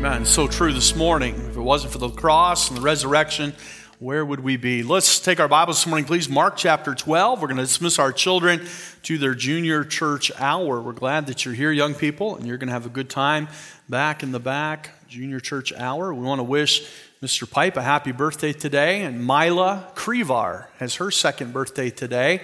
Amen. 0.00 0.24
So 0.24 0.48
true 0.48 0.72
this 0.72 0.96
morning. 0.96 1.34
If 1.50 1.58
it 1.58 1.60
wasn't 1.60 1.92
for 1.92 1.98
the 1.98 2.08
cross 2.08 2.70
and 2.70 2.78
the 2.78 2.80
resurrection, 2.80 3.52
where 3.98 4.24
would 4.24 4.40
we 4.40 4.56
be? 4.56 4.82
Let's 4.82 5.20
take 5.20 5.38
our 5.40 5.46
Bibles 5.46 5.76
this 5.76 5.86
morning, 5.86 6.06
please. 6.06 6.26
Mark 6.26 6.56
chapter 6.56 6.94
12. 6.94 7.38
We're 7.38 7.48
going 7.48 7.58
to 7.58 7.64
dismiss 7.64 7.98
our 7.98 8.10
children 8.10 8.66
to 9.02 9.18
their 9.18 9.34
junior 9.34 9.84
church 9.84 10.32
hour. 10.38 10.80
We're 10.80 10.94
glad 10.94 11.26
that 11.26 11.44
you're 11.44 11.52
here, 11.52 11.70
young 11.70 11.92
people, 11.92 12.34
and 12.34 12.46
you're 12.46 12.56
going 12.56 12.68
to 12.68 12.72
have 12.72 12.86
a 12.86 12.88
good 12.88 13.10
time 13.10 13.48
back 13.90 14.22
in 14.22 14.32
the 14.32 14.40
back, 14.40 14.88
junior 15.06 15.38
church 15.38 15.70
hour. 15.74 16.14
We 16.14 16.24
want 16.24 16.38
to 16.38 16.44
wish 16.44 16.90
Mr. 17.22 17.48
Pipe 17.48 17.76
a 17.76 17.82
happy 17.82 18.12
birthday 18.12 18.54
today, 18.54 19.02
and 19.02 19.18
Mila 19.18 19.86
Krivar 19.94 20.68
has 20.78 20.94
her 20.94 21.10
second 21.10 21.52
birthday 21.52 21.90
today. 21.90 22.40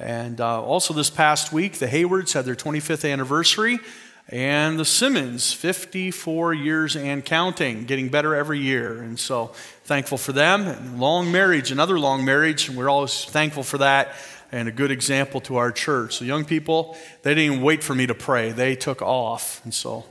And 0.00 0.40
uh, 0.40 0.60
also 0.60 0.92
this 0.92 1.08
past 1.08 1.52
week, 1.52 1.74
the 1.74 1.86
Haywards 1.86 2.32
had 2.32 2.46
their 2.46 2.56
25th 2.56 3.08
anniversary 3.08 3.78
and 4.28 4.78
the 4.78 4.84
Simmons, 4.84 5.52
54 5.52 6.52
years 6.52 6.96
and 6.96 7.24
counting, 7.24 7.84
getting 7.84 8.08
better 8.08 8.34
every 8.34 8.58
year. 8.58 9.00
And 9.00 9.18
so 9.18 9.52
thankful 9.84 10.18
for 10.18 10.32
them. 10.32 10.98
long 10.98 11.30
marriage, 11.30 11.70
another 11.70 11.98
long 11.98 12.24
marriage, 12.24 12.68
and 12.68 12.76
we're 12.76 12.88
always 12.88 13.24
thankful 13.24 13.62
for 13.62 13.78
that 13.78 14.14
and 14.52 14.68
a 14.68 14.72
good 14.72 14.90
example 14.90 15.40
to 15.42 15.56
our 15.56 15.70
church. 15.70 16.16
So, 16.16 16.24
young 16.24 16.44
people, 16.44 16.96
they 17.22 17.34
didn't 17.34 17.52
even 17.52 17.64
wait 17.64 17.82
for 17.82 17.94
me 17.94 18.06
to 18.06 18.14
pray, 18.14 18.52
they 18.52 18.74
took 18.74 19.02
off. 19.02 19.60
And 19.64 19.72
so 19.72 20.04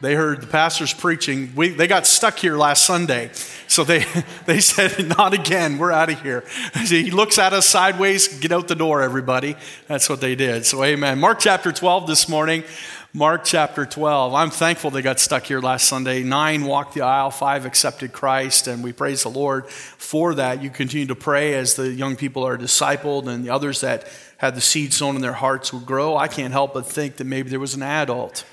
they 0.00 0.14
heard 0.14 0.40
the 0.40 0.46
pastor's 0.46 0.94
preaching. 0.94 1.52
We, 1.54 1.68
they 1.68 1.86
got 1.86 2.06
stuck 2.06 2.38
here 2.38 2.56
last 2.56 2.84
Sunday. 2.84 3.30
So 3.68 3.84
they, 3.84 4.04
they 4.46 4.60
said, 4.60 5.08
Not 5.08 5.34
again. 5.34 5.78
We're 5.78 5.92
out 5.92 6.10
of 6.10 6.20
here. 6.22 6.44
He 6.86 7.10
looks 7.10 7.38
at 7.38 7.52
us 7.52 7.66
sideways. 7.66 8.40
Get 8.40 8.52
out 8.52 8.66
the 8.66 8.74
door, 8.74 9.02
everybody. 9.02 9.56
That's 9.86 10.08
what 10.08 10.20
they 10.20 10.34
did. 10.34 10.64
So, 10.64 10.82
amen. 10.82 11.20
Mark 11.20 11.38
chapter 11.38 11.70
12 11.70 12.06
this 12.06 12.28
morning. 12.28 12.64
Mark 13.12 13.42
chapter 13.42 13.84
12. 13.84 14.34
I'm 14.34 14.50
thankful 14.50 14.92
they 14.92 15.02
got 15.02 15.18
stuck 15.18 15.42
here 15.42 15.60
last 15.60 15.88
Sunday. 15.88 16.22
Nine 16.22 16.64
walked 16.64 16.94
the 16.94 17.00
aisle, 17.00 17.32
five 17.32 17.66
accepted 17.66 18.12
Christ, 18.12 18.68
and 18.68 18.84
we 18.84 18.92
praise 18.92 19.24
the 19.24 19.30
Lord 19.30 19.66
for 19.68 20.36
that. 20.36 20.62
You 20.62 20.70
continue 20.70 21.06
to 21.06 21.16
pray 21.16 21.54
as 21.54 21.74
the 21.74 21.90
young 21.90 22.14
people 22.14 22.46
are 22.46 22.56
discipled 22.56 23.26
and 23.26 23.44
the 23.44 23.50
others 23.50 23.80
that 23.80 24.06
had 24.36 24.54
the 24.54 24.60
seed 24.60 24.92
sown 24.92 25.16
in 25.16 25.22
their 25.22 25.32
hearts 25.32 25.72
will 25.72 25.80
grow. 25.80 26.16
I 26.16 26.28
can't 26.28 26.52
help 26.52 26.72
but 26.72 26.86
think 26.86 27.16
that 27.16 27.24
maybe 27.24 27.50
there 27.50 27.58
was 27.58 27.74
an 27.74 27.82
adult, 27.82 28.44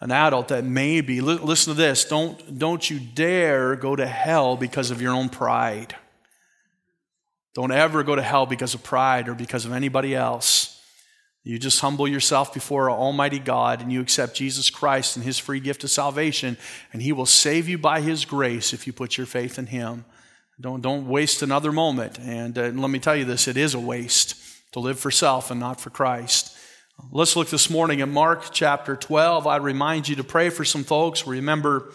an 0.00 0.10
adult 0.10 0.48
that 0.48 0.64
maybe, 0.64 1.20
listen 1.20 1.74
to 1.74 1.78
this, 1.78 2.06
don't, 2.06 2.58
don't 2.58 2.88
you 2.88 2.98
dare 2.98 3.76
go 3.76 3.94
to 3.94 4.06
hell 4.06 4.56
because 4.56 4.90
of 4.90 5.02
your 5.02 5.12
own 5.12 5.28
pride. 5.28 5.94
Don't 7.52 7.72
ever 7.72 8.02
go 8.02 8.16
to 8.16 8.22
hell 8.22 8.46
because 8.46 8.72
of 8.72 8.82
pride 8.82 9.28
or 9.28 9.34
because 9.34 9.66
of 9.66 9.72
anybody 9.72 10.14
else. 10.14 10.71
You 11.44 11.58
just 11.58 11.80
humble 11.80 12.06
yourself 12.06 12.54
before 12.54 12.90
Almighty 12.90 13.40
God 13.40 13.80
and 13.80 13.92
you 13.92 14.00
accept 14.00 14.36
Jesus 14.36 14.70
Christ 14.70 15.16
and 15.16 15.24
His 15.24 15.38
free 15.38 15.58
gift 15.58 15.82
of 15.82 15.90
salvation, 15.90 16.56
and 16.92 17.02
He 17.02 17.12
will 17.12 17.26
save 17.26 17.68
you 17.68 17.78
by 17.78 18.00
His 18.00 18.24
grace 18.24 18.72
if 18.72 18.86
you 18.86 18.92
put 18.92 19.16
your 19.16 19.26
faith 19.26 19.58
in 19.58 19.66
Him. 19.66 20.04
Don't, 20.60 20.80
don't 20.80 21.08
waste 21.08 21.42
another 21.42 21.72
moment. 21.72 22.18
And, 22.20 22.56
uh, 22.56 22.70
let 22.74 22.90
me 22.90 23.00
tell 23.00 23.16
you 23.16 23.24
this 23.24 23.48
it 23.48 23.56
is 23.56 23.74
a 23.74 23.80
waste 23.80 24.36
to 24.72 24.80
live 24.80 25.00
for 25.00 25.10
self 25.10 25.50
and 25.50 25.58
not 25.58 25.80
for 25.80 25.90
Christ. 25.90 26.56
Let's 27.10 27.34
look 27.34 27.48
this 27.48 27.68
morning 27.68 28.00
at 28.00 28.08
Mark 28.08 28.52
chapter 28.52 28.94
12. 28.94 29.46
I 29.46 29.56
remind 29.56 30.08
you 30.08 30.16
to 30.16 30.24
pray 30.24 30.50
for 30.50 30.64
some 30.64 30.84
folks. 30.84 31.26
Remember 31.26 31.90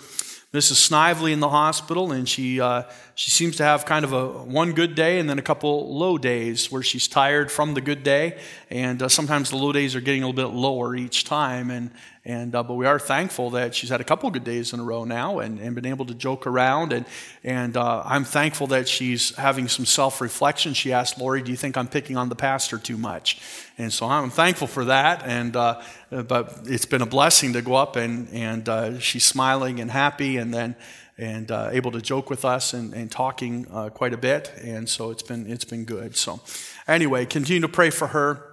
Mrs. 0.54 0.76
Snively 0.76 1.34
in 1.34 1.42
the 1.42 1.50
hospital, 1.50 2.14
and 2.14 2.28
she, 2.28 2.62
uh, 2.62 2.84
she 3.16 3.32
seems 3.32 3.58
to 3.58 3.64
have 3.64 3.86
kind 3.86 4.06
of 4.06 4.14
a 4.14 4.28
one 4.30 4.72
good 4.72 4.96
day 4.96 5.20
and 5.20 5.30
then 5.30 5.38
a 5.38 5.42
couple 5.42 5.94
low 5.94 6.18
days 6.18 6.72
where 6.72 6.82
she's 6.82 7.06
tired 7.06 7.52
from 7.52 7.74
the 7.74 7.82
good 7.82 8.02
day. 8.02 8.40
And 8.70 9.04
uh, 9.04 9.10
sometimes 9.10 9.50
the 9.50 9.58
low 9.58 9.74
days 9.74 9.94
are 9.94 10.00
getting 10.00 10.24
a 10.24 10.28
little 10.28 10.50
bit 10.50 10.56
lower 10.56 10.96
each 10.96 11.26
time. 11.26 11.70
And, 11.70 11.92
and, 12.28 12.54
uh, 12.54 12.62
but 12.62 12.74
we 12.74 12.86
are 12.86 13.00
thankful 13.00 13.52
that 13.52 13.74
she's 13.74 13.90
had 13.90 14.02
a 14.02 14.04
couple 14.04 14.30
good 14.32 14.44
days 14.44 14.74
in 14.74 14.82
a 14.82 14.84
row 14.84 15.06
now 15.06 15.40
and, 15.40 15.60
and 15.60 15.74
been 15.76 15.86
able 15.86 16.06
to 16.08 16.14
joke 16.14 16.46
around. 16.46 16.92
And, 16.92 17.06
and 17.42 17.78
uh, 17.78 18.04
I'm 18.06 18.26
thankful 18.26 18.68
that 18.68 18.90
she's 18.90 19.34
having 19.38 19.70
some 19.70 19.86
self 19.86 20.20
reflection. 20.20 20.74
She 20.74 20.92
asked 20.92 21.18
Lori, 21.18 21.42
Do 21.42 21.52
you 21.52 21.58
think 21.58 21.78
I'm 21.78 21.88
picking 21.88 22.18
on 22.18 22.28
the 22.28 22.36
pastor 22.36 22.80
too 22.80 22.98
much? 22.98 23.40
And 23.78 23.94
so 23.94 24.08
I'm 24.08 24.30
thankful 24.30 24.68
for 24.68 24.84
that. 24.86 25.24
And, 25.26 25.56
uh, 25.56 25.82
but 26.10 26.64
it's 26.66 26.86
been 26.86 27.02
a 27.02 27.06
blessing 27.06 27.54
to 27.54 27.62
go 27.62 27.76
up 27.76 27.96
and, 27.96 28.28
and 28.34 28.68
uh, 28.68 29.00
she's 29.00 29.24
smiling 29.24 29.80
and 29.80 29.90
happy 29.90 30.36
and 30.36 30.54
then 30.54 30.76
and 31.18 31.50
uh, 31.50 31.70
able 31.72 31.92
to 31.92 32.02
joke 32.02 32.30
with 32.30 32.44
us 32.44 32.74
and, 32.74 32.94
and 32.94 33.10
talking 33.10 33.66
uh, 33.72 33.90
quite 33.90 34.14
a 34.14 34.18
bit. 34.18 34.52
And 34.62 34.88
so 34.88 35.12
it's 35.12 35.24
been, 35.24 35.50
it's 35.50 35.66
been 35.66 35.86
good. 35.86 36.18
So 36.18 36.42
anyway, 36.90 37.26
continue 37.26 37.62
to 37.62 37.70
pray 37.70 37.90
for 37.90 38.08
her. 38.08 38.44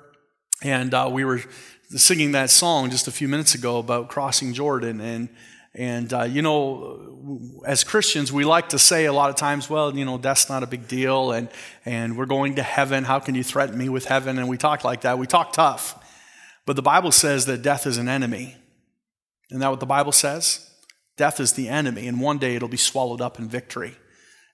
And 0.62 0.94
uh, 0.94 1.10
we 1.12 1.24
were 1.26 1.42
singing 1.90 2.32
that 2.32 2.50
song 2.50 2.90
just 2.90 3.08
a 3.08 3.12
few 3.12 3.28
minutes 3.28 3.54
ago 3.54 3.78
about 3.78 4.08
crossing 4.08 4.52
Jordan. 4.52 5.00
And, 5.00 5.28
and 5.74 6.12
uh, 6.12 6.22
you 6.22 6.42
know, 6.42 7.62
as 7.66 7.84
Christians, 7.84 8.32
we 8.32 8.44
like 8.44 8.70
to 8.70 8.78
say 8.78 9.06
a 9.06 9.12
lot 9.12 9.30
of 9.30 9.36
times, 9.36 9.68
well, 9.68 9.96
you 9.96 10.04
know, 10.04 10.18
death's 10.18 10.48
not 10.48 10.62
a 10.62 10.66
big 10.66 10.88
deal, 10.88 11.32
and, 11.32 11.48
and 11.84 12.16
we're 12.16 12.26
going 12.26 12.56
to 12.56 12.62
heaven. 12.62 13.04
How 13.04 13.18
can 13.18 13.34
you 13.34 13.42
threaten 13.42 13.76
me 13.76 13.88
with 13.88 14.06
heaven? 14.06 14.38
And 14.38 14.48
we 14.48 14.56
talk 14.56 14.84
like 14.84 15.02
that. 15.02 15.18
We 15.18 15.26
talk 15.26 15.52
tough. 15.52 16.00
But 16.66 16.76
the 16.76 16.82
Bible 16.82 17.12
says 17.12 17.46
that 17.46 17.62
death 17.62 17.86
is 17.86 17.98
an 17.98 18.08
enemy. 18.08 18.56
Isn't 19.50 19.60
that 19.60 19.70
what 19.70 19.80
the 19.80 19.86
Bible 19.86 20.12
says? 20.12 20.70
Death 21.16 21.38
is 21.38 21.52
the 21.52 21.68
enemy, 21.68 22.08
and 22.08 22.20
one 22.20 22.38
day 22.38 22.56
it'll 22.56 22.68
be 22.68 22.76
swallowed 22.76 23.20
up 23.20 23.38
in 23.38 23.48
victory. 23.48 23.96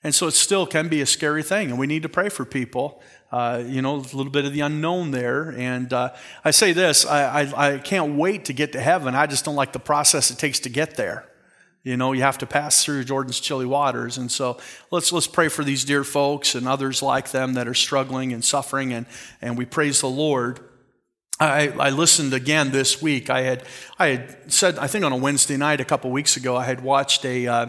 And 0.03 0.15
so 0.15 0.27
it 0.27 0.33
still 0.33 0.67
can 0.67 0.89
be 0.89 1.01
a 1.01 1.07
scary 1.07 1.43
thing, 1.43 1.71
and 1.71 1.79
we 1.79 1.87
need 1.87 2.03
to 2.03 2.09
pray 2.09 2.29
for 2.29 2.45
people 2.45 3.03
uh, 3.33 3.63
you 3.65 3.81
know, 3.83 3.97
a 3.97 4.15
little 4.17 4.31
bit 4.31 4.45
of 4.45 4.53
the 4.53 4.61
unknown 4.61 5.11
there. 5.11 5.55
And 5.57 5.93
uh, 5.93 6.13
I 6.45 6.51
say 6.51 6.73
this 6.73 7.07
I, 7.07 7.43
I, 7.43 7.75
I 7.75 7.79
can't 7.79 8.17
wait 8.17 8.47
to 8.47 8.53
get 8.53 8.73
to 8.73 8.81
heaven. 8.81 9.15
I 9.15 9.27
just 9.27 9.45
don't 9.45 9.57
like 9.57 9.73
the 9.73 9.79
process 9.79 10.31
it 10.31 10.39
takes 10.39 10.61
to 10.61 10.69
get 10.69 10.97
there. 10.97 11.27
You 11.83 11.97
know, 11.97 12.13
you 12.13 12.21
have 12.23 12.37
to 12.39 12.47
pass 12.47 12.85
through 12.85 13.05
Jordan's 13.05 13.41
chilly 13.41 13.65
waters. 13.65 14.19
And 14.19 14.31
so 14.31 14.59
let's, 14.91 15.13
let's 15.13 15.27
pray 15.27 15.49
for 15.49 15.65
these 15.65 15.85
dear 15.85 16.05
folks 16.05 16.55
and 16.55 16.69
others 16.69 17.03
like 17.03 17.31
them 17.31 17.55
that 17.55 17.67
are 17.67 17.75
struggling 17.75 18.35
and 18.35 18.45
suffering, 18.45 18.93
and, 18.93 19.07
and 19.41 19.57
we 19.57 19.65
praise 19.65 20.03
the 20.03 20.09
Lord. 20.09 20.61
I, 21.39 21.69
I 21.69 21.89
listened 21.89 22.35
again 22.35 22.71
this 22.71 23.01
week. 23.01 23.31
I 23.31 23.41
had, 23.41 23.65
I 23.99 24.09
had 24.09 24.53
said, 24.53 24.79
I 24.79 24.89
think 24.89 25.07
on 25.07 25.13
a 25.13 25.17
Wednesday 25.17 25.57
night 25.57 25.81
a 25.81 25.87
couple 25.87 26.11
weeks 26.11 26.37
ago, 26.37 26.55
I 26.55 26.67
had 26.67 26.83
watched 26.83 27.25
a, 27.25 27.47
uh, 27.47 27.67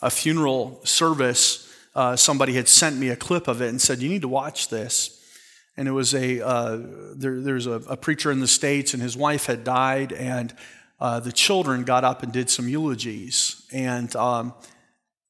a 0.00 0.10
funeral 0.10 0.80
service 0.82 1.61
uh, 1.94 2.16
somebody 2.16 2.54
had 2.54 2.68
sent 2.68 2.96
me 2.96 3.08
a 3.08 3.16
clip 3.16 3.48
of 3.48 3.60
it 3.60 3.68
and 3.68 3.80
said, 3.80 4.00
You 4.00 4.08
need 4.08 4.22
to 4.22 4.28
watch 4.28 4.68
this. 4.68 5.18
And 5.76 5.88
it 5.88 5.92
was 5.92 6.14
a, 6.14 6.46
uh, 6.46 6.78
there, 7.16 7.40
there's 7.40 7.66
a, 7.66 7.72
a, 7.88 7.96
preacher 7.96 8.30
in 8.30 8.40
the 8.40 8.46
States, 8.46 8.92
and 8.92 9.02
his 9.02 9.16
wife 9.16 9.46
had 9.46 9.64
died, 9.64 10.12
and 10.12 10.54
uh, 11.00 11.18
the 11.20 11.32
children 11.32 11.84
got 11.84 12.04
up 12.04 12.22
and 12.22 12.30
did 12.30 12.50
some 12.50 12.68
eulogies. 12.68 13.66
And 13.72 14.14
um, 14.14 14.52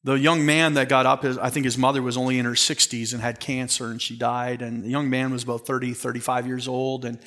the 0.03 0.15
young 0.15 0.45
man 0.45 0.73
that 0.73 0.89
got 0.89 1.05
up, 1.05 1.23
I 1.23 1.49
think 1.49 1.63
his 1.63 1.77
mother 1.77 2.01
was 2.01 2.17
only 2.17 2.39
in 2.39 2.45
her 2.45 2.51
60s 2.51 3.13
and 3.13 3.21
had 3.21 3.39
cancer, 3.39 3.85
and 3.85 4.01
she 4.01 4.17
died. 4.17 4.61
And 4.61 4.83
the 4.83 4.89
young 4.89 5.09
man 5.09 5.31
was 5.31 5.43
about 5.43 5.65
30, 5.65 5.93
35 5.93 6.45
years 6.45 6.67
old. 6.67 7.05
And 7.05 7.19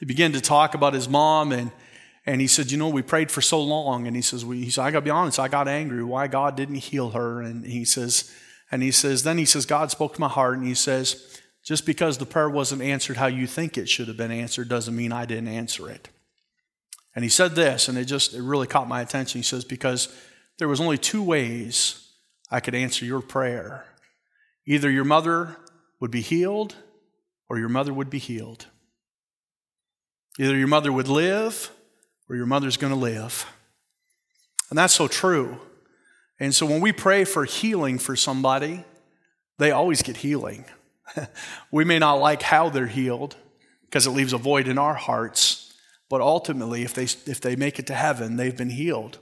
he 0.00 0.06
began 0.06 0.32
to 0.32 0.40
talk 0.40 0.74
about 0.74 0.94
his 0.94 1.08
mom, 1.08 1.52
and 1.52 1.70
and 2.26 2.40
he 2.40 2.46
said, 2.46 2.70
You 2.70 2.78
know, 2.78 2.88
we 2.88 3.02
prayed 3.02 3.30
for 3.30 3.40
so 3.40 3.60
long. 3.62 4.06
And 4.06 4.16
he 4.16 4.22
says, 4.22 4.44
we, 4.44 4.64
he 4.64 4.70
said 4.70 4.84
I 4.84 4.90
got 4.90 5.00
to 5.00 5.04
be 5.04 5.10
honest, 5.10 5.38
I 5.38 5.48
got 5.48 5.68
angry 5.68 6.02
why 6.02 6.26
God 6.26 6.56
didn't 6.56 6.76
heal 6.76 7.10
her. 7.10 7.42
And 7.42 7.64
he 7.64 7.84
says, 7.84 8.34
and 8.74 8.82
he 8.82 8.90
says, 8.90 9.22
then 9.22 9.38
he 9.38 9.44
says, 9.44 9.66
God 9.66 9.92
spoke 9.92 10.14
to 10.14 10.20
my 10.20 10.26
heart, 10.28 10.58
and 10.58 10.66
he 10.66 10.74
says, 10.74 11.38
just 11.62 11.86
because 11.86 12.18
the 12.18 12.26
prayer 12.26 12.50
wasn't 12.50 12.82
answered 12.82 13.16
how 13.16 13.28
you 13.28 13.46
think 13.46 13.78
it 13.78 13.88
should 13.88 14.08
have 14.08 14.16
been 14.16 14.32
answered 14.32 14.68
doesn't 14.68 14.96
mean 14.96 15.12
I 15.12 15.26
didn't 15.26 15.46
answer 15.46 15.88
it. 15.88 16.08
And 17.14 17.22
he 17.22 17.30
said 17.30 17.54
this, 17.54 17.86
and 17.86 17.96
it 17.96 18.06
just 18.06 18.34
it 18.34 18.42
really 18.42 18.66
caught 18.66 18.88
my 18.88 19.00
attention. 19.00 19.38
He 19.38 19.44
says, 19.44 19.64
because 19.64 20.08
there 20.58 20.66
was 20.66 20.80
only 20.80 20.98
two 20.98 21.22
ways 21.22 22.10
I 22.50 22.58
could 22.58 22.74
answer 22.74 23.04
your 23.04 23.20
prayer. 23.20 23.84
Either 24.66 24.90
your 24.90 25.04
mother 25.04 25.56
would 26.00 26.10
be 26.10 26.20
healed, 26.20 26.74
or 27.48 27.60
your 27.60 27.68
mother 27.68 27.94
would 27.94 28.10
be 28.10 28.18
healed. 28.18 28.66
Either 30.36 30.56
your 30.56 30.66
mother 30.66 30.92
would 30.92 31.06
live, 31.06 31.70
or 32.28 32.34
your 32.34 32.46
mother's 32.46 32.76
going 32.76 32.92
to 32.92 32.98
live. 32.98 33.46
And 34.68 34.76
that's 34.76 34.94
so 34.94 35.06
true. 35.06 35.60
And 36.40 36.54
so 36.54 36.66
when 36.66 36.80
we 36.80 36.92
pray 36.92 37.24
for 37.24 37.44
healing 37.44 37.98
for 37.98 38.16
somebody, 38.16 38.84
they 39.58 39.70
always 39.70 40.02
get 40.02 40.18
healing. 40.18 40.64
we 41.70 41.84
may 41.84 41.98
not 41.98 42.14
like 42.14 42.42
how 42.42 42.68
they're 42.68 42.86
healed 42.86 43.36
because 43.84 44.06
it 44.06 44.10
leaves 44.10 44.32
a 44.32 44.38
void 44.38 44.66
in 44.66 44.78
our 44.78 44.94
hearts, 44.94 45.72
but 46.10 46.20
ultimately, 46.20 46.82
if 46.82 46.94
they, 46.94 47.04
if 47.04 47.40
they 47.40 47.54
make 47.56 47.78
it 47.78 47.86
to 47.86 47.94
heaven, 47.94 48.36
they've 48.36 48.56
been 48.56 48.70
healed 48.70 49.18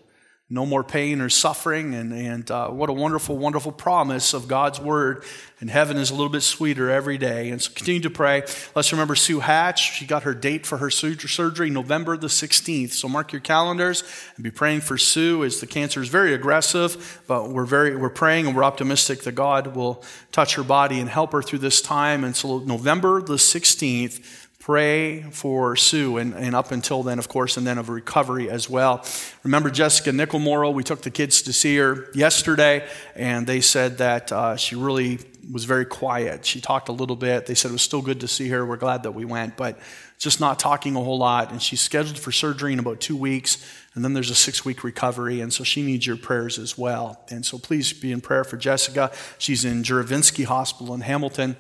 no 0.53 0.67
more 0.67 0.85
pain 0.85 1.23
or 1.23 1.31
suffering. 1.31 1.95
And, 1.95 2.13
and 2.13 2.51
uh, 2.51 2.69
what 2.69 2.91
a 2.91 2.93
wonderful, 2.93 3.39
wonderful 3.39 3.73
promise 3.73 4.35
of 4.35 4.49
God's 4.49 4.79
word. 4.79 5.25
And 5.61 5.71
heaven 5.71 5.97
is 5.97 6.11
a 6.11 6.15
little 6.15 6.29
bit 6.29 6.43
sweeter 6.43 6.91
every 6.91 7.17
day. 7.17 7.49
And 7.49 7.63
so 7.63 7.73
continue 7.73 8.03
to 8.03 8.11
pray. 8.11 8.43
Let's 8.75 8.93
remember 8.93 9.15
Sue 9.15 9.41
Hatch. 9.41 9.95
She 9.95 10.05
got 10.05 10.25
her 10.25 10.35
date 10.35 10.67
for 10.67 10.77
her 10.77 10.91
surgery 10.91 11.71
November 11.71 12.19
the 12.19 12.27
16th. 12.27 12.91
So 12.91 13.09
mark 13.09 13.33
your 13.33 13.41
calendars 13.41 14.05
and 14.37 14.45
be 14.45 14.51
praying 14.51 14.83
for 14.83 14.99
Sue 14.99 15.43
as 15.43 15.61
the 15.61 15.67
cancer 15.67 16.03
is 16.03 16.11
very 16.11 16.35
aggressive, 16.35 17.23
but 17.27 17.49
we're 17.49 17.65
very, 17.65 17.97
we're 17.97 18.11
praying 18.11 18.47
and 18.47 18.55
we're 18.55 18.65
optimistic 18.65 19.23
that 19.23 19.33
God 19.33 19.75
will 19.75 20.05
touch 20.33 20.57
her 20.57 20.63
body 20.63 21.01
and 21.01 21.09
help 21.09 21.33
her 21.33 21.41
through 21.41 21.61
this 21.61 21.81
time. 21.81 22.25
And 22.25 22.37
so 22.37 22.59
November 22.59 23.23
the 23.23 23.37
16th, 23.37 24.49
pray 24.63 25.23
for 25.23 25.75
Sue, 25.75 26.19
and, 26.19 26.35
and 26.35 26.55
up 26.55 26.71
until 26.71 27.03
then, 27.03 27.19
of 27.19 27.29
course, 27.29 27.57
and 27.57 27.67
then 27.67 27.79
of 27.79 27.89
recovery 27.89 28.49
as 28.49 28.71
well. 28.71 29.05
Remember 29.43 29.71
Jessica 29.71 30.11
Nickelmorrow? 30.11 30.73
We 30.73 30.85
took 30.85 31.03
the 31.03 31.11
kids 31.11 31.43
to 31.43 31.53
see 31.53 31.77
her 31.79 32.07
yesterday, 32.15 32.87
and 33.17 33.45
they 33.45 33.61
said 33.61 33.99
that 33.99 34.31
uh, 34.31 34.55
she 34.57 34.77
really 34.77 35.19
was 35.51 35.65
very 35.65 35.85
quiet. 35.85 36.47
She 36.47 36.61
talked 36.61 36.89
a 36.89 36.93
little 36.93 37.17
bit. 37.17 37.47
They 37.47 37.57
said 37.57 37.71
it 37.71 37.73
was 37.73 37.83
still 37.83 38.03
good 38.03 38.21
to 38.21 38.29
see 38.29 38.51
her. 38.51 38.65
We're 38.65 38.77
glad 38.77 39.03
that 39.03 39.11
we 39.17 39.25
went, 39.25 39.57
but 39.57 39.81
just 40.17 40.39
not 40.39 40.61
talking 40.61 40.95
a 40.95 41.01
whole 41.01 41.19
lot. 41.19 41.51
And 41.51 41.61
she's 41.61 41.81
scheduled 41.81 42.21
for 42.21 42.31
surgery 42.31 42.73
in 42.73 42.79
about 42.79 43.01
two 43.01 43.17
weeks, 43.17 43.69
and 43.95 44.05
then 44.05 44.13
there's 44.13 44.31
a 44.31 44.37
six 44.37 44.65
week 44.65 44.85
recovery, 44.85 45.41
and 45.41 45.53
so 45.53 45.65
she 45.65 45.83
needs 45.83 46.07
your 46.07 46.17
prayers 46.17 46.61
as 46.61 46.79
well. 46.79 47.21
And 47.31 47.45
so 47.45 47.59
please 47.59 47.93
be 47.93 48.13
in 48.13 48.21
prayer 48.21 48.45
for 48.45 48.57
Jessica. 48.57 49.11
She's 49.39 49.65
in 49.65 49.83
Juravinski 49.83 50.45
Hospital 50.45 50.95
in 50.95 51.01
Hamilton 51.01 51.57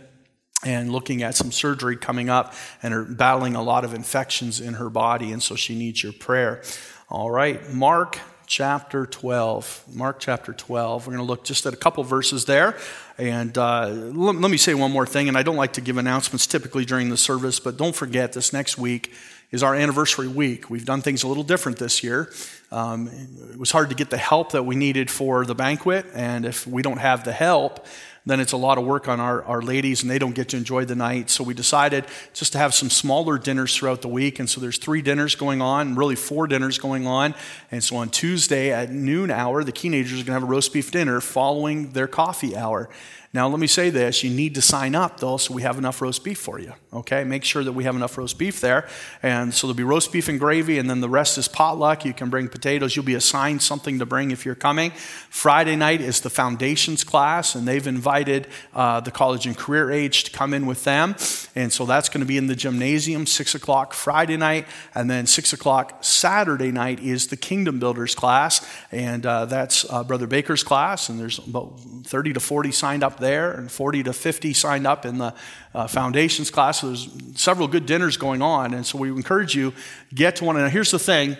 and 0.65 0.93
looking 0.93 1.23
at 1.23 1.35
some 1.35 1.51
surgery 1.51 1.97
coming 1.97 2.29
up 2.29 2.55
and 2.83 2.95
are 2.95 3.05
battling 3.05 3.55
a 3.55 3.63
lot 3.63 3.85
of 3.85 3.95
infections 3.95 4.61
in 4.61 4.75
her 4.75 4.89
body, 4.91 5.33
and 5.33 5.43
so 5.43 5.57
she 5.57 5.77
needs 5.77 6.03
your 6.03 6.13
prayer. 6.13 6.63
All 7.09 7.31
right, 7.31 7.73
Mark 7.73 8.19
chapter 8.47 9.07
12. 9.07 9.85
Mark 9.95 10.21
chapter 10.21 10.53
12. 10.53 11.07
We're 11.07 11.15
going 11.15 11.25
to 11.25 11.29
look 11.29 11.43
just 11.43 11.65
at 11.65 11.73
a 11.73 11.77
couple 11.77 12.05
verses 12.05 12.45
there. 12.45 12.77
And 13.17 13.57
uh, 13.57 13.89
let, 13.89 14.37
let 14.37 14.51
me 14.51 14.57
say 14.57 14.75
one 14.75 14.93
more 14.93 15.07
thing, 15.07 15.29
and 15.29 15.39
I 15.39 15.43
don't 15.43 15.57
like 15.57 15.75
to 15.75 15.81
give 15.81 15.97
announcements 15.97 16.47
typically 16.47 16.85
during 16.85 17.09
the 17.09 17.17
service, 17.17 17.61
but 17.61 17.77
don't 17.77 17.95
forget 17.95 18.35
this 18.35 18.53
next 18.53 18.77
week 18.77 19.13
is 19.53 19.63
our 19.63 19.75
anniversary 19.75 20.29
week. 20.29 20.71
We've 20.71 20.85
done 20.85 21.03
things 21.03 21.23
a 21.23 21.29
little 21.29 21.43
different 21.43 21.79
this 21.79 22.03
year. 22.03 22.33
Um, 22.71 23.09
it 23.53 23.59
was 23.59 23.71
hard 23.71 23.91
to 23.91 23.95
get 23.95 24.11
the 24.11 24.17
help 24.17 24.53
that 24.53 24.65
we 24.65 24.75
needed 24.75 25.11
for 25.11 25.45
the 25.45 25.55
banquet, 25.55 26.07
and 26.15 26.45
if 26.45 26.67
we 26.67 26.83
don't 26.83 26.99
have 26.99 27.25
the 27.25 27.33
help, 27.33 27.87
then 28.25 28.39
it's 28.39 28.53
a 28.53 28.57
lot 28.57 28.79
of 28.79 28.85
work 28.85 29.09
on 29.09 29.19
our, 29.19 29.43
our 29.45 29.61
ladies 29.61 30.03
and 30.03 30.11
they 30.11 30.19
don't 30.19 30.35
get 30.35 30.49
to 30.51 30.57
enjoy 30.57 30.85
the 30.85 30.95
night. 30.95 31.29
So 31.29 31.43
we 31.43 31.55
decided 31.55 32.05
just 32.33 32.53
to 32.53 32.59
have 32.59 32.73
some 32.73 32.89
smaller 32.89 33.37
dinners 33.37 33.77
throughout 33.77 34.01
the 34.01 34.09
week. 34.09 34.39
And 34.39 34.49
so 34.49 34.61
there's 34.61 34.79
three 34.79 35.03
dinners 35.03 35.35
going 35.35 35.61
on, 35.61 35.97
really 35.97 36.15
four 36.15 36.47
dinners 36.47 36.79
going 36.79 37.07
on. 37.07 37.35
And 37.73 37.83
so 37.83 37.97
on 37.97 38.11
Tuesday 38.11 38.71
at 38.71 38.91
noon 38.91 39.31
hour, 39.31 39.65
the 39.65 39.73
teenagers 39.73 40.13
are 40.13 40.25
going 40.25 40.27
to 40.27 40.33
have 40.33 40.43
a 40.45 40.47
roast 40.47 40.73
beef 40.73 40.93
dinner 40.93 41.21
following 41.21 41.91
their 41.91 42.07
coffee 42.07 42.57
hour. 42.57 42.89
Now, 43.35 43.49
let 43.49 43.61
me 43.61 43.67
say 43.67 43.89
this 43.89 44.23
you 44.23 44.29
need 44.29 44.55
to 44.57 44.63
sign 44.63 44.95
up, 44.95 45.19
though, 45.19 45.39
so 45.39 45.55
we 45.55 45.63
have 45.63 45.79
enough 45.79 46.03
roast 46.03 46.23
beef 46.23 46.39
for 46.39 46.59
you. 46.59 46.75
Okay? 46.93 47.25
Make 47.25 47.45
sure 47.45 47.65
that 47.65 47.73
we 47.73 47.85
have 47.85 47.97
enough 47.97 48.19
roast 48.19 48.37
beef 48.37 48.61
there. 48.61 48.87
And 49.23 49.55
so 49.55 49.67
there'll 49.67 49.77
be 49.77 49.85
roast 49.85 50.13
beef 50.13 50.29
and 50.29 50.39
gravy, 50.39 50.79
and 50.79 50.91
then 50.91 51.01
the 51.01 51.09
rest 51.09 51.39
is 51.39 51.49
potluck. 51.49 52.05
You 52.05 52.13
can 52.13 52.29
bring 52.29 52.49
potatoes. 52.49 52.95
You'll 52.95 53.07
be 53.07 53.15
assigned 53.15 53.63
something 53.63 53.99
to 54.01 54.07
bring 54.07 54.33
if 54.33 54.45
you're 54.45 54.55
coming. 54.55 54.91
Friday 55.31 55.77
night 55.77 56.03
is 56.03 56.21
the 56.21 56.29
foundations 56.29 57.05
class, 57.05 57.55
and 57.55 57.67
they've 57.67 57.87
invited 57.87 58.49
uh, 58.75 59.01
the 59.01 59.11
college 59.11 59.47
and 59.47 59.57
career 59.57 59.91
age 59.91 60.25
to 60.25 60.31
come 60.31 60.53
in 60.53 60.67
with 60.67 60.85
them. 60.85 61.17
And 61.55 61.73
so 61.73 61.87
that's 61.87 62.11
going 62.11 62.21
to 62.21 62.27
be 62.27 62.37
in 62.37 62.49
the 62.49 62.57
gymnasium, 62.57 63.25
6 63.25 63.55
o'clock 63.55 63.95
Friday 63.95 64.37
night. 64.37 64.67
And 64.95 65.11
then 65.11 65.27
6 65.27 65.55
o'clock 65.55 66.05
Saturday 66.05 66.71
night 66.71 67.01
is 67.01 67.29
the 67.29 67.39
Kingdom 67.39 67.79
Builders 67.79 68.15
class. 68.15 68.61
And 68.91 69.25
uh, 69.25 69.47
that's 69.47 69.91
uh, 69.91 70.05
Brother 70.05 70.27
Baker's 70.27 70.63
class, 70.63 71.09
and 71.09 71.19
there's 71.19 71.39
about 71.39 71.81
30 72.05 72.35
to 72.35 72.41
40 72.41 72.73
signed 72.73 73.03
up 73.03 73.22
there, 73.23 73.53
and 73.53 73.73
40 73.73 74.03
to 74.03 74.13
50 74.13 74.53
signed 74.53 74.87
up 74.87 75.07
in 75.07 75.17
the 75.17 75.35
uh, 75.75 75.87
foundations 75.87 76.51
class. 76.51 76.81
So 76.81 76.89
there's 76.89 77.09
several 77.37 77.69
good 77.69 77.87
dinners 77.87 78.19
going 78.19 78.43
on, 78.43 78.75
and 78.75 78.85
so 78.85 78.99
we 78.99 79.09
encourage 79.09 79.55
you 79.55 79.73
get 80.15 80.37
to 80.37 80.45
one. 80.45 80.59
And 80.59 80.71
here's 80.71 80.91
the 80.91 80.99
thing: 80.99 81.39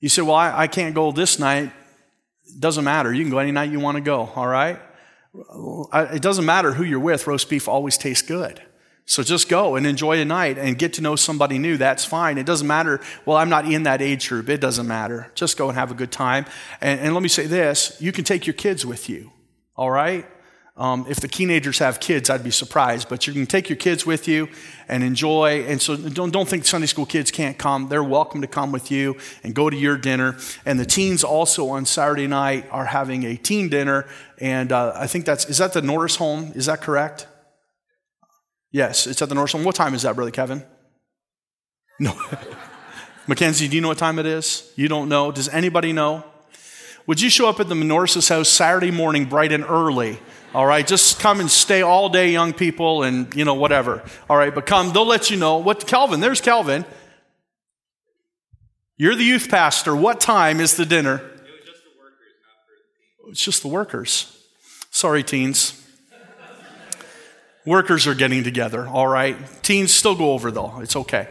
you 0.00 0.08
say, 0.08 0.22
"Well, 0.22 0.36
I, 0.36 0.62
I 0.62 0.66
can't 0.68 0.94
go 0.94 1.10
this 1.10 1.40
night." 1.40 1.72
Doesn't 2.58 2.84
matter. 2.84 3.12
You 3.12 3.24
can 3.24 3.30
go 3.30 3.38
any 3.38 3.50
night 3.50 3.70
you 3.70 3.80
want 3.80 3.96
to 3.96 4.02
go. 4.02 4.30
All 4.36 4.46
right. 4.46 4.78
It 5.34 6.20
doesn't 6.20 6.44
matter 6.44 6.72
who 6.72 6.84
you're 6.84 7.00
with. 7.00 7.26
Roast 7.26 7.48
beef 7.48 7.66
always 7.66 7.96
tastes 7.96 8.26
good. 8.26 8.60
So 9.04 9.22
just 9.22 9.48
go 9.48 9.74
and 9.74 9.86
enjoy 9.86 10.20
a 10.20 10.24
night 10.24 10.58
and 10.58 10.78
get 10.78 10.94
to 10.94 11.02
know 11.02 11.16
somebody 11.16 11.58
new. 11.58 11.76
That's 11.76 12.04
fine. 12.04 12.38
It 12.38 12.46
doesn't 12.46 12.66
matter. 12.66 13.00
Well, 13.26 13.36
I'm 13.36 13.48
not 13.48 13.70
in 13.70 13.82
that 13.82 14.00
age 14.00 14.28
group. 14.28 14.48
It 14.48 14.60
doesn't 14.60 14.86
matter. 14.86 15.30
Just 15.34 15.56
go 15.56 15.68
and 15.68 15.76
have 15.76 15.90
a 15.90 15.94
good 15.94 16.12
time. 16.12 16.46
And, 16.80 17.00
and 17.00 17.14
let 17.14 17.22
me 17.22 17.28
say 17.28 17.46
this 17.46 17.96
you 18.00 18.12
can 18.12 18.24
take 18.24 18.46
your 18.46 18.54
kids 18.54 18.86
with 18.86 19.08
you. 19.08 19.32
All 19.76 19.90
right? 19.90 20.26
Um, 20.74 21.04
if 21.06 21.20
the 21.20 21.28
teenagers 21.28 21.78
have 21.80 22.00
kids, 22.00 22.30
I'd 22.30 22.42
be 22.42 22.50
surprised, 22.50 23.10
but 23.10 23.26
you 23.26 23.34
can 23.34 23.44
take 23.44 23.68
your 23.68 23.76
kids 23.76 24.06
with 24.06 24.26
you 24.26 24.48
and 24.88 25.04
enjoy. 25.04 25.64
And 25.68 25.82
so 25.82 25.96
don't, 25.96 26.30
don't 26.30 26.48
think 26.48 26.64
Sunday 26.64 26.86
school 26.86 27.04
kids 27.04 27.30
can't 27.30 27.58
come. 27.58 27.88
They're 27.88 28.02
welcome 28.02 28.40
to 28.40 28.46
come 28.46 28.72
with 28.72 28.90
you 28.90 29.18
and 29.42 29.54
go 29.54 29.68
to 29.68 29.76
your 29.76 29.98
dinner. 29.98 30.38
And 30.64 30.80
the 30.80 30.86
teens 30.86 31.22
also 31.22 31.68
on 31.68 31.84
Saturday 31.84 32.26
night 32.26 32.66
are 32.70 32.86
having 32.86 33.24
a 33.24 33.36
teen 33.36 33.68
dinner. 33.68 34.06
And 34.38 34.72
uh, 34.72 34.94
I 34.96 35.06
think 35.06 35.26
that's, 35.26 35.44
is 35.44 35.58
that 35.58 35.74
the 35.74 35.82
Norris 35.82 36.16
home? 36.16 36.52
Is 36.54 36.66
that 36.66 36.80
correct? 36.80 37.26
Yes, 38.70 39.06
it's 39.06 39.20
at 39.20 39.28
the 39.28 39.34
Norris 39.34 39.52
home. 39.52 39.64
What 39.64 39.74
time 39.74 39.92
is 39.92 40.02
that, 40.02 40.16
Brother 40.16 40.30
Kevin? 40.30 40.64
No. 42.00 42.18
Mackenzie, 43.26 43.68
do 43.68 43.76
you 43.76 43.82
know 43.82 43.88
what 43.88 43.98
time 43.98 44.18
it 44.18 44.26
is? 44.26 44.72
You 44.74 44.88
don't 44.88 45.10
know. 45.10 45.30
Does 45.30 45.50
anybody 45.50 45.92
know? 45.92 46.24
Would 47.06 47.20
you 47.20 47.28
show 47.28 47.48
up 47.48 47.60
at 47.60 47.68
the 47.68 47.74
Norris's 47.74 48.28
house 48.28 48.48
Saturday 48.48 48.90
morning 48.90 49.26
bright 49.26 49.52
and 49.52 49.64
early? 49.64 50.18
All 50.54 50.66
right, 50.66 50.86
just 50.86 51.18
come 51.18 51.40
and 51.40 51.50
stay 51.50 51.80
all 51.80 52.10
day, 52.10 52.30
young 52.30 52.52
people, 52.52 53.04
and 53.04 53.34
you 53.34 53.46
know, 53.46 53.54
whatever. 53.54 54.02
All 54.28 54.36
right, 54.36 54.54
but 54.54 54.66
come, 54.66 54.92
they'll 54.92 55.06
let 55.06 55.30
you 55.30 55.38
know. 55.38 55.56
What, 55.56 55.86
Calvin, 55.86 56.20
there's 56.20 56.42
Calvin. 56.42 56.84
You're 58.98 59.14
the 59.14 59.24
youth 59.24 59.48
pastor. 59.48 59.96
What 59.96 60.20
time 60.20 60.60
is 60.60 60.76
the 60.76 60.84
dinner? 60.84 61.14
It 61.14 61.22
was 61.22 61.64
just 61.64 61.84
the 61.84 61.98
workers, 61.98 62.34
not 62.42 63.24
for 63.24 63.30
It's 63.30 63.42
just 63.42 63.62
the 63.62 63.68
workers. 63.68 64.46
Sorry, 64.90 65.22
teens. 65.22 65.78
workers 67.64 68.06
are 68.06 68.14
getting 68.14 68.44
together, 68.44 68.86
all 68.86 69.08
right? 69.08 69.36
Teens 69.62 69.90
still 69.90 70.14
go 70.14 70.32
over, 70.32 70.50
though. 70.50 70.80
It's 70.80 70.96
okay. 70.96 71.28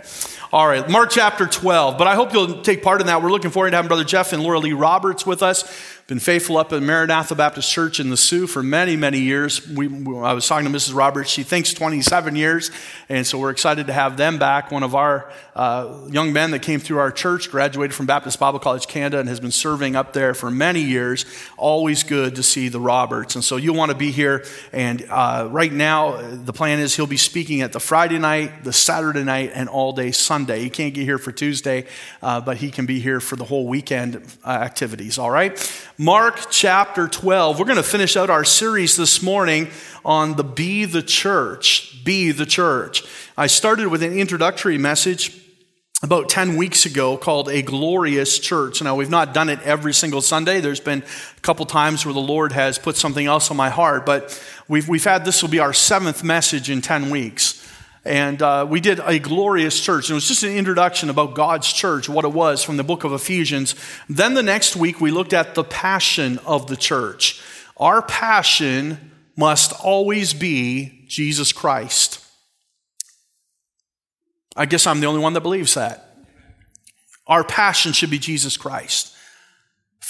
All 0.51 0.67
right, 0.67 0.89
Mark 0.89 1.11
chapter 1.11 1.45
12. 1.45 1.97
But 1.97 2.07
I 2.07 2.15
hope 2.15 2.33
you'll 2.33 2.63
take 2.63 2.81
part 2.81 3.01
in 3.01 3.07
that. 3.07 3.21
We're 3.21 3.31
looking 3.31 3.51
forward 3.51 3.69
to 3.69 3.75
having 3.75 3.87
Brother 3.87 4.03
Jeff 4.03 4.33
and 4.33 4.41
Laura 4.41 4.59
Lee 4.59 4.73
Roberts 4.73 5.25
with 5.25 5.43
us 5.43 5.63
been 6.11 6.19
faithful 6.19 6.57
up 6.57 6.73
at 6.73 6.83
Maranatha 6.83 7.33
Baptist 7.35 7.71
Church 7.71 7.97
in 7.97 8.09
the 8.09 8.17
Soo 8.17 8.45
for 8.45 8.61
many, 8.61 8.97
many 8.97 9.19
years. 9.19 9.65
We, 9.65 9.87
I 10.17 10.33
was 10.33 10.45
talking 10.45 10.69
to 10.69 10.77
Mrs. 10.77 10.93
Roberts. 10.93 11.29
She 11.29 11.43
thinks 11.43 11.73
27 11.73 12.35
years. 12.35 12.69
And 13.07 13.25
so 13.25 13.39
we're 13.39 13.49
excited 13.49 13.87
to 13.87 13.93
have 13.93 14.17
them 14.17 14.37
back. 14.37 14.71
One 14.71 14.83
of 14.83 14.93
our 14.93 15.31
uh, 15.55 15.99
young 16.09 16.33
men 16.33 16.51
that 16.51 16.63
came 16.63 16.81
through 16.81 16.97
our 16.97 17.13
church 17.13 17.49
graduated 17.49 17.95
from 17.95 18.07
Baptist 18.07 18.41
Bible 18.41 18.59
College 18.59 18.87
Canada 18.87 19.19
and 19.19 19.29
has 19.29 19.39
been 19.39 19.53
serving 19.53 19.95
up 19.95 20.11
there 20.11 20.33
for 20.33 20.51
many 20.51 20.81
years. 20.81 21.25
Always 21.55 22.03
good 22.03 22.35
to 22.35 22.43
see 22.43 22.67
the 22.67 22.81
Roberts. 22.81 23.35
And 23.35 23.43
so 23.43 23.55
you'll 23.55 23.77
want 23.77 23.93
to 23.93 23.97
be 23.97 24.11
here. 24.11 24.43
And 24.73 25.05
uh, 25.09 25.47
right 25.49 25.71
now, 25.71 26.17
the 26.21 26.51
plan 26.51 26.79
is 26.79 26.93
he'll 26.93 27.07
be 27.07 27.15
speaking 27.15 27.61
at 27.61 27.71
the 27.71 27.79
Friday 27.79 28.19
night, 28.19 28.65
the 28.65 28.73
Saturday 28.73 29.23
night, 29.23 29.51
and 29.53 29.69
all 29.69 29.93
day 29.93 30.11
Sunday. 30.11 30.59
He 30.59 30.69
can't 30.69 30.93
get 30.93 31.05
here 31.05 31.17
for 31.17 31.31
Tuesday, 31.31 31.85
uh, 32.21 32.41
but 32.41 32.57
he 32.57 32.69
can 32.69 32.85
be 32.85 32.99
here 32.99 33.21
for 33.21 33.37
the 33.37 33.45
whole 33.45 33.65
weekend 33.65 34.21
uh, 34.43 34.49
activities. 34.49 35.17
All 35.17 35.31
right? 35.31 35.57
Mark 36.01 36.47
chapter 36.49 37.07
12. 37.07 37.59
We're 37.59 37.65
going 37.65 37.75
to 37.75 37.83
finish 37.83 38.17
out 38.17 38.31
our 38.31 38.43
series 38.43 38.97
this 38.97 39.21
morning 39.21 39.69
on 40.03 40.35
the 40.35 40.43
Be 40.43 40.85
the 40.85 41.03
Church. 41.03 42.03
Be 42.03 42.31
the 42.31 42.47
Church. 42.47 43.03
I 43.37 43.45
started 43.45 43.87
with 43.87 44.01
an 44.01 44.17
introductory 44.17 44.79
message 44.79 45.39
about 46.01 46.27
10 46.27 46.57
weeks 46.57 46.87
ago 46.87 47.17
called 47.17 47.49
A 47.49 47.61
Glorious 47.61 48.39
Church. 48.39 48.81
Now, 48.81 48.95
we've 48.95 49.11
not 49.11 49.35
done 49.35 49.47
it 49.47 49.61
every 49.61 49.93
single 49.93 50.21
Sunday. 50.21 50.59
There's 50.59 50.79
been 50.79 51.03
a 51.37 51.41
couple 51.41 51.67
times 51.67 52.03
where 52.03 52.15
the 52.15 52.19
Lord 52.19 52.51
has 52.51 52.79
put 52.79 52.95
something 52.95 53.27
else 53.27 53.51
on 53.51 53.57
my 53.57 53.69
heart, 53.69 54.03
but 54.03 54.43
we've, 54.67 54.89
we've 54.89 55.03
had 55.03 55.23
this 55.23 55.43
will 55.43 55.51
be 55.51 55.59
our 55.59 55.71
seventh 55.71 56.23
message 56.23 56.71
in 56.71 56.81
10 56.81 57.11
weeks. 57.11 57.60
And 58.03 58.41
uh, 58.41 58.65
we 58.67 58.79
did 58.79 58.99
a 58.99 59.19
glorious 59.19 59.79
church. 59.79 60.09
It 60.09 60.13
was 60.13 60.27
just 60.27 60.43
an 60.43 60.53
introduction 60.53 61.09
about 61.09 61.35
God's 61.35 61.71
church, 61.71 62.09
what 62.09 62.25
it 62.25 62.33
was 62.33 62.63
from 62.63 62.77
the 62.77 62.83
book 62.83 63.03
of 63.03 63.13
Ephesians. 63.13 63.75
Then 64.09 64.33
the 64.33 64.41
next 64.43 64.75
week, 64.75 64.99
we 64.99 65.11
looked 65.11 65.33
at 65.33 65.53
the 65.53 65.63
passion 65.63 66.39
of 66.39 66.67
the 66.67 66.75
church. 66.75 67.41
Our 67.77 68.01
passion 68.01 69.11
must 69.37 69.73
always 69.83 70.33
be 70.33 71.05
Jesus 71.07 71.53
Christ. 71.53 72.25
I 74.55 74.65
guess 74.65 74.87
I'm 74.87 74.99
the 74.99 75.07
only 75.07 75.21
one 75.21 75.33
that 75.33 75.41
believes 75.41 75.75
that. 75.75 76.17
Our 77.27 77.43
passion 77.43 77.93
should 77.93 78.09
be 78.09 78.19
Jesus 78.19 78.57
Christ 78.57 79.15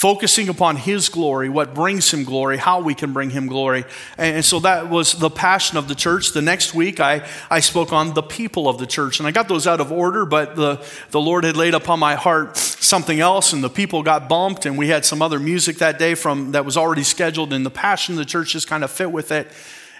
focusing 0.02 0.48
upon 0.48 0.74
His 0.74 1.08
glory, 1.08 1.48
what 1.48 1.74
brings 1.74 2.12
Him 2.12 2.24
glory, 2.24 2.56
how 2.56 2.80
we 2.80 2.92
can 2.92 3.12
bring 3.12 3.30
Him 3.30 3.46
glory. 3.46 3.84
And 4.18 4.44
so 4.44 4.58
that 4.58 4.90
was 4.90 5.12
the 5.12 5.30
passion 5.30 5.78
of 5.78 5.86
the 5.86 5.94
church. 5.94 6.32
The 6.32 6.42
next 6.42 6.74
week, 6.74 6.98
I, 6.98 7.24
I 7.48 7.60
spoke 7.60 7.92
on 7.92 8.12
the 8.12 8.22
people 8.22 8.68
of 8.68 8.78
the 8.78 8.86
church. 8.86 9.20
And 9.20 9.28
I 9.28 9.30
got 9.30 9.46
those 9.46 9.68
out 9.68 9.80
of 9.80 9.92
order, 9.92 10.26
but 10.26 10.56
the, 10.56 10.84
the 11.12 11.20
Lord 11.20 11.44
had 11.44 11.56
laid 11.56 11.74
upon 11.74 12.00
my 12.00 12.16
heart 12.16 12.56
something 12.56 13.20
else, 13.20 13.52
and 13.52 13.62
the 13.62 13.70
people 13.70 14.02
got 14.02 14.28
bumped. 14.28 14.66
And 14.66 14.76
we 14.76 14.88
had 14.88 15.04
some 15.04 15.22
other 15.22 15.38
music 15.38 15.76
that 15.78 16.00
day 16.00 16.16
from 16.16 16.50
that 16.50 16.64
was 16.64 16.76
already 16.76 17.04
scheduled, 17.04 17.52
and 17.52 17.64
the 17.64 17.70
passion 17.70 18.14
of 18.14 18.18
the 18.18 18.24
church 18.24 18.54
just 18.54 18.66
kind 18.66 18.82
of 18.82 18.90
fit 18.90 19.12
with 19.12 19.30
it. 19.30 19.46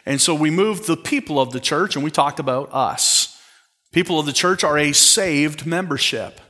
And 0.04 0.20
so 0.20 0.34
we 0.34 0.50
moved 0.50 0.88
the 0.88 0.96
people 0.96 1.38
of 1.38 1.52
the 1.52 1.60
church, 1.60 1.94
and 1.94 2.04
we 2.04 2.10
talked 2.10 2.40
about 2.40 2.70
us. 2.72 3.40
People 3.92 4.18
of 4.18 4.26
the 4.26 4.32
church 4.32 4.64
are 4.64 4.78
a 4.78 4.90
saved 4.92 5.64
membership. 5.64 6.40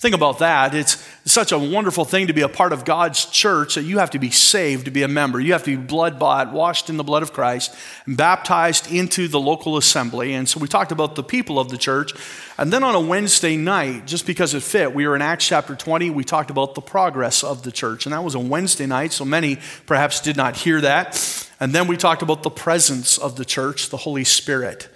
Think 0.00 0.14
about 0.14 0.38
that. 0.38 0.76
It's 0.76 1.04
such 1.24 1.50
a 1.50 1.58
wonderful 1.58 2.04
thing 2.04 2.28
to 2.28 2.32
be 2.32 2.42
a 2.42 2.48
part 2.48 2.72
of 2.72 2.84
God's 2.84 3.24
church 3.24 3.74
that 3.74 3.82
you 3.82 3.98
have 3.98 4.10
to 4.10 4.20
be 4.20 4.30
saved 4.30 4.84
to 4.84 4.92
be 4.92 5.02
a 5.02 5.08
member. 5.08 5.40
You 5.40 5.54
have 5.54 5.64
to 5.64 5.76
be 5.76 5.82
blood 5.84 6.20
bought, 6.20 6.52
washed 6.52 6.88
in 6.88 6.96
the 6.96 7.02
blood 7.02 7.24
of 7.24 7.32
Christ, 7.32 7.74
and 8.06 8.16
baptized 8.16 8.92
into 8.92 9.26
the 9.26 9.40
local 9.40 9.76
assembly. 9.76 10.34
And 10.34 10.48
so 10.48 10.60
we 10.60 10.68
talked 10.68 10.92
about 10.92 11.16
the 11.16 11.24
people 11.24 11.58
of 11.58 11.70
the 11.70 11.76
church. 11.76 12.12
And 12.58 12.72
then 12.72 12.84
on 12.84 12.94
a 12.94 13.00
Wednesday 13.00 13.56
night, 13.56 14.06
just 14.06 14.24
because 14.24 14.54
it 14.54 14.62
fit, 14.62 14.94
we 14.94 15.04
were 15.04 15.16
in 15.16 15.22
Acts 15.22 15.48
chapter 15.48 15.74
20, 15.74 16.10
we 16.10 16.22
talked 16.22 16.50
about 16.50 16.76
the 16.76 16.80
progress 16.80 17.42
of 17.42 17.64
the 17.64 17.72
church. 17.72 18.06
And 18.06 18.12
that 18.12 18.22
was 18.22 18.36
a 18.36 18.38
Wednesday 18.38 18.86
night, 18.86 19.12
so 19.12 19.24
many 19.24 19.58
perhaps 19.86 20.20
did 20.20 20.36
not 20.36 20.54
hear 20.54 20.80
that. 20.80 21.48
And 21.58 21.74
then 21.74 21.88
we 21.88 21.96
talked 21.96 22.22
about 22.22 22.44
the 22.44 22.50
presence 22.50 23.18
of 23.18 23.34
the 23.34 23.44
church, 23.44 23.88
the 23.88 23.96
Holy 23.96 24.22
Spirit 24.22 24.88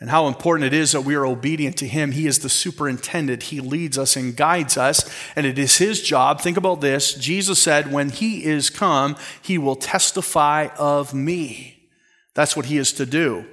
and 0.00 0.10
how 0.10 0.28
important 0.28 0.72
it 0.72 0.76
is 0.76 0.92
that 0.92 1.00
we 1.00 1.16
are 1.16 1.26
obedient 1.26 1.76
to 1.78 1.86
Him. 1.86 2.12
He 2.12 2.26
is 2.26 2.38
the 2.38 2.48
superintendent, 2.48 3.44
He 3.44 3.60
leads 3.60 3.98
us 3.98 4.16
and 4.16 4.36
guides 4.36 4.76
us, 4.76 5.10
and 5.34 5.44
it 5.44 5.58
is 5.58 5.78
His 5.78 6.00
job. 6.00 6.40
Think 6.40 6.56
about 6.56 6.80
this 6.80 7.14
Jesus 7.14 7.60
said, 7.60 7.92
When 7.92 8.10
He 8.10 8.44
is 8.44 8.70
come, 8.70 9.16
He 9.42 9.58
will 9.58 9.76
testify 9.76 10.68
of 10.78 11.14
me. 11.14 11.88
That's 12.34 12.56
what 12.56 12.66
He 12.66 12.78
is 12.78 12.92
to 12.94 13.06
do. 13.06 13.44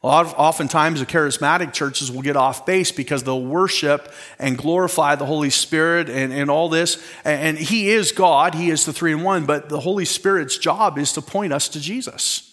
Oftentimes, 0.00 1.00
the 1.00 1.06
charismatic 1.06 1.72
churches 1.72 2.12
will 2.12 2.22
get 2.22 2.36
off 2.36 2.64
base 2.64 2.92
because 2.92 3.24
they'll 3.24 3.44
worship 3.44 4.12
and 4.38 4.56
glorify 4.56 5.16
the 5.16 5.26
Holy 5.26 5.50
Spirit 5.50 6.08
and, 6.08 6.32
and 6.32 6.48
all 6.48 6.68
this. 6.68 7.04
And 7.24 7.58
He 7.58 7.90
is 7.90 8.12
God, 8.12 8.54
He 8.54 8.70
is 8.70 8.86
the 8.86 8.92
three 8.92 9.10
in 9.10 9.24
one, 9.24 9.44
but 9.44 9.68
the 9.68 9.80
Holy 9.80 10.04
Spirit's 10.04 10.56
job 10.56 10.98
is 10.98 11.12
to 11.14 11.22
point 11.22 11.52
us 11.52 11.68
to 11.70 11.80
Jesus. 11.80 12.47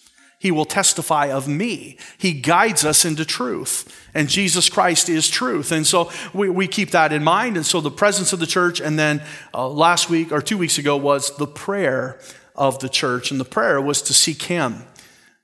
He 0.46 0.52
will 0.52 0.64
testify 0.64 1.26
of 1.32 1.48
me. 1.48 1.98
He 2.18 2.32
guides 2.32 2.84
us 2.84 3.04
into 3.04 3.24
truth. 3.24 4.08
And 4.14 4.28
Jesus 4.28 4.68
Christ 4.68 5.08
is 5.08 5.28
truth. 5.28 5.72
And 5.72 5.84
so 5.84 6.08
we, 6.32 6.48
we 6.48 6.68
keep 6.68 6.92
that 6.92 7.12
in 7.12 7.24
mind. 7.24 7.56
And 7.56 7.66
so 7.66 7.80
the 7.80 7.90
presence 7.90 8.32
of 8.32 8.38
the 8.38 8.46
church, 8.46 8.80
and 8.80 8.96
then 8.96 9.24
uh, 9.52 9.68
last 9.68 10.08
week 10.08 10.30
or 10.30 10.40
two 10.40 10.56
weeks 10.56 10.78
ago 10.78 10.96
was 10.96 11.36
the 11.36 11.48
prayer 11.48 12.20
of 12.54 12.78
the 12.78 12.88
church. 12.88 13.32
And 13.32 13.40
the 13.40 13.44
prayer 13.44 13.80
was 13.80 14.00
to 14.02 14.14
seek 14.14 14.42
Him. 14.42 14.84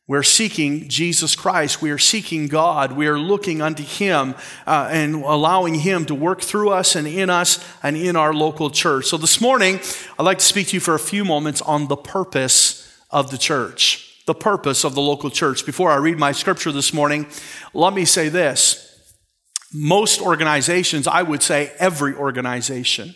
We're 0.07 0.23
seeking 0.23 0.89
Jesus 0.89 1.35
Christ. 1.35 1.83
We 1.83 1.91
are 1.91 1.99
seeking 1.99 2.47
God. 2.47 2.93
We 2.93 3.09
are 3.09 3.19
looking 3.19 3.61
unto 3.61 3.83
Him 3.83 4.37
uh, 4.69 4.89
and 4.89 5.17
allowing 5.17 5.75
Him 5.75 6.05
to 6.05 6.15
work 6.15 6.43
through 6.43 6.71
us 6.71 6.95
and 6.95 7.09
in 7.09 7.29
us 7.29 7.59
and 7.83 7.97
in 7.97 8.15
our 8.15 8.33
local 8.33 8.71
church. 8.71 9.07
So 9.07 9.17
this 9.17 9.41
morning, 9.41 9.81
I'd 10.17 10.23
like 10.23 10.39
to 10.39 10.45
speak 10.45 10.69
to 10.69 10.75
you 10.75 10.81
for 10.81 10.95
a 10.95 11.01
few 11.01 11.25
moments 11.25 11.61
on 11.61 11.89
the 11.89 11.97
purpose 11.97 12.89
of 13.11 13.33
the 13.33 13.39
church 13.39 14.11
the 14.27 14.35
purpose 14.35 14.85
of 14.85 14.95
the 14.95 15.01
local 15.01 15.31
church. 15.31 15.67
Before 15.67 15.91
I 15.91 15.97
read 15.97 16.19
my 16.19 16.33
scripture 16.33 16.73
this 16.73 16.93
morning, 16.93 17.27
let 17.75 17.93
me 17.93 18.05
say 18.05 18.29
this. 18.29 18.89
Most 19.73 20.21
organizations, 20.21 21.07
I 21.07 21.23
would 21.23 21.43
say 21.43 21.73
every 21.79 22.15
organization 22.15 23.15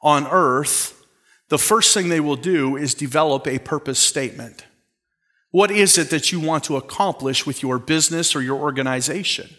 on 0.00 0.26
earth, 0.26 1.04
the 1.48 1.58
first 1.58 1.94
thing 1.94 2.08
they 2.08 2.20
will 2.20 2.36
do 2.36 2.76
is 2.76 2.94
develop 2.94 3.46
a 3.46 3.58
purpose 3.58 3.98
statement. 3.98 4.64
What 5.50 5.70
is 5.70 5.98
it 5.98 6.08
that 6.10 6.32
you 6.32 6.40
want 6.40 6.64
to 6.64 6.76
accomplish 6.76 7.46
with 7.46 7.62
your 7.62 7.78
business 7.78 8.34
or 8.34 8.40
your 8.40 8.58
organization? 8.58 9.50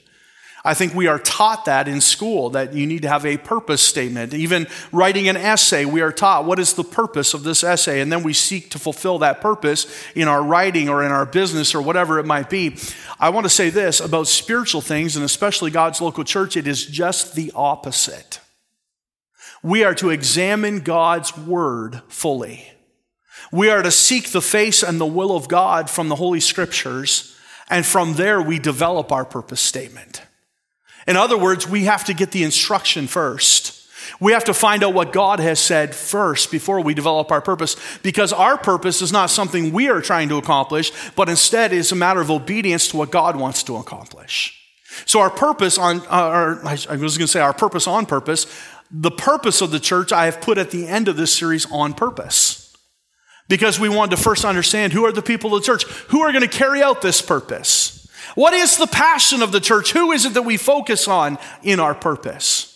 I 0.65 0.74
think 0.74 0.93
we 0.93 1.08
are 1.08 1.20
taught 1.20 1.65
that 1.65 1.89
in 1.89 2.00
school, 2.00 2.51
that 2.51 2.74
you 2.74 2.88
need 2.88 3.01
to 3.01 3.10
have 3.10 3.25
a 3.25 3.36
purpose 3.36 3.82
statement. 3.82 4.34
Even 4.34 4.67
writing 4.93 5.27
an 5.27 5.36
essay, 5.36 5.84
we 5.84 6.00
are 6.00 6.12
taught 6.12 6.46
what 6.46 6.58
is 6.58 6.74
the 6.74 6.86
purpose 6.86 7.34
of 7.34 7.43
this 7.43 7.65
essay, 7.65 8.00
and 8.00 8.10
then 8.10 8.24
we 8.24 8.32
seek 8.32 8.70
to 8.70 8.79
fulfill 8.79 9.20
that 9.20 9.41
purpose 9.41 9.88
in 10.15 10.29
our 10.29 10.41
writing 10.41 10.88
or 10.88 11.03
in 11.03 11.12
our 11.12 11.25
business 11.25 11.75
or 11.75 11.82
whatever 11.82 12.17
it 12.17 12.25
might 12.25 12.50
be. 12.50 12.77
I 13.20 13.29
want 13.29 13.46
to 13.46 13.50
say 13.50 13.70
this 13.72 14.00
about 14.00 14.27
spiritual 14.27 14.79
things, 14.79 15.17
and 15.17 15.25
especially 15.25 15.70
God's 15.70 16.00
local 16.00 16.24
church, 16.24 16.55
it 16.55 16.65
is 16.65 16.86
just 16.86 17.36
the 17.36 17.51
opposite. 17.53 18.39
We 19.62 19.84
are 19.84 19.96
to 19.96 20.12
examine 20.12 20.79
God's 20.79 21.38
word 21.38 22.01
fully. 22.08 22.72
We 23.51 23.70
are 23.70 23.84
to 23.84 23.91
seek 23.91 24.32
the 24.32 24.41
face 24.41 24.82
and 24.82 25.00
the 25.00 25.05
will 25.05 25.36
of 25.36 25.50
God 25.50 25.89
from 25.89 26.08
the 26.08 26.15
Holy 26.15 26.39
Scriptures, 26.39 27.38
and 27.70 27.86
from 27.86 28.13
there 28.13 28.41
we 28.41 28.60
develop 28.60 29.12
our 29.12 29.25
purpose 29.25 29.60
statement. 29.60 30.22
In 31.07 31.17
other 31.17 31.38
words, 31.38 31.67
we 31.67 31.86
have 31.86 32.05
to 32.05 32.13
get 32.13 32.31
the 32.31 32.43
instruction 32.43 33.07
first. 33.07 33.81
We 34.19 34.33
have 34.33 34.43
to 34.45 34.53
find 34.53 34.83
out 34.83 34.93
what 34.93 35.13
God 35.13 35.39
has 35.39 35.60
said 35.60 35.95
first 35.95 36.51
before 36.51 36.81
we 36.81 36.93
develop 36.93 37.31
our 37.31 37.41
purpose 37.41 37.75
because 38.03 38.31
our 38.31 38.57
purpose 38.57 39.01
is 39.01 39.12
not 39.12 39.29
something 39.29 39.72
we 39.72 39.89
are 39.89 40.01
trying 40.01 40.29
to 40.29 40.38
accomplish, 40.38 40.91
but 41.15 41.29
instead 41.29 41.74
is 41.74 41.91
a 41.91 41.95
matter 41.95 42.22
of 42.22 42.29
obedience 42.29 42.88
to 42.89 42.98
what 42.98 43.12
God 43.12 43.36
wants 43.36 43.63
to 43.63 43.75
accomplish. 43.77 44.60
So 45.05 45.19
our 45.19 45.29
purpose 45.29 45.77
on, 45.77 46.01
uh, 46.07 46.60
I 46.63 46.95
was 46.95 47.17
going 47.17 47.25
to 47.25 47.27
say 47.27 47.39
our 47.39 47.53
purpose 47.53 47.88
on 47.88 48.05
purpose, 48.05 48.45
the 48.91 49.12
purpose 49.12 49.62
of 49.62 49.72
the 49.72 49.79
church 49.79 50.12
I 50.12 50.25
have 50.25 50.39
put 50.39 50.57
at 50.57 50.72
the 50.72 50.88
end 50.88 51.07
of 51.07 51.17
this 51.17 51.33
series 51.33 51.69
on 51.72 51.93
purpose. 51.93 52.60
Because 53.50 53.79
we 53.79 53.89
want 53.89 54.12
to 54.12 54.17
first 54.17 54.45
understand 54.45 54.93
who 54.93 55.05
are 55.05 55.12
the 55.12 55.22
people 55.22 55.53
of 55.53 55.62
the 55.62 55.65
church, 55.65 55.83
who 56.10 56.22
are 56.22 56.31
going 56.31 56.48
to 56.48 56.57
carry 56.57 56.81
out 56.81 57.01
this 57.01 57.22
purpose. 57.22 58.02
What 58.35 58.53
is 58.53 58.77
the 58.77 58.87
passion 58.87 59.41
of 59.41 59.51
the 59.51 59.59
church? 59.59 59.91
Who 59.91 60.11
is 60.11 60.25
it 60.25 60.33
that 60.33 60.41
we 60.43 60.57
focus 60.57 61.07
on 61.07 61.37
in 61.61 61.79
our 61.79 61.93
purpose? 61.93 62.69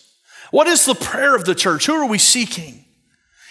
What 0.50 0.66
is 0.66 0.84
the 0.84 0.94
prayer 0.94 1.34
of 1.34 1.44
the 1.44 1.54
church? 1.54 1.86
Who 1.86 1.94
are 1.94 2.08
we 2.08 2.18
seeking? 2.18 2.84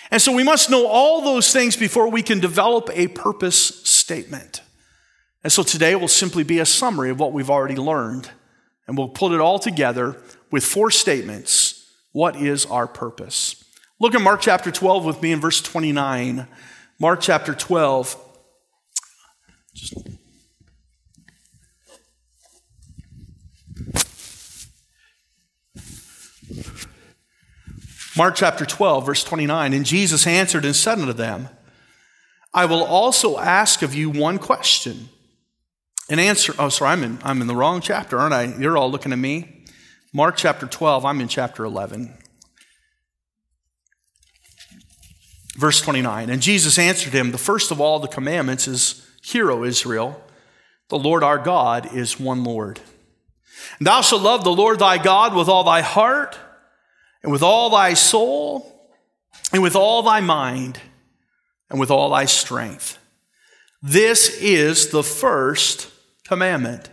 And 0.09 0.21
so 0.21 0.31
we 0.31 0.43
must 0.43 0.69
know 0.69 0.87
all 0.87 1.21
those 1.21 1.51
things 1.51 1.75
before 1.75 2.09
we 2.09 2.23
can 2.23 2.39
develop 2.39 2.89
a 2.93 3.07
purpose 3.07 3.57
statement. 3.87 4.61
And 5.43 5.51
so 5.51 5.63
today 5.63 5.95
will 5.95 6.07
simply 6.07 6.43
be 6.43 6.59
a 6.59 6.65
summary 6.65 7.09
of 7.09 7.19
what 7.19 7.33
we've 7.33 7.49
already 7.49 7.75
learned. 7.75 8.29
And 8.87 8.97
we'll 8.97 9.09
put 9.09 9.33
it 9.33 9.41
all 9.41 9.59
together 9.59 10.15
with 10.49 10.63
four 10.63 10.91
statements. 10.91 11.91
What 12.13 12.37
is 12.37 12.65
our 12.65 12.87
purpose? 12.87 13.63
Look 13.99 14.15
at 14.15 14.21
Mark 14.21 14.41
chapter 14.41 14.71
12 14.71 15.05
with 15.05 15.21
me 15.21 15.33
in 15.33 15.41
verse 15.41 15.61
29. 15.61 16.47
Mark 16.99 17.19
chapter 17.21 17.53
12. 17.53 18.15
Just 19.73 19.93
Mark 28.17 28.33
chapter 28.36 28.65
12, 28.65 29.05
verse 29.05 29.24
29. 29.24 29.74
And 29.74 29.86
Jesus 29.86 30.25
answered 30.25 30.65
and 30.65 30.75
said 30.75 30.97
unto 30.97 31.13
them, 31.13 31.50
I 32.51 32.65
will 32.65 32.83
also 32.83 33.38
ask 33.38 33.83
of 33.83 33.93
you 33.93 34.09
one 34.09 34.39
question. 34.39 35.09
And 36.09 36.19
answer, 36.19 36.55
oh, 36.57 36.69
sorry, 36.69 36.91
I'm 36.91 37.03
in, 37.03 37.19
I'm 37.24 37.41
in 37.41 37.47
the 37.47 37.55
wrong 37.55 37.79
chapter, 37.79 38.17
aren't 38.17 38.33
I? 38.33 38.45
You're 38.57 38.75
all 38.75 38.89
looking 38.89 39.12
at 39.12 39.19
me. 39.19 39.65
Mark 40.13 40.36
chapter 40.36 40.65
12, 40.65 41.05
I'm 41.05 41.21
in 41.21 41.27
chapter 41.27 41.63
11. 41.63 42.17
Verse 45.57 45.79
29. 45.81 46.31
And 46.31 46.41
Jesus 46.41 46.79
answered 46.79 47.13
him, 47.13 47.31
The 47.31 47.38
first 47.38 47.69
of 47.69 47.79
all 47.79 48.00
the 48.00 48.07
commandments 48.07 48.67
is, 48.67 49.05
Hear, 49.21 49.51
O 49.51 49.63
Israel, 49.63 50.24
the 50.89 50.97
Lord 50.97 51.24
our 51.24 51.38
God 51.38 51.93
is 51.93 52.19
one 52.19 52.43
Lord. 52.43 52.79
And 53.77 53.86
thou 53.86 54.01
shalt 54.01 54.24
love 54.24 54.43
the 54.43 54.50
Lord 54.50 54.79
thy 54.79 54.97
God 54.97 55.36
with 55.36 55.50
all 55.50 55.63
thy 55.63 55.81
heart 55.81 56.39
and 57.27 57.34
with 57.34 57.43
all 57.43 57.69
thy 57.69 57.93
soul, 57.93 58.89
and 59.51 59.62
with 59.62 59.75
all 59.75 60.01
thy 60.01 60.22
mind, 60.22 60.79
and 61.69 61.77
with 61.77 61.91
all 61.91 62.10
thy 62.10 62.24
strength. 62.24 62.98
This 63.81 64.29
is 64.41 64.91
the 64.91 65.03
first 65.03 65.91
commandment. 66.25 66.89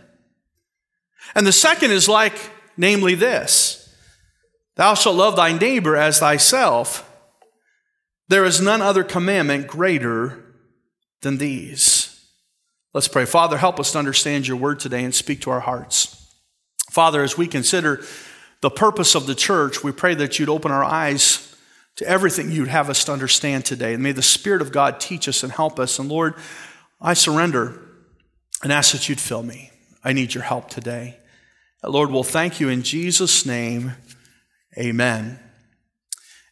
And 1.35 1.47
the 1.47 1.53
second 1.53 1.91
is 1.91 2.09
like, 2.09 2.37
namely, 2.75 3.15
this 3.15 3.95
Thou 4.75 4.93
shalt 4.93 5.15
love 5.15 5.37
thy 5.37 5.53
neighbor 5.53 5.95
as 5.95 6.19
thyself. 6.19 7.09
There 8.27 8.43
is 8.43 8.59
none 8.59 8.81
other 8.81 9.05
commandment 9.05 9.67
greater 9.67 10.53
than 11.21 11.37
these. 11.37 12.27
Let's 12.93 13.07
pray. 13.07 13.23
Father, 13.23 13.55
help 13.55 13.79
us 13.79 13.93
to 13.93 13.99
understand 13.99 14.49
your 14.49 14.57
word 14.57 14.81
today 14.81 15.05
and 15.05 15.15
speak 15.15 15.39
to 15.43 15.51
our 15.51 15.61
hearts. 15.61 16.35
Father, 16.91 17.23
as 17.23 17.37
we 17.37 17.47
consider 17.47 18.03
the 18.61 18.69
purpose 18.69 19.15
of 19.15 19.27
the 19.27 19.35
church, 19.35 19.83
we 19.83 19.91
pray 19.91 20.15
that 20.15 20.39
you'd 20.39 20.49
open 20.49 20.71
our 20.71 20.83
eyes 20.83 21.55
to 21.97 22.07
everything 22.07 22.51
you'd 22.51 22.67
have 22.67 22.89
us 22.89 23.03
to 23.05 23.13
understand 23.13 23.65
today. 23.65 23.93
And 23.93 24.03
may 24.03 24.11
the 24.11 24.21
Spirit 24.21 24.61
of 24.61 24.71
God 24.71 24.99
teach 24.99 25.27
us 25.27 25.43
and 25.43 25.51
help 25.51 25.79
us. 25.79 25.97
And 25.99 26.09
Lord, 26.09 26.35
I 27.01 27.13
surrender 27.13 27.79
and 28.63 28.71
ask 28.71 28.91
that 28.91 29.07
you'd 29.07 29.19
fill 29.19 29.43
me. 29.43 29.71
I 30.03 30.13
need 30.13 30.33
your 30.33 30.43
help 30.43 30.69
today. 30.69 31.17
Lord, 31.83 32.11
we'll 32.11 32.23
thank 32.23 32.59
you 32.59 32.69
in 32.69 32.83
Jesus' 32.83 33.45
name. 33.45 33.93
Amen. 34.77 35.39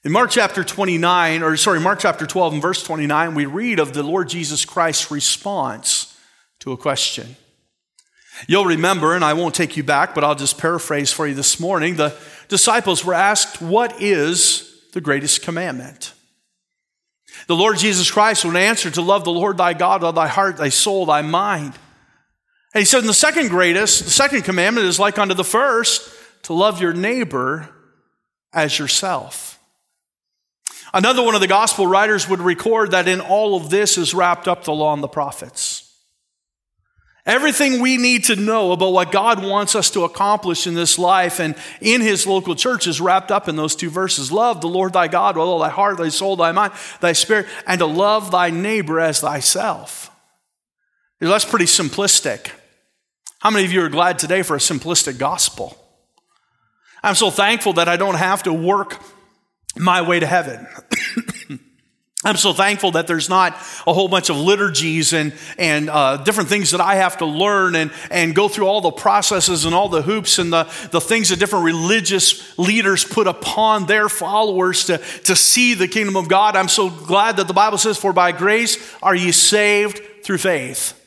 In 0.03 0.11
Mark 0.11 0.31
chapter 0.31 0.63
29, 0.63 1.43
or 1.43 1.55
sorry, 1.57 1.79
Mark 1.79 1.99
chapter 1.99 2.25
12 2.25 2.53
and 2.53 2.61
verse 2.61 2.83
29, 2.83 3.35
we 3.35 3.45
read 3.45 3.79
of 3.79 3.93
the 3.93 4.03
Lord 4.03 4.29
Jesus 4.29 4.65
Christ's 4.65 5.09
response 5.09 6.17
to 6.59 6.71
a 6.71 6.77
question. 6.77 7.35
You'll 8.47 8.65
remember, 8.65 9.15
and 9.15 9.23
I 9.23 9.33
won't 9.33 9.55
take 9.55 9.77
you 9.77 9.83
back, 9.83 10.15
but 10.15 10.23
I'll 10.23 10.35
just 10.35 10.57
paraphrase 10.57 11.11
for 11.11 11.27
you 11.27 11.33
this 11.33 11.59
morning. 11.59 11.95
The 11.95 12.15
disciples 12.47 13.05
were 13.05 13.13
asked, 13.13 13.61
What 13.61 14.01
is 14.01 14.81
the 14.93 15.01
greatest 15.01 15.41
commandment? 15.41 16.13
The 17.47 17.55
Lord 17.55 17.77
Jesus 17.77 18.09
Christ 18.09 18.45
would 18.45 18.55
answer 18.55 18.89
to 18.91 19.01
love 19.01 19.23
the 19.23 19.31
Lord 19.31 19.57
thy 19.57 19.73
God 19.73 20.01
with 20.01 20.15
thy 20.15 20.27
heart, 20.27 20.57
thy 20.57 20.69
soul, 20.69 21.05
thy 21.05 21.21
mind. 21.21 21.73
And 22.73 22.81
he 22.81 22.85
said, 22.85 22.99
and 22.99 23.09
the 23.09 23.13
second 23.13 23.49
greatest, 23.49 24.05
the 24.05 24.09
second 24.11 24.43
commandment 24.43 24.87
is 24.87 24.99
like 24.99 25.19
unto 25.19 25.33
the 25.33 25.43
first, 25.43 26.09
to 26.43 26.53
love 26.53 26.81
your 26.81 26.93
neighbor 26.93 27.69
as 28.51 28.79
yourself. 28.79 29.59
Another 30.93 31.23
one 31.23 31.35
of 31.35 31.41
the 31.41 31.47
gospel 31.47 31.87
writers 31.87 32.29
would 32.29 32.39
record 32.39 32.91
that 32.91 33.07
in 33.07 33.19
all 33.19 33.55
of 33.55 33.69
this 33.69 33.97
is 33.97 34.13
wrapped 34.13 34.47
up 34.47 34.63
the 34.63 34.73
law 34.73 34.93
and 34.93 35.03
the 35.03 35.07
prophets. 35.07 35.82
Everything 37.25 37.79
we 37.79 37.95
need 37.95 38.25
to 38.25 38.35
know 38.35 38.73
about 38.73 38.91
what 38.91 39.11
God 39.11 39.41
wants 39.41 39.75
us 39.75 39.89
to 39.91 40.03
accomplish 40.03 40.67
in 40.67 40.73
this 40.73 40.99
life 40.99 41.39
and 41.39 41.55
in 41.79 42.01
His 42.01 42.27
local 42.27 42.53
church 42.53 42.85
is 42.85 42.99
wrapped 42.99 43.31
up 43.31 43.47
in 43.47 43.55
those 43.55 43.77
two 43.77 43.89
verses. 43.89 44.29
Love 44.29 44.59
the 44.59 44.67
Lord 44.67 44.91
thy 44.91 45.07
God 45.07 45.37
with 45.37 45.45
all 45.45 45.59
thy 45.59 45.69
heart, 45.69 45.97
thy 45.97 46.09
soul, 46.09 46.35
thy 46.35 46.51
mind, 46.51 46.73
thy 46.99 47.13
spirit, 47.13 47.45
and 47.65 47.79
to 47.79 47.85
love 47.85 48.31
thy 48.31 48.49
neighbor 48.49 48.99
as 48.99 49.21
thyself. 49.21 50.11
That's 51.21 51.45
pretty 51.45 51.65
simplistic. 51.65 52.51
How 53.39 53.49
many 53.49 53.63
of 53.63 53.71
you 53.71 53.81
are 53.83 53.89
glad 53.89 54.19
today 54.19 54.41
for 54.41 54.55
a 54.55 54.59
simplistic 54.59 55.17
gospel? 55.17 55.77
I'm 57.01 57.15
so 57.15 57.31
thankful 57.31 57.73
that 57.73 57.87
I 57.87 57.95
don't 57.95 58.15
have 58.15 58.43
to 58.43 58.53
work 58.53 59.01
my 59.77 60.01
way 60.01 60.19
to 60.19 60.25
heaven. 60.25 60.67
I'm 62.25 62.37
so 62.37 62.53
thankful 62.53 62.91
that 62.91 63.05
there's 63.05 63.27
not 63.27 63.53
a 63.85 63.93
whole 63.93 64.07
bunch 64.07 64.29
of 64.29 64.37
liturgies 64.37 65.11
and, 65.11 65.33
and 65.57 65.89
uh, 65.89 66.17
different 66.17 66.47
things 66.47 66.71
that 66.71 66.79
I 66.79 66.95
have 66.95 67.17
to 67.17 67.25
learn 67.25 67.75
and, 67.75 67.91
and 68.09 68.33
go 68.33 68.47
through 68.47 68.67
all 68.67 68.79
the 68.79 68.91
processes 68.91 69.65
and 69.65 69.75
all 69.75 69.89
the 69.89 70.01
hoops 70.01 70.39
and 70.39 70.51
the, 70.51 70.63
the 70.91 71.01
things 71.01 71.29
that 71.29 71.39
different 71.39 71.65
religious 71.65 72.57
leaders 72.57 73.03
put 73.03 73.27
upon 73.27 73.87
their 73.87 74.07
followers 74.07 74.85
to, 74.85 74.99
to 75.25 75.35
see 75.35 75.73
the 75.73 75.87
kingdom 75.87 76.15
of 76.15 76.29
God. 76.29 76.55
I'm 76.55 76.69
so 76.69 76.89
glad 76.89 77.37
that 77.37 77.47
the 77.47 77.53
Bible 77.53 77.77
says, 77.77 77.97
For 77.97 78.13
by 78.13 78.31
grace 78.31 78.77
are 79.01 79.15
ye 79.15 79.33
saved 79.33 80.01
through 80.23 80.37
faith. 80.37 80.99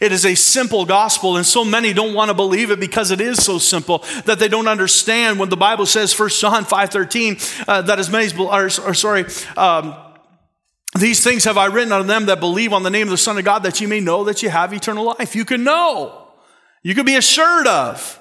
It 0.00 0.12
is 0.12 0.24
a 0.24 0.34
simple 0.34 0.84
gospel, 0.84 1.36
and 1.36 1.46
so 1.46 1.64
many 1.64 1.92
don't 1.92 2.14
want 2.14 2.30
to 2.30 2.34
believe 2.34 2.70
it 2.70 2.80
because 2.80 3.10
it 3.10 3.20
is 3.20 3.44
so 3.44 3.58
simple 3.58 3.98
that 4.24 4.38
they 4.38 4.48
don't 4.48 4.66
understand 4.66 5.38
when 5.38 5.50
the 5.50 5.56
Bible 5.56 5.86
says, 5.86 6.18
1 6.18 6.30
John 6.30 6.64
5.13, 6.64 7.64
uh, 7.68 7.82
that 7.82 7.98
as 7.98 8.10
many, 8.10 8.36
or, 8.36 8.64
or 8.64 8.94
sorry, 8.94 9.26
um, 9.56 9.94
these 10.98 11.22
things 11.24 11.44
have 11.44 11.58
I 11.58 11.66
written 11.66 11.92
unto 11.92 12.06
them 12.06 12.26
that 12.26 12.40
believe 12.40 12.72
on 12.72 12.82
the 12.82 12.90
name 12.90 13.08
of 13.08 13.10
the 13.10 13.16
Son 13.16 13.36
of 13.36 13.44
God, 13.44 13.64
that 13.64 13.80
you 13.80 13.88
may 13.88 14.00
know 14.00 14.24
that 14.24 14.42
you 14.42 14.50
have 14.50 14.72
eternal 14.72 15.04
life. 15.04 15.34
You 15.34 15.44
can 15.44 15.64
know. 15.64 16.28
You 16.82 16.94
can 16.94 17.04
be 17.04 17.16
assured 17.16 17.66
of 17.66 18.20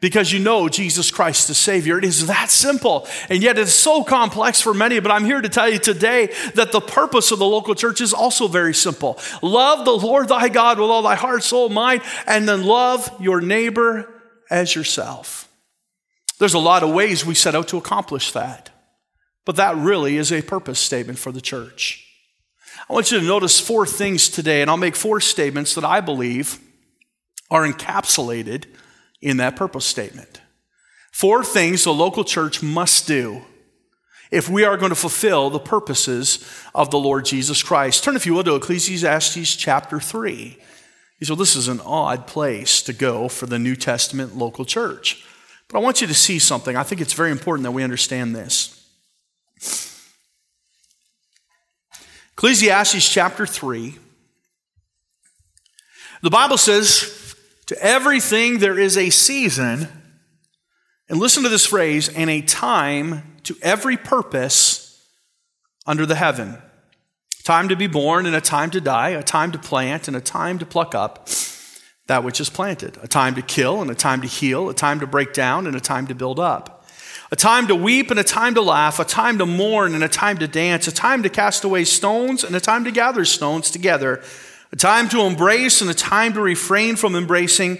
because 0.00 0.32
you 0.32 0.38
know 0.38 0.68
Jesus 0.68 1.10
Christ 1.10 1.48
the 1.48 1.54
Savior. 1.54 1.96
It 1.96 2.04
is 2.04 2.26
that 2.26 2.50
simple. 2.50 3.06
And 3.30 3.42
yet 3.42 3.58
it's 3.58 3.72
so 3.72 4.02
complex 4.02 4.60
for 4.60 4.74
many. 4.74 4.98
But 4.98 5.12
I'm 5.12 5.24
here 5.24 5.40
to 5.40 5.48
tell 5.48 5.68
you 5.68 5.78
today 5.78 6.34
that 6.54 6.72
the 6.72 6.80
purpose 6.80 7.30
of 7.30 7.38
the 7.38 7.46
local 7.46 7.74
church 7.74 8.00
is 8.00 8.12
also 8.12 8.48
very 8.48 8.74
simple. 8.74 9.18
Love 9.40 9.84
the 9.84 9.96
Lord 9.96 10.28
thy 10.28 10.48
God 10.48 10.78
with 10.78 10.90
all 10.90 11.02
thy 11.02 11.14
heart, 11.14 11.42
soul, 11.42 11.68
mind, 11.68 12.02
and 12.26 12.48
then 12.48 12.64
love 12.64 13.10
your 13.20 13.40
neighbor 13.40 14.12
as 14.50 14.74
yourself. 14.74 15.48
There's 16.38 16.54
a 16.54 16.58
lot 16.58 16.82
of 16.82 16.92
ways 16.92 17.24
we 17.24 17.34
set 17.34 17.54
out 17.54 17.68
to 17.68 17.76
accomplish 17.76 18.32
that. 18.32 18.73
But 19.44 19.56
that 19.56 19.76
really 19.76 20.16
is 20.16 20.32
a 20.32 20.42
purpose 20.42 20.78
statement 20.78 21.18
for 21.18 21.32
the 21.32 21.40
church. 21.40 22.06
I 22.88 22.92
want 22.92 23.10
you 23.10 23.20
to 23.20 23.26
notice 23.26 23.60
four 23.60 23.86
things 23.86 24.28
today, 24.28 24.62
and 24.62 24.70
I'll 24.70 24.76
make 24.76 24.96
four 24.96 25.20
statements 25.20 25.74
that 25.74 25.84
I 25.84 26.00
believe 26.00 26.58
are 27.50 27.66
encapsulated 27.66 28.64
in 29.20 29.36
that 29.38 29.56
purpose 29.56 29.84
statement. 29.84 30.40
Four 31.12 31.44
things 31.44 31.84
the 31.84 31.94
local 31.94 32.24
church 32.24 32.62
must 32.62 33.06
do 33.06 33.42
if 34.30 34.48
we 34.48 34.64
are 34.64 34.76
going 34.76 34.90
to 34.90 34.96
fulfill 34.96 35.48
the 35.48 35.60
purposes 35.60 36.44
of 36.74 36.90
the 36.90 36.98
Lord 36.98 37.24
Jesus 37.24 37.62
Christ. 37.62 38.02
Turn, 38.02 38.16
if 38.16 38.26
you 38.26 38.34
will, 38.34 38.44
to 38.44 38.56
Ecclesiastes 38.56 39.54
chapter 39.54 40.00
3. 40.00 40.58
You 41.20 41.26
say, 41.26 41.30
well, 41.30 41.36
this 41.36 41.54
is 41.54 41.68
an 41.68 41.80
odd 41.80 42.26
place 42.26 42.82
to 42.82 42.92
go 42.92 43.28
for 43.28 43.46
the 43.46 43.58
New 43.58 43.76
Testament 43.76 44.36
local 44.36 44.64
church. 44.64 45.24
But 45.68 45.78
I 45.78 45.80
want 45.80 46.00
you 46.00 46.06
to 46.08 46.14
see 46.14 46.40
something. 46.40 46.76
I 46.76 46.82
think 46.82 47.00
it's 47.00 47.12
very 47.12 47.30
important 47.30 47.62
that 47.62 47.70
we 47.70 47.84
understand 47.84 48.34
this. 48.34 48.83
Ecclesiastes 52.32 53.08
chapter 53.08 53.46
3. 53.46 53.96
The 56.22 56.30
Bible 56.30 56.58
says, 56.58 57.36
to 57.66 57.82
everything 57.82 58.58
there 58.58 58.78
is 58.78 58.96
a 58.96 59.10
season, 59.10 59.88
and 61.08 61.18
listen 61.18 61.42
to 61.42 61.48
this 61.48 61.66
phrase, 61.66 62.08
and 62.08 62.28
a 62.28 62.42
time 62.42 63.36
to 63.44 63.56
every 63.62 63.96
purpose 63.96 65.06
under 65.86 66.06
the 66.06 66.14
heaven. 66.14 66.58
Time 67.44 67.68
to 67.68 67.76
be 67.76 67.86
born 67.86 68.26
and 68.26 68.34
a 68.34 68.40
time 68.40 68.70
to 68.70 68.80
die, 68.80 69.10
a 69.10 69.22
time 69.22 69.52
to 69.52 69.58
plant 69.58 70.08
and 70.08 70.16
a 70.16 70.20
time 70.20 70.58
to 70.58 70.66
pluck 70.66 70.94
up 70.94 71.28
that 72.06 72.24
which 72.24 72.40
is 72.40 72.50
planted, 72.50 72.98
a 73.02 73.08
time 73.08 73.34
to 73.34 73.42
kill 73.42 73.80
and 73.80 73.90
a 73.90 73.94
time 73.94 74.20
to 74.20 74.28
heal, 74.28 74.68
a 74.68 74.74
time 74.74 75.00
to 75.00 75.06
break 75.06 75.32
down 75.32 75.66
and 75.66 75.76
a 75.76 75.80
time 75.80 76.06
to 76.06 76.14
build 76.14 76.38
up, 76.38 76.73
a 77.34 77.36
time 77.36 77.66
to 77.66 77.74
weep 77.74 78.12
and 78.12 78.20
a 78.20 78.22
time 78.22 78.54
to 78.54 78.62
laugh, 78.62 79.00
a 79.00 79.04
time 79.04 79.38
to 79.38 79.44
mourn 79.44 79.96
and 79.96 80.04
a 80.04 80.08
time 80.08 80.38
to 80.38 80.46
dance, 80.46 80.86
a 80.86 80.92
time 80.92 81.24
to 81.24 81.28
cast 81.28 81.64
away 81.64 81.82
stones 81.82 82.44
and 82.44 82.54
a 82.54 82.60
time 82.60 82.84
to 82.84 82.92
gather 82.92 83.24
stones 83.24 83.72
together 83.72 84.22
a 84.70 84.76
time 84.76 85.08
to 85.08 85.20
embrace 85.20 85.80
and 85.80 85.88
a 85.88 85.94
time 85.94 86.32
to 86.32 86.40
refrain 86.40 86.96
from 86.96 87.14
embracing, 87.14 87.78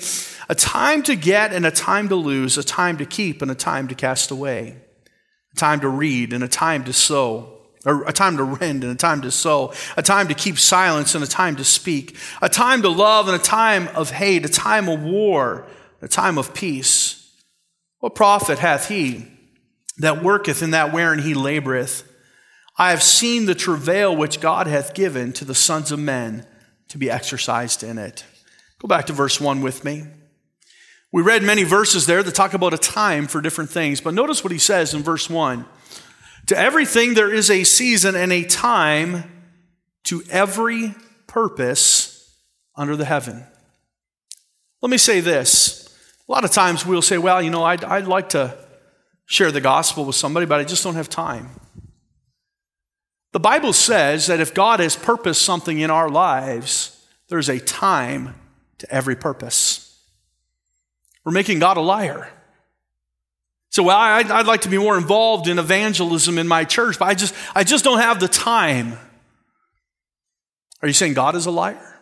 a 0.49 0.55
time 0.55 1.03
to 1.03 1.17
get 1.17 1.53
and 1.53 1.67
a 1.67 1.71
time 1.73 2.09
to 2.09 2.15
lose, 2.15 2.57
a 2.57 2.63
time 2.63 2.97
to 2.97 3.05
keep 3.05 3.43
and 3.43 3.51
a 3.51 3.55
time 3.55 3.89
to 3.89 3.97
cast 3.97 4.31
away, 4.31 4.77
a 5.53 5.57
time 5.57 5.81
to 5.81 5.89
read 5.89 6.33
and 6.33 6.45
a 6.45 6.49
time 6.49 6.85
to 6.85 6.93
sow, 6.93 7.59
or 7.85 8.05
a 8.05 8.13
time 8.13 8.37
to 8.37 8.45
rend 8.45 8.85
and 8.85 8.93
a 8.93 8.97
time 8.97 9.21
to 9.21 9.33
sow, 9.33 9.73
a 9.97 10.03
time 10.03 10.29
to 10.29 10.35
keep 10.35 10.57
silence 10.57 11.17
and 11.17 11.25
a 11.25 11.27
time 11.27 11.57
to 11.57 11.65
speak, 11.65 12.17
a 12.41 12.49
time 12.49 12.81
to 12.83 12.89
love 12.89 13.27
and 13.27 13.35
a 13.35 13.45
time 13.45 13.89
of 13.97 14.11
hate, 14.11 14.45
a 14.45 14.49
time 14.49 14.89
of 14.89 15.03
war, 15.03 15.67
a 16.01 16.07
time 16.07 16.39
of 16.39 16.55
peace. 16.55 17.29
What 17.99 18.15
profit 18.15 18.61
hath 18.61 18.89
he 18.89 19.34
that 19.99 20.23
worketh 20.23 20.63
in 20.63 20.71
that 20.73 20.93
wherein 20.93 21.21
he 21.21 21.35
laboreth? 21.35 22.05
I 22.77 22.91
have 22.91 23.03
seen 23.03 23.47
the 23.47 23.55
travail 23.55 24.15
which 24.15 24.41
God 24.41 24.67
hath 24.67 24.95
given 24.95 25.33
to 25.35 25.45
the 25.45 25.55
sons 25.55 25.93
of 25.93 25.99
men 25.99 26.47
to 26.89 26.99
be 26.99 27.11
exercised 27.11 27.83
in 27.83 27.99
it. 27.99 28.25
Go 28.81 28.89
back 28.89 29.07
to 29.07 29.13
verse 29.13 29.41
1 29.41 29.63
with 29.63 29.85
me. 29.85 30.05
We 31.13 31.23
read 31.23 31.45
many 31.45 31.63
verses 31.63 32.07
there 32.07 32.25
that 32.25 32.35
talk 32.35 32.55
about 32.55 32.75
a 32.75 32.79
time 32.79 33.29
for 33.29 33.41
different 33.41 33.71
things, 33.71 34.01
but 34.01 34.15
notice 34.15 34.43
what 34.43 34.53
he 34.53 34.59
says 34.59 34.95
in 34.95 35.03
verse 35.03 35.31
1 35.31 35.65
To 36.47 36.59
everything 36.59 37.15
there 37.15 37.33
is 37.33 37.51
a 37.51 37.63
season 37.63 38.17
and 38.17 38.33
a 38.33 38.43
time 38.45 39.31
to 40.05 40.25
every 40.29 40.95
purpose 41.29 42.37
under 42.77 42.97
the 42.97 43.05
heaven. 43.05 43.47
Let 44.83 44.91
me 44.91 44.99
say 44.99 45.21
this. 45.21 45.97
A 46.29 46.33
lot 46.33 46.45
of 46.45 46.51
times 46.51 46.85
we'll 46.85 47.01
say, 47.01 47.17
well, 47.17 47.41
you 47.41 47.51
know, 47.51 47.63
I'd, 47.63 47.85
I'd 47.85 48.07
like 48.07 48.31
to 48.31 48.57
share 49.27 49.51
the 49.51 49.61
gospel 49.61 50.05
with 50.05 50.17
somebody, 50.17 50.47
but 50.47 50.61
I 50.61 50.65
just 50.65 50.85
don't 50.85 50.95
have 50.95 51.09
time. 51.09 51.51
The 53.33 53.41
Bible 53.41 53.73
says 53.73 54.29
that 54.29 54.41
if 54.41 54.55
God 54.55 54.81
has 54.81 54.95
purposed 54.95 55.43
something 55.43 55.81
in 55.81 55.91
our 55.91 56.09
lives, 56.09 57.05
there's 57.29 57.49
a 57.49 57.59
time 57.59 58.35
to 58.79 58.95
every 58.95 59.17
purpose. 59.17 59.99
We're 61.25 61.33
making 61.33 61.59
God 61.59 61.77
a 61.77 61.81
liar. 61.81 62.31
So, 63.71 63.83
well, 63.83 63.97
I'd, 63.97 64.31
I'd, 64.31 64.47
like 64.47 64.61
to 64.61 64.69
be 64.69 64.79
more 64.79 64.97
involved 64.97 65.49
in 65.49 65.59
evangelism 65.59 66.39
in 66.39 66.47
my 66.47 66.65
church, 66.65 66.97
but 66.97 67.07
I 67.07 67.15
just, 67.15 67.35
I 67.57 67.65
just 67.65 67.83
don't 67.83 67.99
have 67.99 68.21
the 68.21 68.29
time. 68.29 68.97
Are 70.81 70.87
you 70.87 70.95
saying 70.95 71.15
God 71.15 71.35
is 71.35 71.47
a 71.47 71.51
liar? 71.51 72.01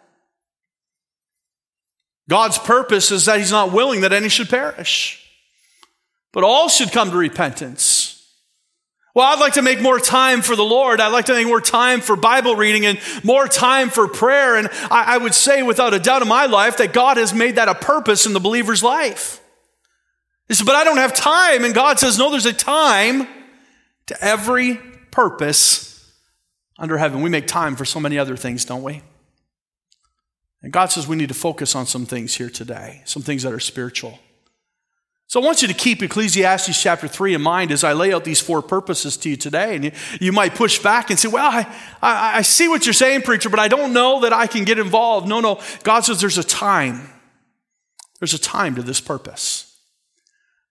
God's 2.28 2.58
purpose 2.58 3.10
is 3.10 3.24
that 3.24 3.38
He's 3.38 3.50
not 3.50 3.72
willing 3.72 4.02
that 4.02 4.12
any 4.12 4.28
should 4.28 4.50
perish, 4.50 5.21
but 6.32 6.44
all 6.44 6.68
should 6.68 6.92
come 6.92 7.10
to 7.10 7.16
repentance. 7.16 8.12
Well, 9.14 9.26
I'd 9.26 9.40
like 9.40 9.54
to 9.54 9.62
make 9.62 9.82
more 9.82 9.98
time 9.98 10.40
for 10.40 10.56
the 10.56 10.64
Lord. 10.64 10.98
I'd 10.98 11.08
like 11.08 11.26
to 11.26 11.34
make 11.34 11.46
more 11.46 11.60
time 11.60 12.00
for 12.00 12.16
Bible 12.16 12.56
reading 12.56 12.86
and 12.86 12.98
more 13.22 13.46
time 13.46 13.90
for 13.90 14.08
prayer. 14.08 14.56
And 14.56 14.68
I, 14.90 15.14
I, 15.14 15.18
would 15.18 15.34
say 15.34 15.62
without 15.62 15.92
a 15.92 15.98
doubt 15.98 16.22
in 16.22 16.28
my 16.28 16.46
life 16.46 16.78
that 16.78 16.94
God 16.94 17.18
has 17.18 17.34
made 17.34 17.56
that 17.56 17.68
a 17.68 17.74
purpose 17.74 18.24
in 18.24 18.32
the 18.32 18.40
believer's 18.40 18.82
life. 18.82 19.40
He 20.48 20.54
said, 20.54 20.66
but 20.66 20.76
I 20.76 20.84
don't 20.84 20.96
have 20.96 21.12
time. 21.12 21.64
And 21.64 21.74
God 21.74 21.98
says, 21.98 22.18
no, 22.18 22.30
there's 22.30 22.46
a 22.46 22.54
time 22.54 23.28
to 24.06 24.24
every 24.24 24.80
purpose 25.10 26.10
under 26.78 26.96
heaven. 26.96 27.20
We 27.20 27.28
make 27.28 27.46
time 27.46 27.76
for 27.76 27.84
so 27.84 28.00
many 28.00 28.18
other 28.18 28.36
things, 28.36 28.64
don't 28.64 28.82
we? 28.82 29.02
And 30.62 30.72
God 30.72 30.86
says 30.86 31.06
we 31.06 31.16
need 31.16 31.28
to 31.28 31.34
focus 31.34 31.74
on 31.74 31.86
some 31.86 32.06
things 32.06 32.34
here 32.34 32.48
today, 32.48 33.02
some 33.04 33.22
things 33.22 33.42
that 33.42 33.52
are 33.52 33.60
spiritual. 33.60 34.18
So 35.32 35.40
I 35.40 35.44
want 35.46 35.62
you 35.62 35.68
to 35.68 35.72
keep 35.72 36.02
Ecclesiastes 36.02 36.78
chapter 36.78 37.08
3 37.08 37.32
in 37.32 37.40
mind 37.40 37.72
as 37.72 37.84
I 37.84 37.94
lay 37.94 38.12
out 38.12 38.22
these 38.22 38.38
four 38.38 38.60
purposes 38.60 39.16
to 39.16 39.30
you 39.30 39.36
today. 39.38 39.74
And 39.74 39.84
you, 39.86 39.92
you 40.20 40.30
might 40.30 40.54
push 40.54 40.78
back 40.78 41.08
and 41.08 41.18
say, 41.18 41.28
Well, 41.28 41.50
I, 41.50 41.60
I, 42.02 42.36
I 42.36 42.42
see 42.42 42.68
what 42.68 42.84
you're 42.84 42.92
saying, 42.92 43.22
preacher, 43.22 43.48
but 43.48 43.58
I 43.58 43.66
don't 43.66 43.94
know 43.94 44.20
that 44.20 44.34
I 44.34 44.46
can 44.46 44.64
get 44.64 44.78
involved. 44.78 45.26
No, 45.26 45.40
no. 45.40 45.58
God 45.84 46.00
says 46.00 46.20
there's 46.20 46.36
a 46.36 46.44
time. 46.44 47.08
There's 48.20 48.34
a 48.34 48.38
time 48.38 48.74
to 48.74 48.82
this 48.82 49.00
purpose. 49.00 49.74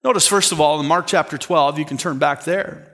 Notice, 0.04 0.28
first 0.28 0.52
of 0.52 0.62
all, 0.62 0.80
in 0.80 0.86
Mark 0.86 1.08
chapter 1.08 1.39
12, 1.39 1.80
you 1.80 1.86
can 1.86 1.97
turn 1.97 2.19
back 2.19 2.43
there. 2.43 2.88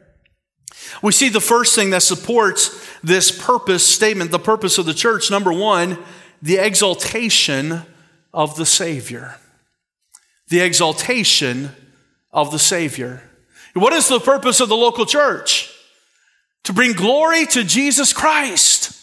We 1.03 1.11
see 1.11 1.27
the 1.27 1.41
first 1.41 1.75
thing 1.75 1.89
that 1.89 2.01
supports 2.01 2.81
this 3.03 3.29
purpose 3.29 3.85
statement, 3.85 4.31
the 4.31 4.39
purpose 4.39 4.77
of 4.77 4.85
the 4.85 4.93
church. 4.93 5.29
Number 5.29 5.51
one, 5.51 5.97
the 6.41 6.59
exaltation 6.59 7.81
of 8.33 8.55
the 8.55 8.65
Savior 8.65 9.35
the 10.49 10.61
exaltation 10.61 11.71
of 12.31 12.51
the 12.51 12.59
Savior. 12.59 13.21
What 13.73 13.93
is 13.93 14.07
the 14.07 14.19
purpose 14.19 14.59
of 14.59 14.69
the 14.69 14.75
local 14.75 15.05
church? 15.05 15.71
To 16.63 16.73
bring 16.73 16.93
glory 16.93 17.45
to 17.47 17.63
Jesus 17.63 18.11
Christ. 18.11 18.93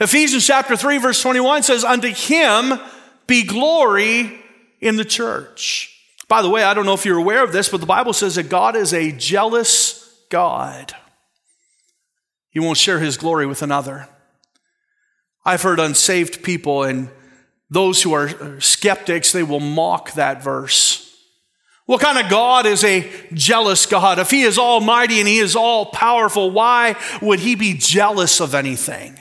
Ephesians 0.00 0.46
chapter 0.46 0.76
3 0.76 0.98
verse 0.98 1.22
21 1.22 1.62
says, 1.62 1.84
unto 1.84 2.08
him 2.08 2.78
be 3.26 3.44
glory 3.44 4.40
in 4.80 4.96
the 4.96 5.04
church. 5.04 5.90
By 6.28 6.42
the 6.42 6.50
way, 6.50 6.62
I 6.62 6.74
don't 6.74 6.86
know 6.86 6.94
if 6.94 7.04
you're 7.04 7.18
aware 7.18 7.44
of 7.44 7.52
this, 7.52 7.68
but 7.68 7.80
the 7.80 7.86
Bible 7.86 8.12
says 8.12 8.34
that 8.34 8.48
God 8.48 8.76
is 8.76 8.92
a 8.92 9.12
jealous 9.12 10.12
God. 10.30 10.94
He 12.50 12.60
won't 12.60 12.78
share 12.78 12.98
his 12.98 13.16
glory 13.16 13.46
with 13.46 13.62
another. 13.62 14.08
I've 15.44 15.62
heard 15.62 15.80
unsaved 15.80 16.42
people 16.42 16.82
and 16.82 17.10
those 17.74 18.02
who 18.02 18.12
are 18.14 18.60
skeptics, 18.60 19.32
they 19.32 19.42
will 19.42 19.60
mock 19.60 20.12
that 20.12 20.42
verse. 20.42 21.00
What 21.86 22.00
kind 22.00 22.18
of 22.18 22.30
God 22.30 22.64
is 22.64 22.82
a 22.82 23.10
jealous 23.34 23.84
God? 23.84 24.18
If 24.18 24.30
he 24.30 24.42
is 24.42 24.58
almighty 24.58 25.18
and 25.18 25.28
he 25.28 25.38
is 25.38 25.54
all 25.54 25.86
powerful, 25.86 26.50
why 26.50 26.96
would 27.20 27.40
he 27.40 27.56
be 27.56 27.74
jealous 27.74 28.40
of 28.40 28.54
anything? 28.54 29.20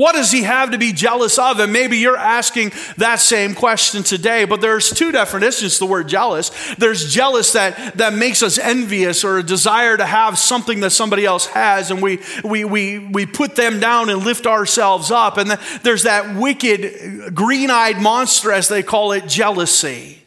What 0.00 0.14
does 0.14 0.32
he 0.32 0.44
have 0.44 0.70
to 0.70 0.78
be 0.78 0.94
jealous 0.94 1.38
of? 1.38 1.60
And 1.60 1.74
maybe 1.74 1.98
you're 1.98 2.16
asking 2.16 2.72
that 2.96 3.20
same 3.20 3.54
question 3.54 4.02
today, 4.02 4.46
but 4.46 4.62
there's 4.62 4.88
two 4.88 5.12
definitions 5.12 5.74
to 5.74 5.80
the 5.80 5.90
word 5.90 6.08
jealous. 6.08 6.50
There's 6.76 7.12
jealous 7.12 7.52
that, 7.52 7.98
that 7.98 8.14
makes 8.14 8.42
us 8.42 8.56
envious 8.56 9.24
or 9.24 9.36
a 9.36 9.42
desire 9.42 9.98
to 9.98 10.06
have 10.06 10.38
something 10.38 10.80
that 10.80 10.92
somebody 10.92 11.26
else 11.26 11.44
has, 11.48 11.90
and 11.90 12.00
we, 12.00 12.20
we, 12.42 12.64
we, 12.64 12.98
we 12.98 13.26
put 13.26 13.56
them 13.56 13.78
down 13.78 14.08
and 14.08 14.24
lift 14.24 14.46
ourselves 14.46 15.10
up. 15.10 15.36
And 15.36 15.50
there's 15.82 16.04
that 16.04 16.34
wicked, 16.34 17.34
green 17.34 17.70
eyed 17.70 18.00
monster, 18.00 18.52
as 18.52 18.68
they 18.68 18.82
call 18.82 19.12
it, 19.12 19.26
jealousy. 19.26 20.22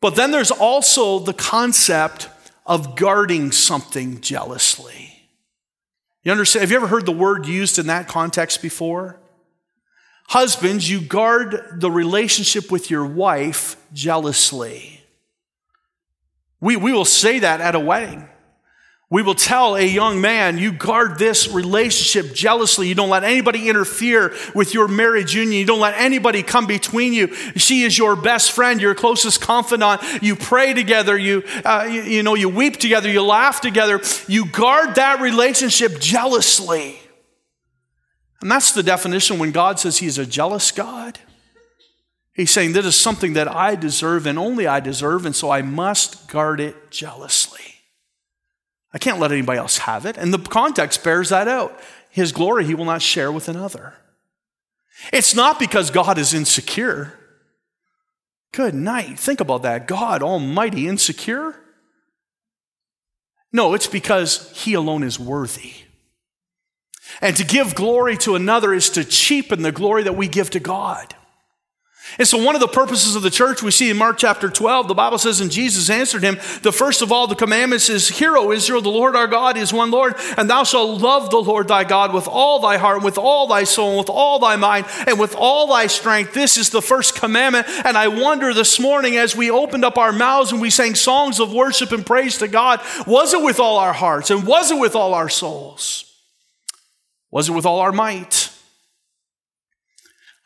But 0.00 0.16
then 0.16 0.30
there's 0.30 0.50
also 0.50 1.18
the 1.18 1.34
concept 1.34 2.30
of 2.64 2.96
guarding 2.96 3.52
something 3.52 4.22
jealously. 4.22 5.03
You 6.24 6.32
understand? 6.32 6.62
Have 6.62 6.70
you 6.70 6.76
ever 6.78 6.86
heard 6.86 7.06
the 7.06 7.12
word 7.12 7.46
used 7.46 7.78
in 7.78 7.86
that 7.86 8.08
context 8.08 8.62
before? 8.62 9.20
Husbands, 10.28 10.88
you 10.88 11.00
guard 11.00 11.80
the 11.80 11.90
relationship 11.90 12.70
with 12.72 12.90
your 12.90 13.04
wife 13.04 13.76
jealously. 13.92 15.02
We, 16.60 16.76
we 16.76 16.92
will 16.92 17.04
say 17.04 17.40
that 17.40 17.60
at 17.60 17.74
a 17.74 17.80
wedding. 17.80 18.26
We 19.14 19.22
will 19.22 19.36
tell 19.36 19.76
a 19.76 19.84
young 19.84 20.20
man, 20.20 20.58
you 20.58 20.72
guard 20.72 21.20
this 21.20 21.46
relationship 21.46 22.34
jealously. 22.34 22.88
You 22.88 22.96
don't 22.96 23.10
let 23.10 23.22
anybody 23.22 23.68
interfere 23.68 24.34
with 24.56 24.74
your 24.74 24.88
marriage 24.88 25.36
union. 25.36 25.52
You 25.52 25.66
don't 25.66 25.78
let 25.78 25.94
anybody 25.96 26.42
come 26.42 26.66
between 26.66 27.12
you. 27.12 27.32
She 27.54 27.84
is 27.84 27.96
your 27.96 28.16
best 28.16 28.50
friend, 28.50 28.80
your 28.80 28.96
closest 28.96 29.40
confidant. 29.40 30.02
You 30.20 30.34
pray 30.34 30.74
together. 30.74 31.16
You, 31.16 31.44
uh, 31.64 31.86
you, 31.88 32.02
you 32.02 32.22
know, 32.24 32.34
you 32.34 32.48
weep 32.48 32.78
together. 32.78 33.08
You 33.08 33.22
laugh 33.22 33.60
together. 33.60 34.00
You 34.26 34.46
guard 34.46 34.96
that 34.96 35.20
relationship 35.20 36.00
jealously. 36.00 36.98
And 38.40 38.50
that's 38.50 38.72
the 38.72 38.82
definition 38.82 39.38
when 39.38 39.52
God 39.52 39.78
says 39.78 39.98
He's 39.98 40.18
a 40.18 40.26
jealous 40.26 40.72
God. 40.72 41.20
He's 42.32 42.50
saying, 42.50 42.72
This 42.72 42.84
is 42.84 42.96
something 42.96 43.34
that 43.34 43.46
I 43.46 43.76
deserve 43.76 44.26
and 44.26 44.40
only 44.40 44.66
I 44.66 44.80
deserve, 44.80 45.24
and 45.24 45.36
so 45.36 45.52
I 45.52 45.62
must 45.62 46.26
guard 46.26 46.58
it 46.58 46.90
jealously. 46.90 47.73
I 48.94 48.98
can't 48.98 49.18
let 49.18 49.32
anybody 49.32 49.58
else 49.58 49.78
have 49.78 50.06
it. 50.06 50.16
And 50.16 50.32
the 50.32 50.38
context 50.38 51.02
bears 51.02 51.30
that 51.30 51.48
out. 51.48 51.78
His 52.10 52.30
glory 52.30 52.64
he 52.64 52.76
will 52.76 52.84
not 52.84 53.02
share 53.02 53.32
with 53.32 53.48
another. 53.48 53.94
It's 55.12 55.34
not 55.34 55.58
because 55.58 55.90
God 55.90 56.16
is 56.16 56.32
insecure. 56.32 57.18
Good 58.52 58.74
night. 58.74 59.18
Think 59.18 59.40
about 59.40 59.62
that. 59.62 59.88
God 59.88 60.22
Almighty 60.22 60.86
insecure? 60.86 61.56
No, 63.52 63.74
it's 63.74 63.88
because 63.88 64.52
he 64.56 64.74
alone 64.74 65.02
is 65.02 65.18
worthy. 65.18 65.72
And 67.20 67.36
to 67.36 67.44
give 67.44 67.74
glory 67.74 68.16
to 68.18 68.36
another 68.36 68.72
is 68.72 68.90
to 68.90 69.04
cheapen 69.04 69.62
the 69.62 69.72
glory 69.72 70.04
that 70.04 70.16
we 70.16 70.28
give 70.28 70.50
to 70.50 70.60
God. 70.60 71.14
And 72.18 72.28
so, 72.28 72.38
one 72.38 72.54
of 72.54 72.60
the 72.60 72.68
purposes 72.68 73.16
of 73.16 73.22
the 73.22 73.30
church 73.30 73.62
we 73.62 73.70
see 73.70 73.90
in 73.90 73.96
Mark 73.96 74.18
chapter 74.18 74.48
12, 74.48 74.88
the 74.88 74.94
Bible 74.94 75.18
says, 75.18 75.40
and 75.40 75.50
Jesus 75.50 75.90
answered 75.90 76.22
him, 76.22 76.36
The 76.62 76.72
first 76.72 77.02
of 77.02 77.10
all 77.10 77.26
the 77.26 77.34
commandments 77.34 77.88
is, 77.88 78.08
Hear, 78.08 78.36
O 78.36 78.52
Israel, 78.52 78.82
the 78.82 78.90
Lord 78.90 79.16
our 79.16 79.26
God 79.26 79.56
is 79.56 79.72
one 79.72 79.90
Lord, 79.90 80.14
and 80.36 80.48
thou 80.48 80.64
shalt 80.64 81.00
love 81.00 81.30
the 81.30 81.38
Lord 81.38 81.66
thy 81.66 81.82
God 81.82 82.14
with 82.14 82.28
all 82.28 82.60
thy 82.60 82.76
heart, 82.76 83.02
with 83.02 83.18
all 83.18 83.48
thy 83.48 83.64
soul, 83.64 83.90
and 83.90 83.98
with 83.98 84.10
all 84.10 84.38
thy 84.38 84.54
mind, 84.54 84.86
and 85.06 85.18
with 85.18 85.34
all 85.34 85.66
thy 85.66 85.86
strength. 85.86 86.34
This 86.34 86.56
is 86.56 86.70
the 86.70 86.82
first 86.82 87.16
commandment. 87.16 87.66
And 87.84 87.96
I 87.96 88.08
wonder 88.08 88.54
this 88.54 88.78
morning 88.78 89.16
as 89.16 89.34
we 89.34 89.50
opened 89.50 89.84
up 89.84 89.98
our 89.98 90.12
mouths 90.12 90.52
and 90.52 90.60
we 90.60 90.70
sang 90.70 90.94
songs 90.94 91.40
of 91.40 91.52
worship 91.52 91.90
and 91.90 92.06
praise 92.06 92.38
to 92.38 92.48
God, 92.48 92.80
was 93.06 93.32
it 93.32 93.42
with 93.42 93.58
all 93.58 93.78
our 93.78 93.94
hearts, 93.94 94.30
and 94.30 94.46
was 94.46 94.70
it 94.70 94.78
with 94.78 94.94
all 94.94 95.14
our 95.14 95.30
souls? 95.30 96.04
Was 97.30 97.48
it 97.48 97.52
with 97.52 97.66
all 97.66 97.80
our 97.80 97.92
might? 97.92 98.43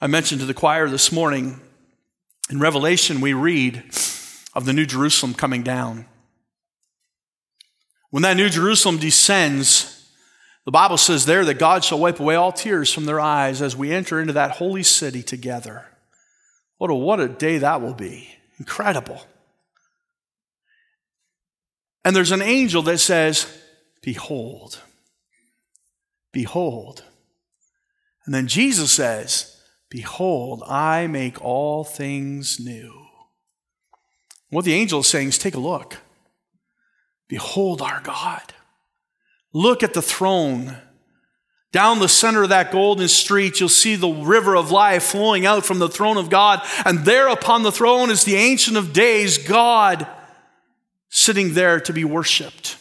I 0.00 0.06
mentioned 0.06 0.40
to 0.40 0.46
the 0.46 0.54
choir 0.54 0.88
this 0.88 1.10
morning, 1.10 1.60
in 2.48 2.60
Revelation, 2.60 3.20
we 3.20 3.32
read 3.32 3.82
of 4.54 4.64
the 4.64 4.72
New 4.72 4.86
Jerusalem 4.86 5.34
coming 5.34 5.64
down. 5.64 6.06
When 8.10 8.22
that 8.22 8.36
New 8.36 8.48
Jerusalem 8.48 8.98
descends, 8.98 10.08
the 10.64 10.70
Bible 10.70 10.98
says 10.98 11.26
there 11.26 11.44
that 11.44 11.58
God 11.58 11.84
shall 11.84 11.98
wipe 11.98 12.20
away 12.20 12.36
all 12.36 12.52
tears 12.52 12.92
from 12.92 13.06
their 13.06 13.18
eyes 13.18 13.60
as 13.60 13.74
we 13.74 13.90
enter 13.90 14.20
into 14.20 14.32
that 14.34 14.52
holy 14.52 14.84
city 14.84 15.20
together. 15.20 15.84
What 16.76 16.90
a, 16.90 16.94
what 16.94 17.18
a 17.18 17.28
day 17.28 17.58
that 17.58 17.82
will 17.82 17.94
be! 17.94 18.28
Incredible. 18.60 19.20
And 22.04 22.14
there's 22.14 22.32
an 22.32 22.42
angel 22.42 22.82
that 22.82 22.98
says, 22.98 23.52
Behold, 24.00 24.80
behold. 26.32 27.02
And 28.24 28.34
then 28.34 28.46
Jesus 28.46 28.92
says, 28.92 29.57
Behold, 29.90 30.62
I 30.66 31.06
make 31.06 31.42
all 31.42 31.84
things 31.84 32.60
new. 32.60 33.06
What 34.50 34.64
the 34.64 34.74
angel 34.74 35.00
is 35.00 35.06
saying 35.06 35.28
is 35.28 35.38
take 35.38 35.54
a 35.54 35.60
look. 35.60 35.98
Behold 37.28 37.82
our 37.82 38.00
God. 38.00 38.54
Look 39.52 39.82
at 39.82 39.94
the 39.94 40.02
throne. 40.02 40.76
Down 41.70 41.98
the 41.98 42.08
center 42.08 42.44
of 42.44 42.48
that 42.48 42.72
golden 42.72 43.08
street, 43.08 43.60
you'll 43.60 43.68
see 43.68 43.94
the 43.94 44.08
river 44.08 44.56
of 44.56 44.70
life 44.70 45.02
flowing 45.02 45.44
out 45.44 45.66
from 45.66 45.78
the 45.78 45.88
throne 45.88 46.16
of 46.16 46.30
God. 46.30 46.62
And 46.86 47.00
there 47.00 47.28
upon 47.28 47.62
the 47.62 47.72
throne 47.72 48.10
is 48.10 48.24
the 48.24 48.36
Ancient 48.36 48.76
of 48.78 48.94
Days, 48.94 49.36
God, 49.36 50.06
sitting 51.10 51.52
there 51.52 51.80
to 51.80 51.92
be 51.92 52.04
worshiped. 52.04 52.78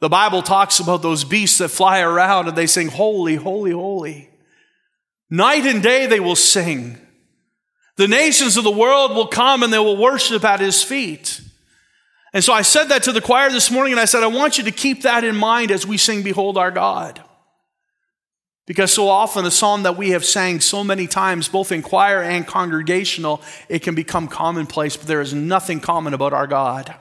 The 0.00 0.08
Bible 0.08 0.42
talks 0.42 0.80
about 0.80 1.02
those 1.02 1.24
beasts 1.24 1.58
that 1.58 1.68
fly 1.68 2.00
around 2.00 2.48
and 2.48 2.56
they 2.56 2.66
sing, 2.66 2.88
Holy, 2.88 3.36
holy, 3.36 3.70
holy. 3.70 4.28
Night 5.30 5.66
and 5.66 5.82
day 5.82 6.06
they 6.06 6.20
will 6.20 6.36
sing. 6.36 6.98
The 7.96 8.08
nations 8.08 8.56
of 8.56 8.64
the 8.64 8.70
world 8.70 9.12
will 9.12 9.26
come 9.26 9.62
and 9.62 9.72
they 9.72 9.78
will 9.78 9.96
worship 9.96 10.44
at 10.44 10.60
his 10.60 10.82
feet. 10.82 11.40
And 12.32 12.44
so 12.44 12.52
I 12.52 12.62
said 12.62 12.84
that 12.86 13.04
to 13.04 13.12
the 13.12 13.22
choir 13.22 13.50
this 13.50 13.70
morning 13.70 13.92
and 13.92 14.00
I 14.00 14.04
said, 14.04 14.22
I 14.22 14.26
want 14.26 14.58
you 14.58 14.64
to 14.64 14.70
keep 14.70 15.02
that 15.02 15.24
in 15.24 15.34
mind 15.34 15.70
as 15.70 15.86
we 15.86 15.96
sing, 15.96 16.22
Behold 16.22 16.58
our 16.58 16.70
God. 16.70 17.22
Because 18.66 18.92
so 18.92 19.08
often 19.08 19.46
a 19.46 19.50
psalm 19.50 19.84
that 19.84 19.96
we 19.96 20.10
have 20.10 20.24
sang 20.24 20.60
so 20.60 20.82
many 20.82 21.06
times, 21.06 21.48
both 21.48 21.70
in 21.70 21.82
choir 21.82 22.20
and 22.20 22.46
congregational, 22.46 23.40
it 23.68 23.78
can 23.78 23.94
become 23.94 24.26
commonplace, 24.26 24.96
but 24.96 25.06
there 25.06 25.20
is 25.20 25.32
nothing 25.32 25.78
common 25.80 26.14
about 26.14 26.32
our 26.32 26.48
God. 26.48 26.94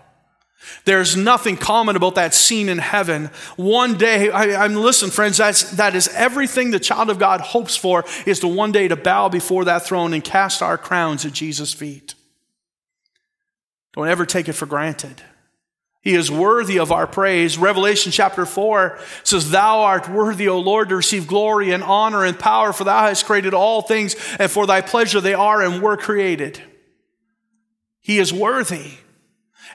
There's 0.86 1.16
nothing 1.16 1.58
common 1.58 1.96
about 1.96 2.16
that 2.16 2.34
scene 2.34 2.70
in 2.70 2.78
heaven. 2.78 3.30
One 3.56 3.98
day, 3.98 4.30
I, 4.30 4.66
am 4.66 4.76
listen, 4.76 5.10
friends, 5.10 5.38
that's, 5.38 5.72
that 5.72 5.96
is 5.96 6.08
everything 6.10 6.72
the 6.72 6.80
child 6.80 7.10
of 7.10 7.20
God 7.20 7.42
hopes 7.42 7.76
for 7.76 8.06
is 8.26 8.40
to 8.40 8.48
one 8.48 8.72
day 8.72 8.88
to 8.88 8.96
bow 8.96 9.30
before 9.30 9.66
that 9.66 9.86
throne 9.86 10.14
and 10.14 10.24
cast 10.24 10.62
our 10.62 10.78
crowns 10.78 11.26
at 11.26 11.34
Jesus' 11.34 11.74
feet. 11.74 12.16
Don't 13.94 14.08
ever 14.08 14.26
take 14.26 14.50
it 14.50 14.54
for 14.54 14.66
granted. 14.66 15.22
He 16.02 16.14
is 16.14 16.30
worthy 16.30 16.78
of 16.78 16.92
our 16.92 17.08
praise. 17.08 17.58
Revelation 17.58 18.12
chapter 18.12 18.46
4 18.46 19.00
says, 19.24 19.50
Thou 19.50 19.80
art 19.82 20.08
worthy, 20.08 20.48
O 20.48 20.60
Lord, 20.60 20.90
to 20.90 20.96
receive 20.96 21.26
glory 21.26 21.72
and 21.72 21.84
honor 21.84 22.24
and 22.24 22.38
power, 22.38 22.74
for 22.74 22.84
thou 22.84 23.08
hast 23.08 23.26
created 23.26 23.56
all 23.56 23.82
things, 23.82 24.16
and 24.38 24.52
for 24.52 24.68
thy 24.68 24.82
pleasure 24.82 25.20
they 25.20 25.34
are 25.34 25.64
and 25.64 25.82
were 25.82 25.98
created. 25.98 26.62
He 28.02 28.20
is 28.20 28.32
worthy. 28.32 28.92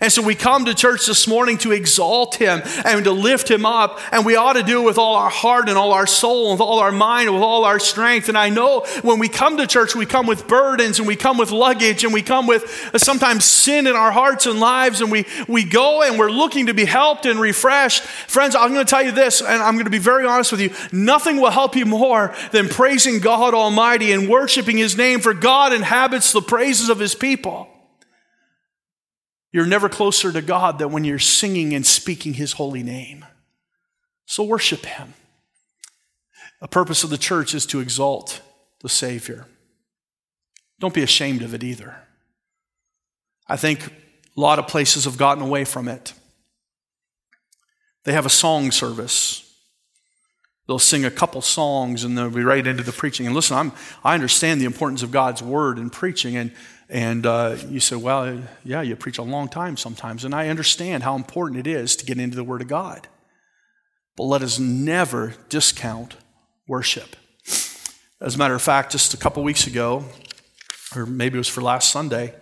And 0.01 0.11
so 0.11 0.23
we 0.23 0.35
come 0.35 0.65
to 0.65 0.75
church 0.75 1.07
this 1.07 1.29
morning 1.29 1.59
to 1.59 1.73
exalt 1.73 2.37
him 2.37 2.63
and 2.85 3.05
to 3.05 3.13
lift 3.13 3.51
him 3.51 3.67
up. 3.67 4.01
And 4.13 4.25
we 4.25 4.37
ought 4.37 4.55
to 4.55 4.63
do 4.63 4.83
it 4.83 4.85
with 4.85 4.97
all 4.97 5.17
our 5.17 5.29
heart 5.29 5.69
and 5.69 5.77
all 5.77 5.93
our 5.93 6.07
soul 6.07 6.53
and 6.53 6.61
all 6.61 6.79
our 6.79 6.93
mind 6.93 7.29
and 7.29 7.35
with 7.35 7.45
all 7.45 7.65
our 7.65 7.79
strength. 7.79 8.29
And 8.29 8.39
I 8.39 8.49
know 8.49 8.87
when 9.03 9.19
we 9.19 9.29
come 9.29 9.59
to 9.59 9.67
church, 9.67 9.95
we 9.95 10.07
come 10.07 10.27
with 10.27 10.49
burdens 10.49 10.99
and 10.99 11.07
we 11.07 11.17
come 11.17 11.37
with 11.37 11.51
luggage 11.51 12.05
and 12.05 12.15
we 12.15 12.23
come 12.23 12.47
with 12.47 12.93
sometimes 12.97 13.45
sin 13.45 13.87
in 13.87 13.95
our 13.95 14.11
hearts 14.11 14.47
and 14.47 14.59
lives. 14.59 15.01
And 15.01 15.11
we, 15.11 15.27
we 15.49 15.65
go 15.65 16.03
and 16.03 16.19
we're 16.19 16.31
looking 16.31 16.67
to 16.67 16.75
be 16.75 16.85
helped 16.85 17.27
and 17.27 17.41
refreshed. 17.41 18.03
Friends, 18.03 18.55
I'm 18.55 18.73
going 18.73 18.85
to 18.85 18.91
tell 18.91 19.03
you 19.03 19.13
this, 19.13 19.41
and 19.43 19.63
I'm 19.63 19.75
going 19.75 19.85
to 19.85 19.91
be 19.91 19.99
very 19.99 20.27
honest 20.27 20.53
with 20.53 20.61
you. 20.61 20.73
Nothing 20.93 21.41
will 21.41 21.51
help 21.51 21.77
you 21.77 21.87
more 21.87 22.35
than 22.53 22.69
praising 22.69 23.21
God 23.21 23.55
Almighty 23.55 24.13
and 24.13 24.29
worshiping 24.29 24.77
his 24.77 24.97
name, 24.97 25.21
for 25.21 25.35
God 25.35 25.73
inhabits 25.73 26.33
the 26.33 26.43
praises 26.43 26.89
of 26.89 26.99
his 26.99 27.15
people. 27.15 27.70
You're 29.53 29.67
never 29.67 29.89
closer 29.89 30.33
to 30.33 30.43
God 30.43 30.79
than 30.79 30.93
when 30.93 31.05
you're 31.05 31.19
singing 31.19 31.75
and 31.75 31.85
speaking 31.85 32.35
His 32.35 32.53
holy 32.53 32.83
name. 32.83 33.25
So 34.27 34.45
worship 34.45 34.87
Him. 34.87 35.15
The 36.61 36.69
purpose 36.69 37.03
of 37.03 37.11
the 37.11 37.19
church 37.19 37.55
is 37.55 37.67
to 37.67 37.81
exalt 37.81 38.43
the 38.83 38.89
Savior. 38.89 39.47
Don't 40.79 40.95
be 40.95 41.03
ashamed 41.03 41.43
of 41.43 41.55
it 41.55 41.65
either. 41.65 41.97
I 43.49 43.57
think 43.57 43.87
a 43.87 44.41
lot 44.41 44.59
of 44.59 44.69
places 44.69 45.05
have 45.05 45.19
gotten 45.19 45.43
away 45.43 45.65
from 45.65 45.89
it. 45.89 46.13
They 48.05 48.13
have 48.13 48.27
a 48.27 48.31
song 48.31 48.71
service. 48.71 49.47
They'll 50.67 50.79
sing 50.79 51.05
a 51.05 51.11
couple 51.11 51.43
songs 51.43 52.05
and 52.05 52.17
they'll 52.17 52.31
be 52.31 52.45
right 52.45 52.65
into 52.65 52.85
the 52.85 52.93
preaching. 52.93 53.27
And 53.27 53.35
listen, 53.35 53.57
I'm, 53.57 53.73
I 54.05 54.15
understand 54.15 54.61
the 54.61 54.67
importance 54.67 55.03
of 55.03 55.11
God's 55.11 55.43
word 55.43 55.79
and 55.79 55.93
preaching. 55.93 56.37
And, 56.37 56.53
and 56.91 57.25
uh, 57.25 57.57
you 57.69 57.79
say, 57.79 57.95
well, 57.95 58.43
yeah, 58.65 58.83
you 58.83 58.97
preach 58.97 59.19
a 59.19 59.23
long 59.23 59.49
time 59.49 59.77
sometimes. 59.77 60.25
And 60.25 60.35
I 60.35 60.49
understand 60.49 61.05
how 61.05 61.15
important 61.15 61.61
it 61.61 61.71
is 61.71 61.95
to 61.97 62.05
get 62.05 62.19
into 62.19 62.35
the 62.35 62.43
word 62.43 62.63
of 62.63 62.69
God. 62.69 63.07
But 64.17 64.25
let 64.25 64.43
us 64.43 64.59
never 64.59 65.35
discount 65.49 66.17
worship. 66.67 67.15
As 68.21 68.35
a 68.35 68.39
matter 68.39 68.55
of 68.55 68.63
fact, 68.63 68.91
just 68.91 69.15
a 69.15 69.17
couple 69.17 69.45
weeks 69.45 69.69
ago, 69.69 70.05
or 70.97 71.07
maybe 71.07 71.37
it 71.37 71.39
was 71.39 71.49
for 71.49 71.63
last 71.63 71.93
Sunday, 71.93 72.35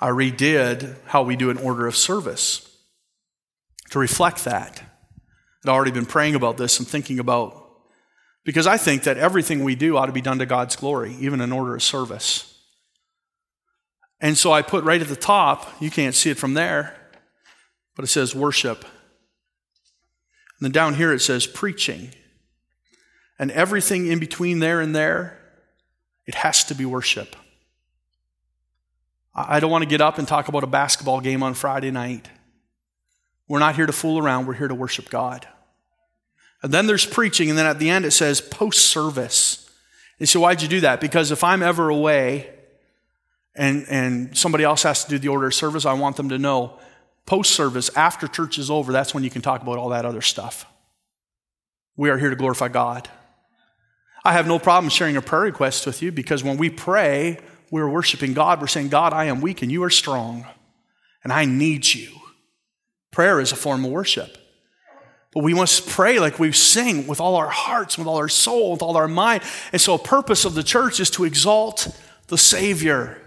I 0.00 0.08
redid 0.08 0.96
how 1.04 1.22
we 1.22 1.36
do 1.36 1.50
an 1.50 1.58
order 1.58 1.86
of 1.86 1.94
service 1.94 2.74
to 3.90 3.98
reflect 3.98 4.44
that. 4.44 4.82
I'd 5.62 5.68
already 5.68 5.90
been 5.90 6.06
praying 6.06 6.36
about 6.36 6.56
this 6.56 6.78
and 6.78 6.88
thinking 6.88 7.18
about, 7.18 7.70
because 8.44 8.66
I 8.66 8.78
think 8.78 9.02
that 9.02 9.18
everything 9.18 9.62
we 9.62 9.74
do 9.74 9.98
ought 9.98 10.06
to 10.06 10.12
be 10.12 10.22
done 10.22 10.38
to 10.38 10.46
God's 10.46 10.74
glory, 10.74 11.14
even 11.20 11.42
in 11.42 11.52
order 11.52 11.74
of 11.74 11.82
service. 11.82 12.49
And 14.20 14.36
so 14.36 14.52
I 14.52 14.62
put 14.62 14.84
right 14.84 15.00
at 15.00 15.08
the 15.08 15.16
top, 15.16 15.70
you 15.80 15.90
can't 15.90 16.14
see 16.14 16.30
it 16.30 16.38
from 16.38 16.54
there, 16.54 16.96
but 17.96 18.04
it 18.04 18.08
says 18.08 18.34
worship. 18.34 18.82
And 18.82 20.66
then 20.66 20.72
down 20.72 20.94
here 20.94 21.12
it 21.12 21.20
says 21.20 21.46
preaching. 21.46 22.10
And 23.38 23.50
everything 23.52 24.08
in 24.08 24.18
between 24.18 24.58
there 24.58 24.80
and 24.80 24.94
there, 24.94 25.38
it 26.26 26.34
has 26.34 26.64
to 26.64 26.74
be 26.74 26.84
worship. 26.84 27.34
I 29.34 29.60
don't 29.60 29.70
want 29.70 29.82
to 29.82 29.88
get 29.88 30.02
up 30.02 30.18
and 30.18 30.28
talk 30.28 30.48
about 30.48 30.64
a 30.64 30.66
basketball 30.66 31.20
game 31.20 31.42
on 31.42 31.54
Friday 31.54 31.90
night. 31.90 32.28
We're 33.48 33.58
not 33.58 33.76
here 33.76 33.86
to 33.86 33.92
fool 33.92 34.18
around, 34.18 34.46
we're 34.46 34.54
here 34.54 34.68
to 34.68 34.74
worship 34.74 35.08
God. 35.08 35.48
And 36.62 36.72
then 36.72 36.86
there's 36.86 37.06
preaching, 37.06 37.48
and 37.48 37.58
then 37.58 37.64
at 37.64 37.78
the 37.78 37.88
end 37.88 38.04
it 38.04 38.10
says 38.10 38.40
post 38.40 38.80
service. 38.80 39.70
And 40.18 40.28
so, 40.28 40.40
why'd 40.40 40.60
you 40.60 40.68
do 40.68 40.80
that? 40.80 41.00
Because 41.00 41.30
if 41.30 41.42
I'm 41.42 41.62
ever 41.62 41.88
away 41.88 42.50
and, 43.60 43.86
and 43.90 44.36
somebody 44.36 44.64
else 44.64 44.84
has 44.84 45.04
to 45.04 45.10
do 45.10 45.18
the 45.18 45.28
order 45.28 45.48
of 45.48 45.54
service, 45.54 45.84
I 45.84 45.92
want 45.92 46.16
them 46.16 46.30
to 46.30 46.38
know 46.38 46.78
post 47.26 47.52
service, 47.52 47.90
after 47.94 48.26
church 48.26 48.58
is 48.58 48.70
over, 48.70 48.90
that's 48.90 49.12
when 49.12 49.22
you 49.22 49.28
can 49.28 49.42
talk 49.42 49.62
about 49.62 49.76
all 49.76 49.90
that 49.90 50.06
other 50.06 50.22
stuff. 50.22 50.64
We 51.94 52.08
are 52.08 52.16
here 52.16 52.30
to 52.30 52.36
glorify 52.36 52.68
God. 52.68 53.08
I 54.24 54.32
have 54.32 54.46
no 54.46 54.58
problem 54.58 54.88
sharing 54.88 55.16
a 55.18 55.22
prayer 55.22 55.42
request 55.42 55.84
with 55.84 56.00
you 56.00 56.10
because 56.10 56.42
when 56.42 56.56
we 56.56 56.70
pray, 56.70 57.38
we're 57.70 57.88
worshiping 57.88 58.32
God. 58.32 58.62
We're 58.62 58.66
saying, 58.66 58.88
God, 58.88 59.12
I 59.12 59.26
am 59.26 59.42
weak 59.42 59.60
and 59.60 59.70
you 59.70 59.82
are 59.84 59.90
strong, 59.90 60.46
and 61.22 61.30
I 61.30 61.44
need 61.44 61.92
you. 61.92 62.10
Prayer 63.10 63.40
is 63.40 63.52
a 63.52 63.56
form 63.56 63.84
of 63.84 63.90
worship. 63.90 64.38
But 65.32 65.44
we 65.44 65.52
must 65.52 65.86
pray 65.86 66.18
like 66.18 66.38
we 66.38 66.50
sing 66.52 67.06
with 67.06 67.20
all 67.20 67.36
our 67.36 67.50
hearts, 67.50 67.98
with 67.98 68.06
all 68.06 68.16
our 68.16 68.28
soul, 68.28 68.72
with 68.72 68.82
all 68.82 68.96
our 68.96 69.06
mind. 69.06 69.42
And 69.70 69.80
so, 69.80 69.94
a 69.94 69.98
purpose 69.98 70.44
of 70.44 70.54
the 70.54 70.64
church 70.64 70.98
is 70.98 71.10
to 71.10 71.24
exalt 71.24 71.96
the 72.26 72.38
Savior. 72.38 73.19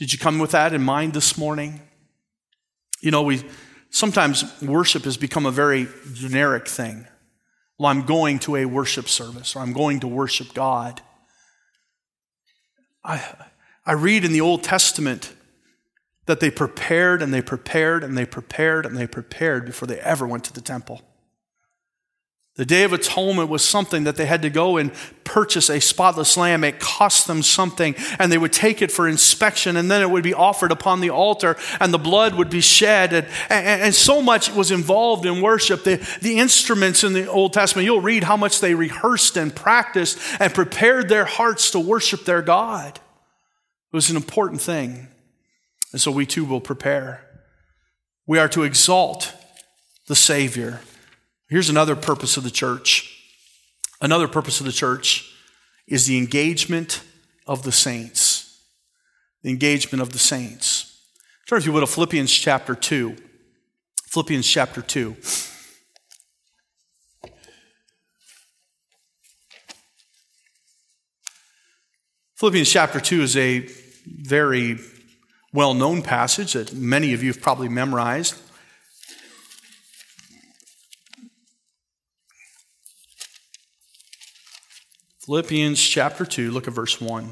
Did 0.00 0.14
you 0.14 0.18
come 0.18 0.38
with 0.38 0.52
that 0.52 0.72
in 0.72 0.82
mind 0.82 1.12
this 1.12 1.36
morning? 1.36 1.78
You 3.02 3.10
know, 3.10 3.20
we 3.20 3.44
sometimes 3.90 4.46
worship 4.62 5.04
has 5.04 5.18
become 5.18 5.44
a 5.44 5.50
very 5.50 5.88
generic 6.14 6.66
thing. 6.66 7.06
Well, 7.78 7.90
I'm 7.90 8.06
going 8.06 8.38
to 8.40 8.56
a 8.56 8.64
worship 8.64 9.10
service 9.10 9.54
or 9.54 9.58
I'm 9.58 9.74
going 9.74 10.00
to 10.00 10.08
worship 10.08 10.54
God. 10.54 11.02
I, 13.04 13.22
I 13.84 13.92
read 13.92 14.24
in 14.24 14.32
the 14.32 14.40
Old 14.40 14.62
Testament 14.62 15.34
that 16.24 16.40
they 16.40 16.50
prepared 16.50 17.20
and 17.20 17.34
they 17.34 17.42
prepared 17.42 18.02
and 18.02 18.16
they 18.16 18.24
prepared 18.24 18.86
and 18.86 18.96
they 18.96 19.06
prepared 19.06 19.66
before 19.66 19.86
they 19.86 20.00
ever 20.00 20.26
went 20.26 20.44
to 20.44 20.52
the 20.54 20.62
temple. 20.62 21.02
The 22.60 22.66
Day 22.66 22.82
of 22.82 22.92
Atonement 22.92 23.48
was 23.48 23.66
something 23.66 24.04
that 24.04 24.16
they 24.16 24.26
had 24.26 24.42
to 24.42 24.50
go 24.50 24.76
and 24.76 24.92
purchase 25.24 25.70
a 25.70 25.80
spotless 25.80 26.36
lamb. 26.36 26.62
It 26.62 26.78
cost 26.78 27.26
them 27.26 27.42
something, 27.42 27.94
and 28.18 28.30
they 28.30 28.36
would 28.36 28.52
take 28.52 28.82
it 28.82 28.92
for 28.92 29.08
inspection, 29.08 29.78
and 29.78 29.90
then 29.90 30.02
it 30.02 30.10
would 30.10 30.22
be 30.22 30.34
offered 30.34 30.70
upon 30.70 31.00
the 31.00 31.08
altar, 31.08 31.56
and 31.80 31.90
the 31.90 31.96
blood 31.96 32.34
would 32.34 32.50
be 32.50 32.60
shed. 32.60 33.14
And, 33.14 33.26
and, 33.48 33.82
and 33.84 33.94
so 33.94 34.20
much 34.20 34.52
was 34.52 34.70
involved 34.70 35.24
in 35.24 35.40
worship. 35.40 35.84
The, 35.84 36.06
the 36.20 36.38
instruments 36.38 37.02
in 37.02 37.14
the 37.14 37.26
Old 37.28 37.54
Testament, 37.54 37.86
you'll 37.86 38.02
read 38.02 38.24
how 38.24 38.36
much 38.36 38.60
they 38.60 38.74
rehearsed 38.74 39.38
and 39.38 39.56
practiced 39.56 40.18
and 40.38 40.52
prepared 40.52 41.08
their 41.08 41.24
hearts 41.24 41.70
to 41.70 41.80
worship 41.80 42.26
their 42.26 42.42
God. 42.42 42.94
It 42.94 43.96
was 43.96 44.10
an 44.10 44.16
important 44.16 44.60
thing. 44.60 45.08
And 45.92 46.00
so 46.00 46.10
we 46.10 46.26
too 46.26 46.44
will 46.44 46.60
prepare. 46.60 47.26
We 48.26 48.38
are 48.38 48.50
to 48.50 48.64
exalt 48.64 49.32
the 50.08 50.14
Savior. 50.14 50.82
Here's 51.50 51.68
another 51.68 51.96
purpose 51.96 52.36
of 52.36 52.44
the 52.44 52.50
church. 52.50 53.16
Another 54.00 54.28
purpose 54.28 54.60
of 54.60 54.66
the 54.66 54.72
church 54.72 55.34
is 55.88 56.06
the 56.06 56.16
engagement 56.16 57.02
of 57.44 57.64
the 57.64 57.72
saints. 57.72 58.62
The 59.42 59.50
engagement 59.50 60.00
of 60.00 60.12
the 60.12 60.18
saints. 60.18 61.02
Turn, 61.48 61.58
if 61.58 61.66
you 61.66 61.72
would, 61.72 61.80
to 61.80 61.88
Philippians 61.88 62.30
chapter 62.30 62.76
2. 62.76 63.16
Philippians 64.06 64.46
chapter 64.46 64.80
2. 64.80 65.16
Philippians 72.36 72.70
chapter 72.70 73.00
2 73.00 73.22
is 73.22 73.36
a 73.36 73.68
very 74.06 74.78
well 75.52 75.74
known 75.74 76.02
passage 76.02 76.52
that 76.52 76.72
many 76.72 77.12
of 77.12 77.24
you 77.24 77.32
have 77.32 77.42
probably 77.42 77.68
memorized. 77.68 78.40
Philippians 85.30 85.80
chapter 85.80 86.26
2, 86.26 86.50
look 86.50 86.66
at 86.66 86.74
verse 86.74 87.00
1. 87.00 87.30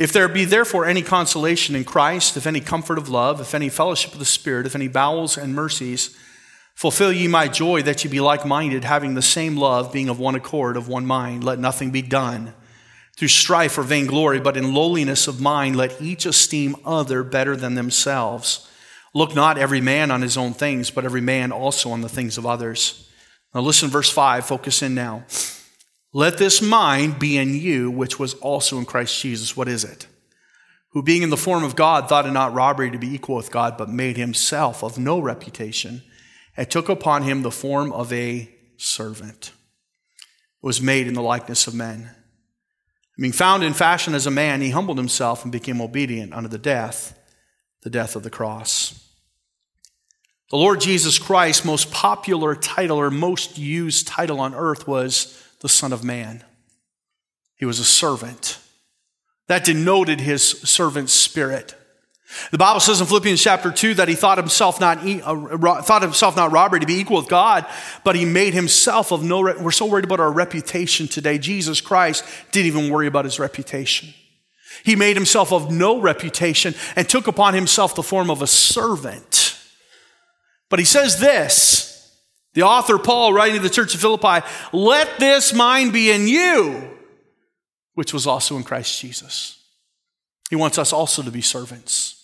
If 0.00 0.12
there 0.12 0.26
be 0.26 0.44
therefore 0.44 0.84
any 0.84 1.02
consolation 1.02 1.76
in 1.76 1.84
Christ, 1.84 2.36
if 2.36 2.44
any 2.44 2.58
comfort 2.58 2.98
of 2.98 3.08
love, 3.08 3.40
if 3.40 3.54
any 3.54 3.68
fellowship 3.68 4.14
of 4.14 4.18
the 4.18 4.24
Spirit, 4.24 4.66
if 4.66 4.74
any 4.74 4.88
bowels 4.88 5.38
and 5.38 5.54
mercies, 5.54 6.18
fulfill 6.74 7.12
ye 7.12 7.28
my 7.28 7.46
joy 7.46 7.82
that 7.82 8.02
ye 8.02 8.10
be 8.10 8.18
like 8.18 8.44
minded, 8.44 8.82
having 8.82 9.14
the 9.14 9.22
same 9.22 9.56
love, 9.56 9.92
being 9.92 10.08
of 10.08 10.18
one 10.18 10.34
accord, 10.34 10.76
of 10.76 10.88
one 10.88 11.06
mind. 11.06 11.44
Let 11.44 11.60
nothing 11.60 11.92
be 11.92 12.02
done 12.02 12.52
through 13.16 13.28
strife 13.28 13.78
or 13.78 13.84
vainglory, 13.84 14.40
but 14.40 14.56
in 14.56 14.74
lowliness 14.74 15.28
of 15.28 15.40
mind, 15.40 15.76
let 15.76 16.02
each 16.02 16.26
esteem 16.26 16.74
other 16.84 17.22
better 17.22 17.54
than 17.54 17.76
themselves. 17.76 18.67
Look 19.14 19.34
not 19.34 19.58
every 19.58 19.80
man 19.80 20.10
on 20.10 20.22
his 20.22 20.36
own 20.36 20.52
things, 20.52 20.90
but 20.90 21.04
every 21.04 21.20
man 21.20 21.52
also 21.52 21.90
on 21.90 22.02
the 22.02 22.08
things 22.08 22.38
of 22.38 22.46
others. 22.46 23.10
Now 23.54 23.60
listen, 23.60 23.88
verse 23.88 24.10
5, 24.10 24.46
focus 24.46 24.82
in 24.82 24.94
now. 24.94 25.24
Let 26.12 26.38
this 26.38 26.62
mind 26.62 27.18
be 27.18 27.36
in 27.36 27.54
you, 27.54 27.90
which 27.90 28.18
was 28.18 28.34
also 28.34 28.78
in 28.78 28.84
Christ 28.84 29.20
Jesus. 29.20 29.56
What 29.56 29.68
is 29.68 29.84
it? 29.84 30.06
Who, 30.90 31.02
being 31.02 31.22
in 31.22 31.30
the 31.30 31.36
form 31.36 31.64
of 31.64 31.76
God, 31.76 32.08
thought 32.08 32.26
it 32.26 32.30
not 32.30 32.54
robbery 32.54 32.90
to 32.90 32.98
be 32.98 33.14
equal 33.14 33.36
with 33.36 33.50
God, 33.50 33.76
but 33.76 33.90
made 33.90 34.16
himself 34.16 34.82
of 34.82 34.98
no 34.98 35.18
reputation, 35.18 36.02
and 36.56 36.70
took 36.70 36.88
upon 36.88 37.22
him 37.22 37.42
the 37.42 37.50
form 37.50 37.92
of 37.92 38.12
a 38.12 38.50
servant. 38.76 39.52
Was 40.62 40.80
made 40.80 41.06
in 41.06 41.14
the 41.14 41.22
likeness 41.22 41.66
of 41.66 41.74
men. 41.74 42.10
Being 43.18 43.32
found 43.32 43.62
in 43.62 43.74
fashion 43.74 44.14
as 44.14 44.26
a 44.26 44.30
man, 44.30 44.60
he 44.60 44.70
humbled 44.70 44.96
himself 44.96 45.42
and 45.42 45.52
became 45.52 45.80
obedient 45.80 46.32
unto 46.32 46.48
the 46.48 46.58
death, 46.58 47.17
the 47.82 47.90
death 47.90 48.16
of 48.16 48.22
the 48.22 48.30
cross. 48.30 49.04
The 50.50 50.56
Lord 50.56 50.80
Jesus 50.80 51.18
Christ's 51.18 51.64
most 51.64 51.90
popular 51.90 52.54
title 52.54 52.98
or 52.98 53.10
most 53.10 53.58
used 53.58 54.06
title 54.06 54.40
on 54.40 54.54
earth 54.54 54.88
was 54.88 55.42
the 55.60 55.68
Son 55.68 55.92
of 55.92 56.02
Man. 56.02 56.42
He 57.56 57.66
was 57.66 57.78
a 57.78 57.84
servant. 57.84 58.58
That 59.48 59.64
denoted 59.64 60.20
his 60.20 60.42
servant 60.42 61.10
spirit. 61.10 61.74
The 62.50 62.58
Bible 62.58 62.80
says 62.80 63.00
in 63.00 63.06
Philippians 63.06 63.42
chapter 63.42 63.70
2 63.70 63.94
that 63.94 64.08
he 64.08 64.14
thought 64.14 64.36
himself 64.36 64.80
not, 64.80 64.98
uh, 64.98 65.82
thought 65.82 66.02
himself 66.02 66.36
not 66.36 66.52
robbery 66.52 66.80
to 66.80 66.86
be 66.86 66.98
equal 66.98 67.16
with 67.16 67.28
God, 67.28 67.66
but 68.04 68.16
he 68.16 68.26
made 68.26 68.52
himself 68.52 69.12
of 69.12 69.22
no, 69.22 69.40
we're 69.40 69.70
so 69.70 69.86
worried 69.86 70.04
about 70.04 70.20
our 70.20 70.30
reputation 70.30 71.08
today. 71.08 71.38
Jesus 71.38 71.80
Christ 71.80 72.24
didn't 72.52 72.66
even 72.66 72.90
worry 72.90 73.06
about 73.06 73.24
his 73.24 73.38
reputation. 73.38 74.12
He 74.84 74.96
made 74.96 75.16
himself 75.16 75.52
of 75.52 75.70
no 75.70 76.00
reputation 76.00 76.74
and 76.96 77.08
took 77.08 77.26
upon 77.26 77.54
himself 77.54 77.94
the 77.94 78.02
form 78.02 78.30
of 78.30 78.42
a 78.42 78.46
servant 78.46 79.48
but 80.68 80.78
he 80.78 80.84
says 80.84 81.18
this, 81.18 82.14
the 82.54 82.62
author 82.62 82.98
Paul 82.98 83.32
writing 83.32 83.56
to 83.56 83.62
the 83.62 83.70
church 83.70 83.94
of 83.94 84.00
Philippi, 84.00 84.46
let 84.72 85.18
this 85.18 85.52
mind 85.52 85.92
be 85.92 86.10
in 86.10 86.28
you, 86.28 86.96
which 87.94 88.12
was 88.12 88.26
also 88.26 88.56
in 88.56 88.64
Christ 88.64 89.00
Jesus. 89.00 89.62
He 90.50 90.56
wants 90.56 90.78
us 90.78 90.92
also 90.92 91.22
to 91.22 91.30
be 91.30 91.42
servants. 91.42 92.14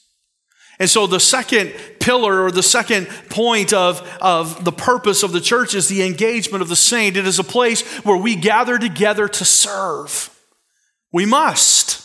And 0.78 0.90
so 0.90 1.06
the 1.06 1.20
second 1.20 1.72
pillar 2.00 2.42
or 2.42 2.50
the 2.50 2.62
second 2.62 3.06
point 3.30 3.72
of, 3.72 4.00
of 4.20 4.64
the 4.64 4.72
purpose 4.72 5.22
of 5.22 5.30
the 5.30 5.40
church 5.40 5.74
is 5.74 5.88
the 5.88 6.02
engagement 6.02 6.62
of 6.62 6.68
the 6.68 6.76
saint. 6.76 7.16
It 7.16 7.26
is 7.26 7.38
a 7.38 7.44
place 7.44 7.82
where 8.04 8.16
we 8.16 8.34
gather 8.34 8.76
together 8.76 9.28
to 9.28 9.44
serve. 9.44 10.30
We 11.12 11.26
must. 11.26 12.03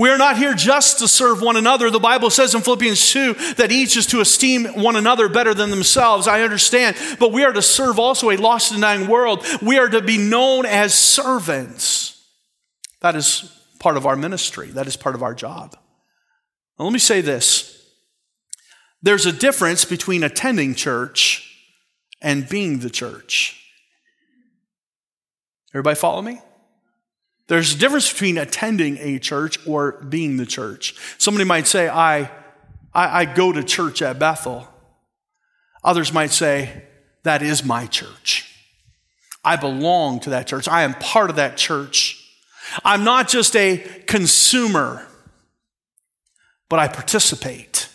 We 0.00 0.08
are 0.08 0.16
not 0.16 0.38
here 0.38 0.54
just 0.54 1.00
to 1.00 1.08
serve 1.08 1.42
one 1.42 1.58
another. 1.58 1.90
The 1.90 1.98
Bible 1.98 2.30
says 2.30 2.54
in 2.54 2.62
Philippians 2.62 3.10
2 3.10 3.34
that 3.56 3.70
each 3.70 3.98
is 3.98 4.06
to 4.06 4.22
esteem 4.22 4.64
one 4.64 4.96
another 4.96 5.28
better 5.28 5.52
than 5.52 5.68
themselves. 5.68 6.26
I 6.26 6.40
understand. 6.40 6.96
But 7.18 7.32
we 7.32 7.44
are 7.44 7.52
to 7.52 7.60
serve 7.60 7.98
also 7.98 8.30
a 8.30 8.38
lost 8.38 8.72
and 8.72 8.80
dying 8.80 9.08
world. 9.08 9.44
We 9.60 9.78
are 9.78 9.90
to 9.90 10.00
be 10.00 10.16
known 10.16 10.64
as 10.64 10.94
servants. 10.94 12.18
That 13.02 13.14
is 13.14 13.54
part 13.78 13.98
of 13.98 14.06
our 14.06 14.16
ministry, 14.16 14.68
that 14.68 14.86
is 14.86 14.96
part 14.96 15.16
of 15.16 15.22
our 15.22 15.34
job. 15.34 15.76
Now, 16.78 16.86
let 16.86 16.94
me 16.94 16.98
say 16.98 17.20
this 17.20 17.92
there's 19.02 19.26
a 19.26 19.32
difference 19.32 19.84
between 19.84 20.22
attending 20.22 20.74
church 20.74 21.46
and 22.22 22.48
being 22.48 22.78
the 22.78 22.88
church. 22.88 23.62
Everybody 25.74 25.96
follow 25.96 26.22
me? 26.22 26.40
There's 27.50 27.74
a 27.74 27.78
difference 27.78 28.12
between 28.12 28.38
attending 28.38 28.96
a 28.98 29.18
church 29.18 29.58
or 29.66 30.00
being 30.08 30.36
the 30.36 30.46
church. 30.46 30.94
Somebody 31.18 31.44
might 31.44 31.66
say, 31.66 31.88
I, 31.88 32.30
I, 32.94 33.22
I 33.22 33.24
go 33.24 33.50
to 33.50 33.64
church 33.64 34.02
at 34.02 34.20
Bethel. 34.20 34.68
Others 35.82 36.12
might 36.12 36.30
say, 36.30 36.84
that 37.24 37.42
is 37.42 37.64
my 37.64 37.86
church. 37.86 38.54
I 39.44 39.56
belong 39.56 40.20
to 40.20 40.30
that 40.30 40.46
church. 40.46 40.68
I 40.68 40.82
am 40.82 40.94
part 40.94 41.28
of 41.28 41.34
that 41.36 41.56
church. 41.56 42.24
I'm 42.84 43.02
not 43.02 43.26
just 43.26 43.56
a 43.56 43.78
consumer, 44.06 45.04
but 46.68 46.78
I 46.78 46.86
participate. 46.86 47.88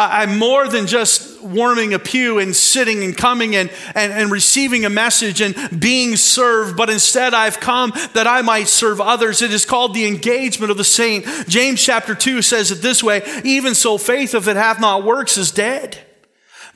I'm 0.00 0.38
more 0.38 0.68
than 0.68 0.86
just 0.86 1.42
warming 1.42 1.92
a 1.92 1.98
pew 1.98 2.38
and 2.38 2.54
sitting 2.54 3.02
and 3.02 3.16
coming 3.16 3.56
and, 3.56 3.68
and, 3.96 4.12
and, 4.12 4.30
receiving 4.30 4.84
a 4.84 4.90
message 4.90 5.40
and 5.40 5.56
being 5.80 6.14
served, 6.14 6.76
but 6.76 6.88
instead 6.88 7.34
I've 7.34 7.58
come 7.58 7.92
that 8.14 8.28
I 8.28 8.42
might 8.42 8.68
serve 8.68 9.00
others. 9.00 9.42
It 9.42 9.52
is 9.52 9.64
called 9.64 9.94
the 9.94 10.06
engagement 10.06 10.70
of 10.70 10.76
the 10.76 10.84
saint. 10.84 11.26
James 11.48 11.82
chapter 11.82 12.14
2 12.14 12.42
says 12.42 12.70
it 12.70 12.80
this 12.80 13.02
way 13.02 13.22
Even 13.42 13.74
so, 13.74 13.98
faith, 13.98 14.36
if 14.36 14.46
it 14.46 14.56
hath 14.56 14.80
not 14.80 15.02
works, 15.02 15.36
is 15.36 15.50
dead. 15.50 15.98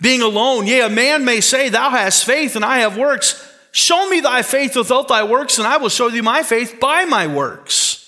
Being 0.00 0.22
alone, 0.22 0.66
yea, 0.66 0.80
a 0.80 0.88
man 0.88 1.24
may 1.24 1.40
say, 1.40 1.68
Thou 1.68 1.90
hast 1.90 2.24
faith 2.24 2.56
and 2.56 2.64
I 2.64 2.78
have 2.78 2.96
works. 2.96 3.48
Show 3.70 4.08
me 4.08 4.18
thy 4.18 4.42
faith 4.42 4.74
without 4.74 5.06
thy 5.06 5.22
works, 5.22 5.58
and 5.58 5.66
I 5.66 5.76
will 5.76 5.88
show 5.88 6.10
thee 6.10 6.20
my 6.20 6.42
faith 6.42 6.80
by 6.80 7.04
my 7.04 7.28
works. 7.28 8.01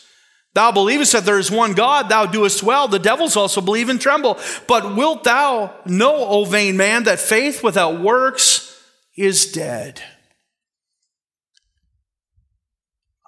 Thou 0.55 0.71
believest 0.71 1.13
that 1.13 1.25
there 1.25 1.39
is 1.39 1.51
one 1.51 1.73
God, 1.73 2.09
thou 2.09 2.27
doest 2.27 2.63
well. 2.63 2.87
The 2.87 3.01
devils 3.01 3.37
also 3.37 3.61
believe 3.61 3.89
and 3.89 4.01
tremble. 4.01 4.39
But 4.69 4.95
wilt 4.95 5.25
thou 5.25 5.75
know, 5.85 6.15
O 6.15 6.45
vain 6.45 6.77
man, 6.77 7.05
that 7.05 7.19
faith 7.19 7.63
without 7.65 8.01
works 8.01 8.81
is 9.17 9.51
dead? 9.51 10.01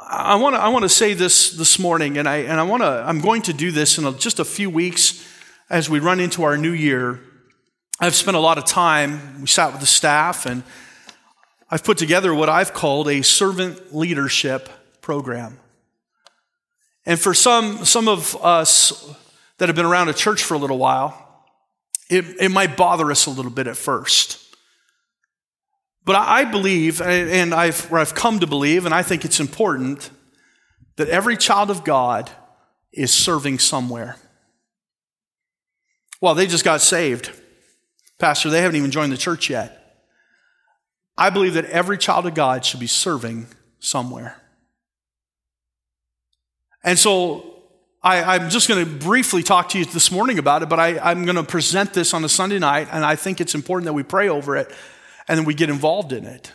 I 0.09 0.37
want 0.37 0.55
to 0.55 0.61
I 0.61 0.69
want 0.69 0.85
to 0.85 0.89
say 0.89 1.15
this 1.15 1.51
this 1.51 1.81
morning, 1.81 2.17
and 2.17 2.29
I 2.29 2.37
and 2.39 2.61
I 2.61 2.63
want 2.63 2.83
to 2.83 3.05
I'm 3.05 3.21
going 3.21 3.43
to 3.43 3.53
do 3.53 3.73
this 3.73 3.99
in 3.99 4.19
just 4.19 4.39
a 4.39 4.45
few 4.45 4.71
weeks 4.71 5.27
as 5.69 5.91
we 5.91 5.99
run 5.99 6.21
into 6.21 6.45
our 6.45 6.57
new 6.57 6.71
year. 6.71 7.21
I've 7.99 8.15
spent 8.15 8.37
a 8.37 8.41
lot 8.41 8.57
of 8.57 8.67
time. 8.67 9.41
We 9.41 9.49
sat 9.49 9.73
with 9.73 9.81
the 9.81 9.87
staff 9.87 10.47
and 10.47 10.63
I've 11.71 11.83
put 11.83 11.99
together 11.99 12.33
what 12.33 12.49
I've 12.49 12.73
called 12.73 13.09
a 13.09 13.23
servant 13.23 13.93
leadership 13.93 14.69
program. 15.01 15.59
And 17.07 17.19
for 17.19 17.33
some, 17.33 17.85
some 17.85 18.09
of 18.09 18.37
us 18.43 19.15
that 19.59 19.69
have 19.69 19.77
been 19.77 19.87
around 19.87 20.09
a 20.09 20.13
church 20.13 20.43
for 20.43 20.55
a 20.55 20.59
little 20.59 20.79
while, 20.79 21.45
it, 22.11 22.25
it 22.41 22.51
might 22.51 22.77
bother 22.77 23.11
us 23.11 23.27
a 23.27 23.31
little 23.31 23.51
bit 23.51 23.69
at 23.69 23.77
first. 23.77 24.43
But 26.05 26.17
I 26.17 26.45
believe, 26.45 27.01
and 27.01 27.55
I've, 27.55 27.93
I've 27.93 28.15
come 28.15 28.41
to 28.41 28.47
believe, 28.47 28.85
and 28.85 28.95
I 28.95 29.03
think 29.03 29.25
it's 29.25 29.41
important, 29.41 30.11
that 30.97 31.09
every 31.09 31.37
child 31.37 31.71
of 31.71 31.85
God 31.85 32.31
is 32.93 33.13
serving 33.13 33.59
somewhere. 33.59 34.17
Well, 36.21 36.35
they 36.35 36.47
just 36.47 36.65
got 36.65 36.81
saved. 36.81 37.33
Pastor, 38.19 38.51
they 38.51 38.63
haven't 38.63 38.77
even 38.77 38.91
joined 38.91 39.13
the 39.13 39.17
church 39.17 39.51
yet. 39.51 39.83
I 41.19 41.31
believe 41.31 41.55
that 41.55 41.67
every 41.67 41.99
child 41.99 42.27
of 42.27 42.35
God 42.35 42.65
should 42.65 42.81
be 42.81 42.87
serving 42.87 43.47
somewhere. 43.79 44.41
And 46.87 46.97
so 46.97 47.57
I, 48.01 48.37
am 48.37 48.49
just 48.49 48.69
going 48.69 48.85
to 48.85 48.91
briefly 48.91 49.43
talk 49.43 49.71
to 49.71 49.79
you 49.79 49.85
this 49.85 50.13
morning 50.13 50.39
about 50.39 50.63
it, 50.63 50.69
but 50.69 50.79
I, 50.79 50.97
I'm 51.01 51.25
going 51.25 51.37
to 51.37 51.43
present 51.43 51.93
this 51.93 52.15
on 52.15 52.25
a 52.25 52.29
Sunday 52.29 52.61
night, 52.61 52.87
and 52.93 53.05
I 53.05 53.17
think 53.17 53.41
it's 53.41 53.57
important 53.57 53.87
that 53.87 53.93
we 53.93 54.05
pray 54.05 54.29
over 54.29 54.57
it 54.57 54.73
and 55.27 55.37
then 55.37 55.45
we 55.45 55.53
get 55.53 55.69
involved 55.69 56.13
in 56.13 56.25
it. 56.25 56.53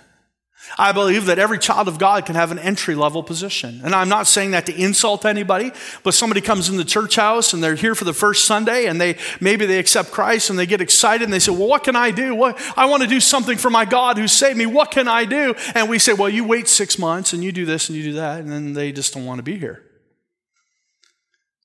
I 0.77 0.93
believe 0.93 1.25
that 1.25 1.37
every 1.37 1.57
child 1.57 1.89
of 1.89 1.99
God 1.99 2.25
can 2.25 2.35
have 2.35 2.51
an 2.51 2.59
entry 2.59 2.95
level 2.95 3.23
position. 3.23 3.81
And 3.83 3.93
I'm 3.93 4.07
not 4.07 4.25
saying 4.25 4.51
that 4.51 4.67
to 4.67 4.75
insult 4.81 5.25
anybody, 5.25 5.73
but 6.03 6.13
somebody 6.13 6.39
comes 6.39 6.69
in 6.69 6.77
the 6.77 6.85
church 6.85 7.17
house 7.17 7.51
and 7.51 7.61
they're 7.61 7.75
here 7.75 7.95
for 7.95 8.05
the 8.05 8.13
first 8.13 8.45
Sunday 8.45 8.85
and 8.85 9.01
they 9.01 9.17
maybe 9.41 9.65
they 9.65 9.79
accept 9.79 10.11
Christ 10.11 10.49
and 10.49 10.57
they 10.57 10.67
get 10.67 10.79
excited 10.79 11.25
and 11.25 11.33
they 11.33 11.39
say, 11.39 11.51
Well, 11.51 11.67
what 11.67 11.83
can 11.83 11.97
I 11.97 12.11
do? 12.11 12.35
What 12.35 12.61
I 12.77 12.85
want 12.85 13.01
to 13.01 13.09
do 13.09 13.19
something 13.19 13.57
for 13.57 13.71
my 13.71 13.83
God 13.83 14.17
who 14.17 14.27
saved 14.27 14.57
me. 14.57 14.67
What 14.67 14.91
can 14.91 15.07
I 15.09 15.25
do? 15.25 15.55
And 15.73 15.89
we 15.89 15.99
say, 15.99 16.13
Well, 16.13 16.29
you 16.29 16.45
wait 16.45 16.69
six 16.69 16.97
months 16.97 17.33
and 17.33 17.43
you 17.43 17.51
do 17.51 17.65
this 17.65 17.89
and 17.89 17.97
you 17.97 18.03
do 18.03 18.13
that, 18.13 18.39
and 18.39 18.49
then 18.49 18.73
they 18.73 18.91
just 18.91 19.13
don't 19.13 19.25
want 19.25 19.39
to 19.39 19.43
be 19.43 19.57
here. 19.57 19.83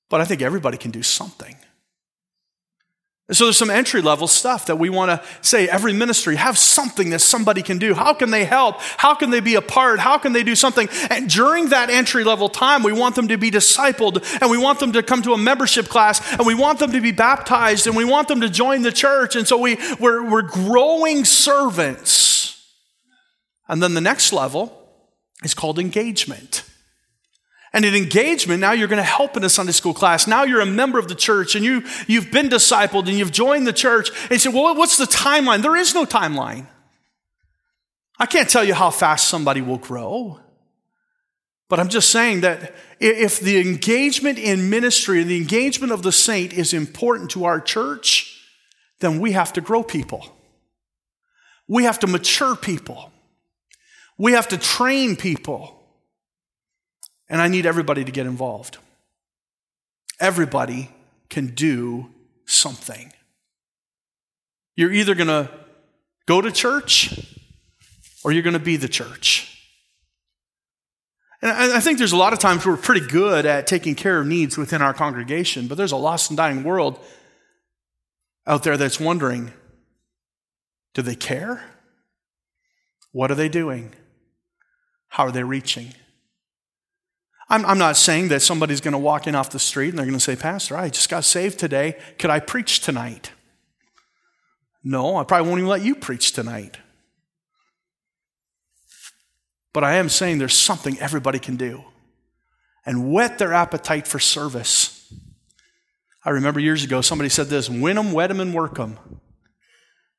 But 0.09 0.21
I 0.21 0.25
think 0.25 0.41
everybody 0.41 0.77
can 0.77 0.91
do 0.91 1.03
something. 1.03 1.55
So 3.29 3.43
there's 3.43 3.57
some 3.57 3.69
entry 3.69 4.01
level 4.01 4.25
stuff 4.25 4.67
that 4.67 4.77
we 4.77 4.89
want 4.89 5.11
to 5.11 5.27
say 5.41 5.67
every 5.67 5.91
ministry 5.91 6.37
have 6.37 6.57
something 6.57 7.09
that 7.09 7.19
somebody 7.19 7.61
can 7.61 7.77
do. 7.77 7.93
How 7.93 8.13
can 8.13 8.31
they 8.31 8.45
help? 8.45 8.77
How 8.79 9.15
can 9.15 9.31
they 9.31 9.41
be 9.41 9.55
a 9.55 9.61
part? 9.61 9.99
How 9.99 10.17
can 10.17 10.31
they 10.31 10.43
do 10.43 10.55
something? 10.55 10.87
And 11.09 11.29
during 11.29 11.69
that 11.69 11.89
entry 11.89 12.23
level 12.23 12.47
time, 12.47 12.83
we 12.83 12.93
want 12.93 13.15
them 13.15 13.27
to 13.27 13.37
be 13.37 13.51
discipled 13.51 14.25
and 14.41 14.49
we 14.49 14.57
want 14.57 14.79
them 14.79 14.93
to 14.93 15.03
come 15.03 15.21
to 15.23 15.33
a 15.33 15.37
membership 15.37 15.89
class 15.89 16.21
and 16.35 16.47
we 16.47 16.55
want 16.55 16.79
them 16.79 16.93
to 16.93 17.01
be 17.01 17.11
baptized 17.11 17.85
and 17.85 17.97
we 17.97 18.05
want 18.05 18.29
them 18.29 18.39
to 18.39 18.49
join 18.49 18.81
the 18.81 18.93
church. 18.93 19.35
And 19.35 19.45
so 19.45 19.57
we, 19.57 19.77
we're, 19.99 20.23
we're 20.23 20.43
growing 20.43 21.25
servants. 21.25 22.65
And 23.67 23.83
then 23.83 23.93
the 23.93 23.99
next 23.99 24.31
level 24.31 24.71
is 25.43 25.53
called 25.53 25.79
engagement. 25.79 26.63
And 27.77 27.85
in 27.85 27.93
engagement, 27.93 28.59
now 28.59 28.71
you're 28.71 28.87
going 28.87 28.97
to 28.97 29.03
help 29.03 29.37
in 29.37 29.43
a 29.43 29.49
Sunday 29.49 29.71
school 29.71 29.93
class. 29.93 30.25
Now 30.25 30.41
you're 30.41 30.61
a 30.61 30.65
member 30.65 30.97
of 30.97 31.07
the 31.07 31.13
church 31.13 31.53
and 31.53 31.63
you, 31.63 31.83
you've 32.07 32.31
been 32.31 32.49
discipled 32.49 33.07
and 33.07 33.19
you've 33.19 33.31
joined 33.31 33.67
the 33.67 33.71
church. 33.71 34.09
And 34.23 34.31
you 34.31 34.39
say, 34.39 34.49
well, 34.49 34.73
what's 34.73 34.97
the 34.97 35.05
timeline? 35.05 35.61
There 35.61 35.75
is 35.75 35.93
no 35.93 36.03
timeline. 36.03 36.65
I 38.17 38.25
can't 38.25 38.49
tell 38.49 38.63
you 38.63 38.73
how 38.73 38.89
fast 38.89 39.27
somebody 39.27 39.61
will 39.61 39.77
grow. 39.77 40.39
But 41.69 41.79
I'm 41.79 41.89
just 41.89 42.09
saying 42.09 42.41
that 42.41 42.73
if 42.99 43.39
the 43.39 43.59
engagement 43.61 44.39
in 44.39 44.71
ministry 44.71 45.21
and 45.21 45.29
the 45.29 45.37
engagement 45.37 45.93
of 45.93 46.01
the 46.01 46.11
saint 46.11 46.53
is 46.53 46.73
important 46.73 47.29
to 47.31 47.45
our 47.45 47.61
church, 47.61 48.41
then 49.01 49.19
we 49.19 49.33
have 49.33 49.53
to 49.53 49.61
grow 49.61 49.83
people. 49.83 50.25
We 51.67 51.83
have 51.83 51.99
to 51.99 52.07
mature 52.07 52.55
people. 52.55 53.11
We 54.17 54.31
have 54.31 54.47
to 54.47 54.57
train 54.57 55.15
people. 55.15 55.76
And 57.29 57.41
I 57.41 57.47
need 57.47 57.65
everybody 57.65 58.03
to 58.03 58.11
get 58.11 58.25
involved. 58.25 58.77
Everybody 60.19 60.89
can 61.29 61.47
do 61.47 62.09
something. 62.45 63.11
You're 64.75 64.91
either 64.91 65.15
going 65.15 65.27
to 65.27 65.49
go 66.25 66.41
to 66.41 66.51
church 66.51 67.19
or 68.23 68.31
you're 68.31 68.43
going 68.43 68.53
to 68.53 68.59
be 68.59 68.77
the 68.77 68.87
church. 68.87 69.53
And 71.41 71.51
I 71.51 71.79
think 71.79 71.99
there's 71.99 72.13
a 72.13 72.17
lot 72.17 72.33
of 72.33 72.39
times 72.39 72.65
we're 72.65 72.77
pretty 72.77 73.05
good 73.05 73.45
at 73.45 73.67
taking 73.67 73.93
care 73.93 74.19
of 74.19 74.25
needs 74.25 74.57
within 74.57 74.81
our 74.81 74.93
congregation, 74.93 75.67
but 75.67 75.77
there's 75.77 75.91
a 75.91 75.97
lost 75.97 76.31
and 76.31 76.37
dying 76.37 76.63
world 76.63 76.99
out 78.47 78.63
there 78.63 78.77
that's 78.77 78.99
wondering 78.99 79.53
do 80.93 81.03
they 81.03 81.15
care? 81.15 81.63
What 83.11 83.29
are 83.29 83.35
they 83.35 83.49
doing? 83.49 83.93
How 85.09 85.25
are 85.25 85.31
they 85.31 85.43
reaching? 85.43 85.93
I'm, 87.49 87.65
I'm 87.65 87.77
not 87.77 87.95
saying 87.95 88.27
that 88.29 88.41
somebody's 88.41 88.81
going 88.81 88.91
to 88.93 88.97
walk 88.97 89.25
in 89.25 89.35
off 89.35 89.49
the 89.49 89.59
street 89.59 89.89
and 89.89 89.97
they're 89.97 90.05
going 90.05 90.17
to 90.17 90.23
say, 90.23 90.35
Pastor, 90.35 90.75
I 90.77 90.89
just 90.89 91.09
got 91.09 91.23
saved 91.23 91.57
today. 91.59 91.97
Could 92.19 92.29
I 92.29 92.39
preach 92.39 92.81
tonight? 92.81 93.31
No, 94.83 95.17
I 95.17 95.23
probably 95.23 95.47
won't 95.47 95.59
even 95.59 95.69
let 95.69 95.81
you 95.81 95.95
preach 95.95 96.33
tonight. 96.33 96.77
But 99.73 99.83
I 99.83 99.95
am 99.95 100.09
saying 100.09 100.39
there's 100.39 100.57
something 100.57 100.97
everybody 100.99 101.39
can 101.39 101.55
do 101.55 101.83
and 102.85 103.11
whet 103.11 103.37
their 103.37 103.53
appetite 103.53 104.07
for 104.07 104.19
service. 104.19 105.13
I 106.25 106.31
remember 106.31 106.59
years 106.59 106.83
ago 106.83 107.01
somebody 107.01 107.29
said 107.29 107.47
this 107.47 107.69
win 107.69 107.95
them, 107.95 108.11
wet 108.11 108.29
them, 108.29 108.39
and 108.39 108.53
work 108.53 108.75
them. 108.75 108.97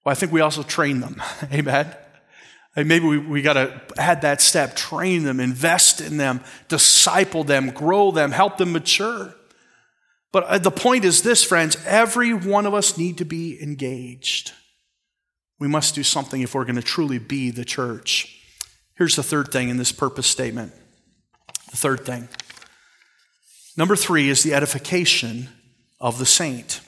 Well, 0.04 0.12
I 0.12 0.14
think 0.14 0.32
we 0.32 0.40
also 0.40 0.62
train 0.62 1.00
them. 1.00 1.20
Amen. 1.52 1.94
Maybe 2.76 3.06
we, 3.06 3.18
we 3.18 3.42
got 3.42 3.54
to 3.54 3.80
add 3.96 4.22
that 4.22 4.40
step 4.40 4.76
train 4.76 5.24
them, 5.24 5.40
invest 5.40 6.00
in 6.00 6.16
them, 6.16 6.40
disciple 6.68 7.42
them, 7.42 7.70
grow 7.70 8.10
them, 8.10 8.30
help 8.30 8.58
them 8.58 8.72
mature. 8.72 9.34
But 10.30 10.44
uh, 10.44 10.58
the 10.58 10.70
point 10.70 11.04
is 11.04 11.22
this, 11.22 11.42
friends 11.42 11.76
every 11.86 12.32
one 12.32 12.66
of 12.66 12.74
us 12.74 12.96
need 12.96 13.18
to 13.18 13.24
be 13.24 13.60
engaged. 13.62 14.52
We 15.58 15.66
must 15.66 15.94
do 15.94 16.04
something 16.04 16.40
if 16.40 16.54
we're 16.54 16.64
going 16.64 16.76
to 16.76 16.82
truly 16.82 17.18
be 17.18 17.50
the 17.50 17.64
church. 17.64 18.38
Here's 18.94 19.16
the 19.16 19.22
third 19.22 19.50
thing 19.50 19.68
in 19.70 19.76
this 19.76 19.90
purpose 19.90 20.26
statement. 20.26 20.72
The 21.70 21.76
third 21.76 22.04
thing. 22.04 22.28
Number 23.76 23.96
three 23.96 24.28
is 24.28 24.42
the 24.42 24.54
edification 24.54 25.48
of 26.00 26.18
the 26.18 26.26
saint. 26.26 26.80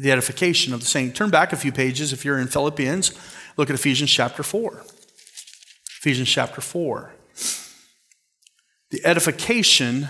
The 0.00 0.10
edification 0.10 0.72
of 0.72 0.80
the 0.80 0.86
saint. 0.86 1.14
Turn 1.14 1.28
back 1.28 1.52
a 1.52 1.56
few 1.56 1.72
pages 1.72 2.14
if 2.14 2.24
you're 2.24 2.38
in 2.38 2.46
Philippians. 2.46 3.12
Look 3.58 3.68
at 3.68 3.74
Ephesians 3.74 4.10
chapter 4.10 4.42
4. 4.42 4.82
Ephesians 5.98 6.30
chapter 6.30 6.62
4. 6.62 7.12
The 8.90 9.04
edification 9.04 10.08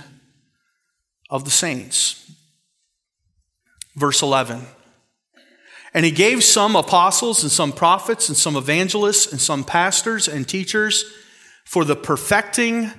of 1.29 1.45
the 1.45 1.51
saints. 1.51 2.31
Verse 3.97 4.23
11. 4.23 4.65
And 5.93 6.05
he 6.05 6.13
gave 6.13 6.45
some 6.45 6.77
apostles 6.77 7.43
and 7.43 7.51
some 7.51 7.73
prophets 7.73 8.29
and 8.29 8.39
some 8.39 8.55
evangelists 8.55 9.33
and 9.33 9.41
some 9.41 9.65
pastors 9.65 10.29
and 10.29 10.49
teachers 10.49 11.05
for 11.65 11.85
the 11.85 11.97
perfecting 11.97 12.93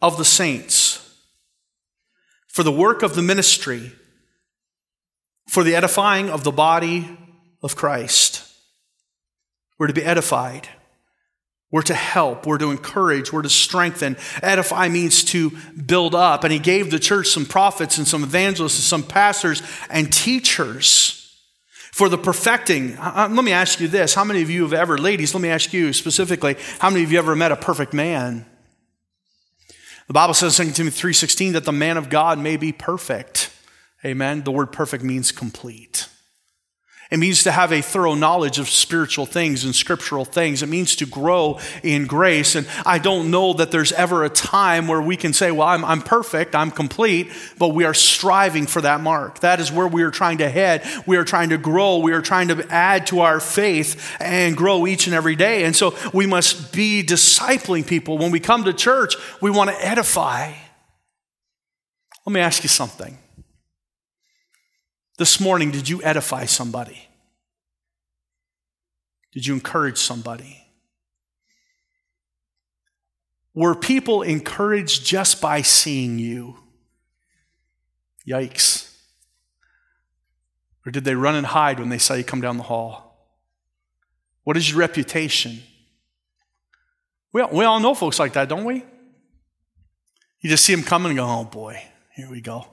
of 0.00 0.16
the 0.16 0.24
saints, 0.24 1.18
for 2.46 2.62
the 2.62 2.72
work 2.72 3.02
of 3.02 3.14
the 3.14 3.20
ministry, 3.20 3.92
for 5.48 5.64
the 5.64 5.74
edifying 5.74 6.30
of 6.30 6.44
the 6.44 6.52
body 6.52 7.18
of 7.62 7.74
Christ. 7.74 8.44
We're 9.78 9.88
to 9.88 9.92
be 9.92 10.04
edified. 10.04 10.68
We're 11.70 11.82
to 11.82 11.94
help. 11.94 12.46
We're 12.46 12.58
to 12.58 12.70
encourage. 12.70 13.32
We're 13.32 13.42
to 13.42 13.50
strengthen. 13.50 14.16
Edify 14.42 14.88
means 14.88 15.24
to 15.24 15.50
build 15.86 16.14
up. 16.14 16.44
And 16.44 16.52
he 16.52 16.58
gave 16.58 16.90
the 16.90 16.98
church 16.98 17.28
some 17.28 17.44
prophets 17.44 17.98
and 17.98 18.06
some 18.08 18.22
evangelists 18.22 18.78
and 18.78 18.84
some 18.84 19.02
pastors 19.02 19.62
and 19.90 20.12
teachers 20.12 21.14
for 21.92 22.08
the 22.08 22.16
perfecting. 22.16 22.96
Uh, 22.96 23.28
let 23.30 23.44
me 23.44 23.52
ask 23.52 23.80
you 23.80 23.88
this. 23.88 24.14
How 24.14 24.24
many 24.24 24.40
of 24.40 24.50
you 24.50 24.62
have 24.62 24.72
ever, 24.72 24.96
ladies, 24.96 25.34
let 25.34 25.42
me 25.42 25.50
ask 25.50 25.72
you 25.72 25.92
specifically, 25.92 26.56
how 26.78 26.90
many 26.90 27.04
of 27.04 27.12
you 27.12 27.18
ever 27.18 27.36
met 27.36 27.52
a 27.52 27.56
perfect 27.56 27.92
man? 27.92 28.46
The 30.06 30.14
Bible 30.14 30.34
says 30.34 30.58
in 30.58 30.68
2 30.68 30.72
Timothy 30.72 31.08
3.16 31.08 31.52
that 31.52 31.64
the 31.64 31.72
man 31.72 31.98
of 31.98 32.08
God 32.08 32.38
may 32.38 32.56
be 32.56 32.72
perfect. 32.72 33.50
Amen. 34.04 34.42
The 34.42 34.52
word 34.52 34.72
perfect 34.72 35.02
means 35.02 35.32
complete. 35.32 36.08
It 37.10 37.16
means 37.16 37.44
to 37.44 37.52
have 37.52 37.72
a 37.72 37.80
thorough 37.80 38.14
knowledge 38.14 38.58
of 38.58 38.68
spiritual 38.68 39.24
things 39.24 39.64
and 39.64 39.74
scriptural 39.74 40.26
things. 40.26 40.62
It 40.62 40.68
means 40.68 40.94
to 40.96 41.06
grow 41.06 41.58
in 41.82 42.06
grace. 42.06 42.54
And 42.54 42.68
I 42.84 42.98
don't 42.98 43.30
know 43.30 43.54
that 43.54 43.70
there's 43.70 43.92
ever 43.92 44.24
a 44.24 44.28
time 44.28 44.88
where 44.88 45.00
we 45.00 45.16
can 45.16 45.32
say, 45.32 45.50
well, 45.50 45.68
I'm, 45.68 45.86
I'm 45.86 46.02
perfect, 46.02 46.54
I'm 46.54 46.70
complete, 46.70 47.28
but 47.58 47.68
we 47.68 47.84
are 47.84 47.94
striving 47.94 48.66
for 48.66 48.82
that 48.82 49.00
mark. 49.00 49.40
That 49.40 49.58
is 49.58 49.72
where 49.72 49.88
we 49.88 50.02
are 50.02 50.10
trying 50.10 50.38
to 50.38 50.50
head. 50.50 50.84
We 51.06 51.16
are 51.16 51.24
trying 51.24 51.48
to 51.48 51.56
grow. 51.56 51.96
We 51.96 52.12
are 52.12 52.20
trying 52.20 52.48
to 52.48 52.66
add 52.68 53.06
to 53.06 53.20
our 53.20 53.40
faith 53.40 54.16
and 54.20 54.54
grow 54.54 54.86
each 54.86 55.06
and 55.06 55.16
every 55.16 55.34
day. 55.34 55.64
And 55.64 55.74
so 55.74 55.96
we 56.12 56.26
must 56.26 56.74
be 56.74 57.02
discipling 57.02 57.86
people. 57.86 58.18
When 58.18 58.32
we 58.32 58.40
come 58.40 58.64
to 58.64 58.74
church, 58.74 59.14
we 59.40 59.50
want 59.50 59.70
to 59.70 59.86
edify. 59.86 60.52
Let 62.26 62.32
me 62.34 62.40
ask 62.40 62.62
you 62.62 62.68
something. 62.68 63.16
This 65.18 65.40
morning, 65.40 65.72
did 65.72 65.88
you 65.88 66.00
edify 66.02 66.44
somebody? 66.44 67.08
Did 69.32 69.46
you 69.46 69.52
encourage 69.52 69.98
somebody? 69.98 70.64
Were 73.52 73.74
people 73.74 74.22
encouraged 74.22 75.04
just 75.04 75.40
by 75.40 75.62
seeing 75.62 76.20
you? 76.20 76.56
Yikes. 78.26 78.96
Or 80.86 80.92
did 80.92 81.04
they 81.04 81.16
run 81.16 81.34
and 81.34 81.48
hide 81.48 81.80
when 81.80 81.88
they 81.88 81.98
saw 81.98 82.14
you 82.14 82.22
come 82.22 82.40
down 82.40 82.56
the 82.56 82.62
hall? 82.62 83.34
What 84.44 84.56
is 84.56 84.70
your 84.70 84.78
reputation? 84.78 85.60
We 87.32 87.42
all, 87.42 87.50
we 87.52 87.64
all 87.64 87.80
know 87.80 87.94
folks 87.94 88.20
like 88.20 88.34
that, 88.34 88.48
don't 88.48 88.64
we? 88.64 88.84
You 90.40 90.48
just 90.48 90.64
see 90.64 90.74
them 90.74 90.84
coming 90.84 91.10
and 91.10 91.18
go, 91.18 91.26
oh 91.26 91.44
boy, 91.44 91.82
here 92.14 92.30
we 92.30 92.40
go. 92.40 92.68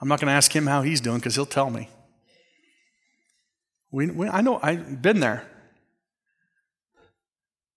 I'm 0.00 0.08
not 0.08 0.20
going 0.20 0.28
to 0.28 0.34
ask 0.34 0.54
him 0.54 0.66
how 0.66 0.82
he's 0.82 1.00
doing 1.00 1.18
because 1.18 1.34
he'll 1.34 1.46
tell 1.46 1.70
me. 1.70 1.88
We, 3.90 4.10
we, 4.10 4.28
I 4.28 4.40
know, 4.40 4.58
I've 4.62 5.02
been 5.02 5.20
there. 5.20 5.46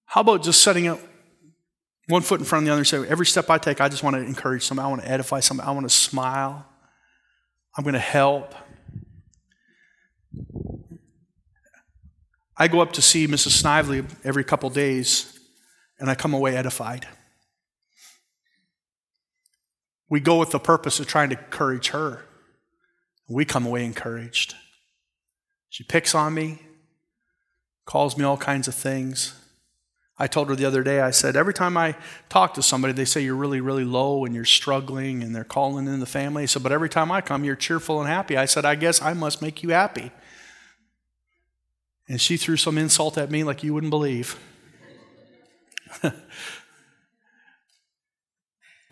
How 0.06 0.22
about 0.22 0.44
just 0.44 0.62
setting 0.62 0.88
up 0.88 1.00
one 2.08 2.22
foot 2.22 2.40
in 2.40 2.46
front 2.46 2.64
of 2.64 2.66
the 2.68 2.72
other 2.72 2.80
and 2.82 2.88
say, 2.88 3.08
every 3.08 3.26
step 3.26 3.50
I 3.50 3.58
take, 3.58 3.82
I 3.82 3.90
just 3.90 4.04
want 4.04 4.16
to 4.16 4.22
encourage 4.22 4.64
somebody. 4.64 4.86
I 4.86 4.90
want 4.90 5.02
to 5.02 5.10
edify 5.10 5.40
somebody. 5.40 5.68
I 5.68 5.72
want 5.72 5.86
to 5.86 5.94
smile. 5.94 6.66
I'm 7.78 7.84
going 7.84 7.94
to 7.94 8.00
help. 8.00 8.54
I 12.56 12.68
go 12.68 12.82
up 12.82 12.94
to 12.94 13.02
see 13.02 13.28
Mrs. 13.28 13.52
Snively 13.52 14.06
every 14.24 14.44
couple 14.44 14.70
days, 14.70 15.38
and 16.00 16.10
I 16.10 16.16
come 16.16 16.34
away 16.34 16.56
edified. 16.56 17.08
We 20.14 20.20
go 20.20 20.38
with 20.38 20.52
the 20.52 20.60
purpose 20.60 21.00
of 21.00 21.08
trying 21.08 21.32
to 21.32 21.40
encourage 21.40 21.88
her. 21.88 22.24
We 23.28 23.46
come 23.46 23.66
away 23.66 23.84
encouraged. 23.84 24.54
She 25.70 25.84
picks 25.84 26.14
on 26.14 26.36
me, 26.36 26.60
calls 27.86 28.16
me 28.16 28.24
all 28.24 28.38
kinds 28.38 28.68
of 28.68 28.76
things. 28.76 29.34
I 30.20 30.28
told 30.28 30.50
her 30.50 30.56
the 30.56 30.66
other 30.66 30.84
day, 30.84 31.02
I 31.02 31.10
said, 31.10 31.36
every 31.36 31.56
time 31.56 31.76
I 31.78 31.96
talk 32.30 32.54
to 32.54 32.62
somebody, 32.62 32.94
they 32.94 33.06
say 33.06 33.22
you're 33.22 33.34
really, 33.34 33.60
really 33.60 33.86
low 33.86 34.24
and 34.24 34.36
you're 34.36 34.46
struggling 34.46 35.24
and 35.24 35.36
they're 35.36 35.44
calling 35.44 35.88
in 35.88 36.00
the 36.00 36.06
family. 36.06 36.46
Said, 36.46 36.62
but 36.62 36.72
every 36.72 36.90
time 36.90 37.12
I 37.12 37.20
come, 37.20 37.44
you're 37.44 37.56
cheerful 37.56 38.00
and 38.00 38.08
happy. 38.08 38.38
I 38.38 38.46
said, 38.46 38.66
I 38.66 38.76
guess 38.76 39.02
I 39.02 39.14
must 39.14 39.42
make 39.42 39.64
you 39.64 39.70
happy. 39.70 40.12
And 42.08 42.22
she 42.22 42.38
threw 42.38 42.56
some 42.56 42.78
insult 42.78 43.18
at 43.18 43.32
me 43.32 43.44
like 43.44 43.64
you 43.64 43.74
wouldn't 43.74 43.90
believe. 43.90 44.40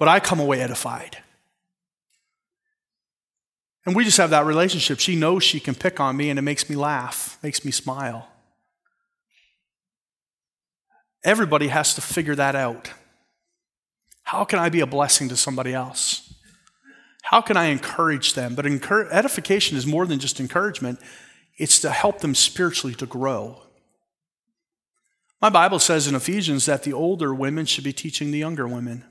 but 0.02 0.08
I 0.08 0.20
come 0.20 0.39
away 0.39 0.60
edified. 0.62 1.20
And 3.86 3.95
we 3.95 4.04
just 4.04 4.18
have 4.18 4.32
that 4.32 4.47
relationship. 4.47 4.99
She 4.99 5.16
knows 5.16 5.43
she 5.43 5.60
can 5.60 5.76
pick 5.76 5.99
on 5.99 6.18
me 6.18 6.32
and 6.32 6.39
it 6.39 6.41
makes 6.41 6.68
me 6.72 6.76
laugh, 6.76 7.38
makes 7.43 7.64
me 7.64 7.70
smile. 7.70 8.28
Everybody 11.24 11.68
has 11.68 11.93
to 11.93 12.02
figure 12.02 12.34
that 12.34 12.56
out. 12.56 12.91
How 14.24 14.43
can 14.43 14.58
I 14.58 14.70
be 14.70 14.80
a 14.80 14.88
blessing 14.88 15.30
to 15.30 15.38
somebody 15.38 15.72
else? 15.72 16.34
How 17.22 17.39
can 17.41 17.56
I 17.56 17.66
encourage 17.66 18.34
them? 18.34 18.56
But 18.56 18.66
edification 18.66 19.78
is 19.78 19.86
more 19.86 20.08
than 20.08 20.18
just 20.18 20.39
encouragement, 20.39 20.99
it's 21.60 21.80
to 21.82 21.91
help 21.91 22.22
them 22.22 22.34
spiritually 22.34 22.95
to 22.95 23.06
grow. 23.06 23.62
My 25.39 25.52
Bible 25.52 25.78
says 25.78 26.08
in 26.08 26.16
Ephesians 26.16 26.66
that 26.66 26.82
the 26.82 26.93
older 26.93 27.36
women 27.36 27.68
should 27.68 27.84
be 27.84 27.93
teaching 27.93 28.32
the 28.32 28.39
younger 28.39 28.68
women. 28.68 29.06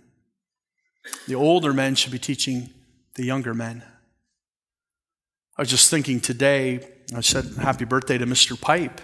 The 1.26 1.34
older 1.34 1.72
men 1.72 1.94
should 1.94 2.12
be 2.12 2.18
teaching 2.18 2.70
the 3.14 3.24
younger 3.24 3.54
men. 3.54 3.82
I 5.56 5.62
was 5.62 5.70
just 5.70 5.90
thinking 5.90 6.20
today, 6.20 6.88
I 7.14 7.20
said 7.20 7.44
happy 7.60 7.84
birthday 7.84 8.18
to 8.18 8.26
Mr. 8.26 8.60
Pipe. 8.60 9.00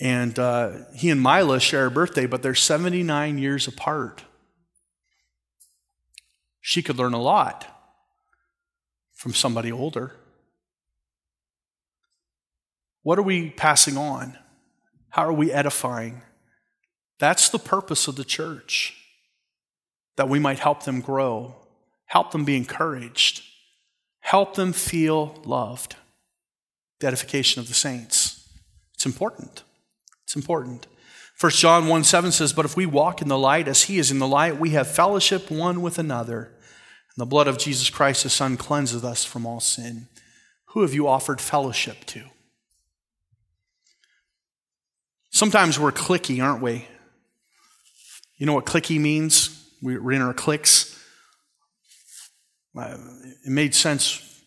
And 0.00 0.38
uh, 0.38 0.72
he 0.94 1.10
and 1.10 1.22
Mila 1.22 1.60
share 1.60 1.86
a 1.86 1.90
birthday, 1.90 2.26
but 2.26 2.42
they're 2.42 2.54
79 2.54 3.36
years 3.36 3.68
apart. 3.68 4.24
She 6.62 6.82
could 6.82 6.96
learn 6.96 7.12
a 7.12 7.20
lot 7.20 7.66
from 9.12 9.34
somebody 9.34 9.70
older. 9.70 10.14
What 13.02 13.18
are 13.18 13.22
we 13.22 13.50
passing 13.50 13.98
on? 13.98 14.38
How 15.10 15.26
are 15.26 15.32
we 15.32 15.52
edifying? 15.52 16.22
That's 17.18 17.48
the 17.50 17.58
purpose 17.58 18.08
of 18.08 18.16
the 18.16 18.24
church 18.24 18.99
that 20.20 20.28
we 20.28 20.38
might 20.38 20.58
help 20.58 20.82
them 20.82 21.00
grow, 21.00 21.54
help 22.04 22.30
them 22.30 22.44
be 22.44 22.54
encouraged, 22.54 23.42
help 24.18 24.54
them 24.54 24.70
feel 24.70 25.40
loved. 25.46 25.96
The 26.98 27.06
edification 27.06 27.58
of 27.58 27.68
the 27.68 27.74
saints. 27.74 28.46
It's 28.92 29.06
important. 29.06 29.62
It's 30.24 30.36
important. 30.36 30.86
1 31.40 31.52
John 31.52 31.88
1 31.88 32.04
7 32.04 32.32
says, 32.32 32.52
But 32.52 32.66
if 32.66 32.76
we 32.76 32.84
walk 32.84 33.22
in 33.22 33.28
the 33.28 33.38
light 33.38 33.66
as 33.66 33.84
he 33.84 33.98
is 33.98 34.10
in 34.10 34.18
the 34.18 34.28
light, 34.28 34.60
we 34.60 34.70
have 34.70 34.88
fellowship 34.88 35.50
one 35.50 35.80
with 35.80 35.98
another. 35.98 36.52
And 37.16 37.16
the 37.16 37.24
blood 37.24 37.48
of 37.48 37.56
Jesus 37.56 37.88
Christ, 37.88 38.24
his 38.24 38.34
Son, 38.34 38.58
cleanses 38.58 39.02
us 39.02 39.24
from 39.24 39.46
all 39.46 39.58
sin. 39.58 40.08
Who 40.72 40.82
have 40.82 40.92
you 40.92 41.08
offered 41.08 41.40
fellowship 41.40 42.04
to? 42.08 42.24
Sometimes 45.30 45.78
we're 45.78 45.92
clicky, 45.92 46.44
aren't 46.44 46.60
we? 46.60 46.86
You 48.36 48.44
know 48.44 48.52
what 48.52 48.66
clicky 48.66 49.00
means? 49.00 49.56
We're 49.82 50.12
in 50.12 50.22
our 50.22 50.34
cliques. 50.34 50.98
Uh, 52.78 52.96
it 53.44 53.50
made 53.50 53.74
sense 53.74 54.42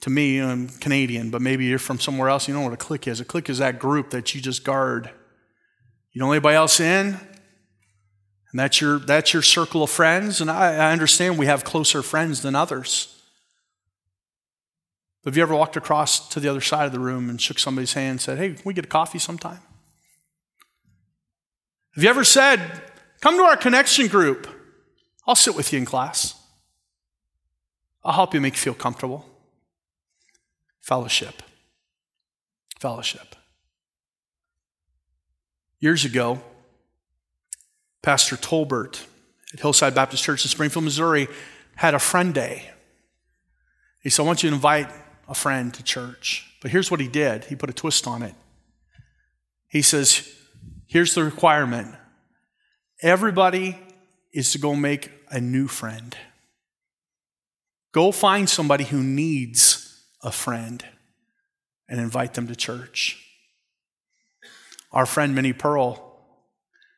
to 0.00 0.10
me. 0.10 0.38
I'm 0.40 0.68
Canadian, 0.68 1.30
but 1.30 1.42
maybe 1.42 1.64
you're 1.64 1.78
from 1.78 1.98
somewhere 1.98 2.28
else. 2.28 2.46
You 2.46 2.54
know 2.54 2.60
what 2.60 2.72
a 2.72 2.76
clique 2.76 3.08
is. 3.08 3.20
A 3.20 3.24
clique 3.24 3.48
is 3.48 3.58
that 3.58 3.78
group 3.78 4.10
that 4.10 4.34
you 4.34 4.40
just 4.40 4.64
guard. 4.64 5.10
You 6.12 6.20
don't 6.20 6.28
let 6.28 6.36
anybody 6.36 6.56
else 6.56 6.78
in, 6.78 7.06
and 8.50 8.60
that's 8.60 8.80
your, 8.80 8.98
that's 9.00 9.32
your 9.32 9.42
circle 9.42 9.82
of 9.82 9.90
friends. 9.90 10.40
And 10.40 10.50
I, 10.50 10.76
I 10.76 10.92
understand 10.92 11.38
we 11.38 11.46
have 11.46 11.64
closer 11.64 12.02
friends 12.02 12.42
than 12.42 12.54
others. 12.54 13.10
But 15.24 15.30
have 15.30 15.36
you 15.38 15.42
ever 15.42 15.56
walked 15.56 15.76
across 15.76 16.28
to 16.28 16.38
the 16.38 16.48
other 16.48 16.60
side 16.60 16.84
of 16.84 16.92
the 16.92 17.00
room 17.00 17.30
and 17.30 17.40
shook 17.40 17.58
somebody's 17.58 17.94
hand 17.94 18.10
and 18.10 18.20
said, 18.20 18.38
Hey, 18.38 18.52
can 18.52 18.62
we 18.64 18.74
get 18.74 18.84
a 18.84 18.88
coffee 18.88 19.18
sometime? 19.18 19.60
Have 21.94 22.04
you 22.04 22.10
ever 22.10 22.24
said, 22.24 22.60
Come 23.20 23.36
to 23.38 23.42
our 23.42 23.56
connection 23.56 24.06
group? 24.06 24.46
I'll 25.26 25.34
sit 25.34 25.54
with 25.54 25.72
you 25.72 25.78
in 25.78 25.84
class. 25.84 26.34
I'll 28.04 28.12
help 28.12 28.34
you 28.34 28.40
make 28.40 28.54
you 28.54 28.60
feel 28.60 28.74
comfortable. 28.74 29.24
Fellowship. 30.80 31.42
Fellowship. 32.78 33.34
Years 35.80 36.04
ago, 36.04 36.40
Pastor 38.02 38.36
Tolbert 38.36 39.02
at 39.54 39.60
Hillside 39.60 39.94
Baptist 39.94 40.22
Church 40.22 40.44
in 40.44 40.50
Springfield, 40.50 40.84
Missouri, 40.84 41.28
had 41.76 41.94
a 41.94 41.98
friend 41.98 42.34
day. 42.34 42.70
He 44.02 44.10
said, 44.10 44.24
I 44.24 44.26
want 44.26 44.42
you 44.42 44.50
to 44.50 44.54
invite 44.54 44.90
a 45.28 45.34
friend 45.34 45.72
to 45.72 45.82
church. 45.82 46.50
But 46.60 46.70
here's 46.70 46.90
what 46.90 47.00
he 47.00 47.08
did 47.08 47.44
he 47.44 47.56
put 47.56 47.70
a 47.70 47.72
twist 47.72 48.06
on 48.06 48.22
it. 48.22 48.34
He 49.68 49.80
says, 49.80 50.30
Here's 50.86 51.14
the 51.14 51.24
requirement 51.24 51.94
everybody 53.00 53.78
is 54.32 54.52
to 54.52 54.58
go 54.58 54.74
make 54.74 55.10
a 55.34 55.40
new 55.40 55.66
friend. 55.66 56.16
Go 57.92 58.12
find 58.12 58.48
somebody 58.48 58.84
who 58.84 59.02
needs 59.02 60.04
a 60.22 60.30
friend 60.30 60.84
and 61.88 62.00
invite 62.00 62.34
them 62.34 62.46
to 62.46 62.56
church. 62.56 63.20
Our 64.92 65.06
friend 65.06 65.34
Minnie 65.34 65.52
Pearl 65.52 66.14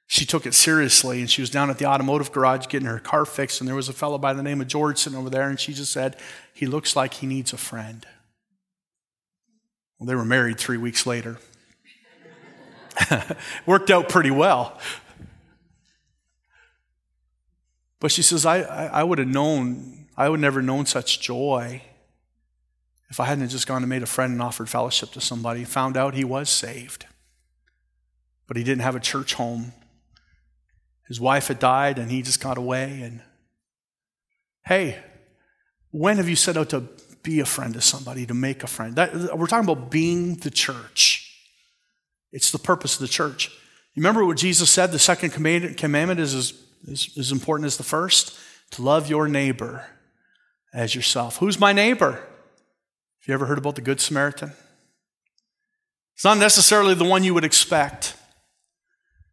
she 0.09 0.25
took 0.25 0.47
it 0.47 0.55
seriously 0.55 1.21
and 1.21 1.29
she 1.29 1.43
was 1.43 1.51
down 1.51 1.69
at 1.69 1.79
the 1.79 1.87
automotive 1.87 2.31
garage 2.31 2.69
getting 2.69 2.87
her 2.87 3.01
car 3.01 3.25
fixed 3.25 3.61
and 3.61 3.67
there 3.67 3.75
was 3.75 3.89
a 3.89 3.93
fellow 3.93 4.19
by 4.19 4.33
the 4.33 4.43
name 4.43 4.61
of 4.61 4.69
george 4.69 4.99
sitting 4.99 5.19
over 5.19 5.29
there 5.29 5.49
and 5.49 5.59
she 5.59 5.73
just 5.73 5.93
said 5.93 6.17
he 6.55 6.67
looks 6.67 6.95
like 6.95 7.15
he 7.15 7.27
needs 7.27 7.53
a 7.53 7.57
friend 7.57 8.07
well 9.99 10.07
they 10.07 10.15
were 10.15 10.25
married 10.25 10.59
three 10.59 10.77
weeks 10.77 11.07
later 11.07 11.39
worked 13.67 13.91
out 13.91 14.09
pretty 14.09 14.31
well 14.31 14.79
but 18.01 18.11
she 18.11 18.23
says 18.23 18.47
i, 18.47 18.61
I, 18.61 18.87
I 18.87 19.03
would 19.03 19.19
have 19.19 19.29
known 19.29 20.07
i 20.17 20.29
would 20.29 20.41
never 20.41 20.63
known 20.63 20.87
such 20.87 21.21
joy 21.21 21.83
if 23.09 23.21
i 23.21 23.25
hadn't 23.25 23.49
just 23.49 23.67
gone 23.67 23.83
and 23.83 23.89
made 23.89 24.03
a 24.03 24.07
friend 24.07 24.33
and 24.33 24.43
offered 24.43 24.69
fellowship 24.69 25.11
to 25.13 25.21
somebody 25.21 25.65
found 25.65 25.97
out 25.97 26.15
he 26.15 26.25
was 26.25 26.51
saved 26.51 27.07
but 28.47 28.57
he 28.57 28.65
didn't 28.65 28.83
have 28.83 28.97
a 28.97 29.01
church 29.01 29.35
home 29.35 29.73
his 31.09 31.21
wife 31.21 31.49
had 31.49 31.59
died 31.59 31.99
and 31.99 32.11
he 32.11 32.23
just 32.23 32.41
got 32.41 32.59
away. 32.59 33.01
And 33.03 33.23
hey, 34.65 34.99
when 35.91 36.17
have 36.17 36.29
you 36.29 36.37
set 36.37 36.57
out 36.57 36.71
to 36.71 36.85
be 37.23 37.41
a 37.41 37.47
friend 37.47 37.75
to 37.75 37.81
somebody, 37.81 38.27
to 38.27 38.35
make 38.35 38.63
a 38.63 38.67
friend? 38.67 38.97
That, 38.97 39.39
we're 39.39 39.47
talking 39.47 39.69
about 39.69 39.91
being 39.91 40.37
the 40.37 40.51
church. 40.51 41.23
It's 42.33 42.51
the 42.51 42.59
purpose 42.59 42.95
of 42.95 43.01
the 43.01 43.09
church. 43.09 43.49
You 43.95 44.03
remember 44.03 44.25
what 44.25 44.37
Jesus 44.37 44.71
said? 44.71 44.93
The 44.93 44.99
second 44.99 45.31
commandment 45.31 46.21
is 46.21 46.53
as, 46.91 47.11
as 47.19 47.33
important 47.33 47.67
as 47.67 47.77
the 47.77 47.83
first 47.83 48.39
to 48.73 48.83
love 48.83 49.09
your 49.09 49.29
neighbor 49.29 49.87
as 50.73 50.95
yourself. 50.95 51.39
Who's 51.39 51.59
my 51.59 51.73
neighbor? 51.73 52.13
Have 52.13 53.29
you 53.29 53.35
ever 53.35 53.47
heard 53.47 53.59
about 53.59 53.75
the 53.75 53.81
Good 53.81 54.01
Samaritan? 54.01 54.53
It's 56.15 56.25
not 56.25 56.39
necessarily 56.39 56.95
the 56.95 57.05
one 57.05 57.25
you 57.25 57.35
would 57.35 57.45
expect, 57.45 58.15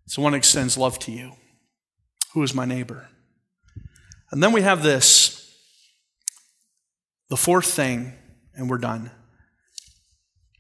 it's 0.06 0.16
the 0.16 0.22
one 0.22 0.34
that 0.34 0.38
extends 0.38 0.78
love 0.78 1.00
to 1.00 1.12
you. 1.12 1.34
Who 2.34 2.44
is 2.44 2.54
my 2.54 2.66
neighbor? 2.66 3.08
And 4.32 4.42
then 4.42 4.52
we 4.52 4.62
have 4.62 4.84
this 4.84 5.40
the 7.30 7.38
fourth 7.38 7.66
thing, 7.66 8.14
and 8.56 8.70
we're 8.70 8.78
done 8.78 9.12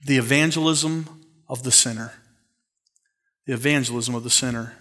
the 0.06 0.18
evangelism 0.18 1.08
of 1.48 1.64
the 1.64 1.72
sinner. 1.72 2.14
The 3.46 3.54
evangelism 3.54 4.16
of 4.16 4.24
the 4.24 4.30
sinner. 4.30 4.74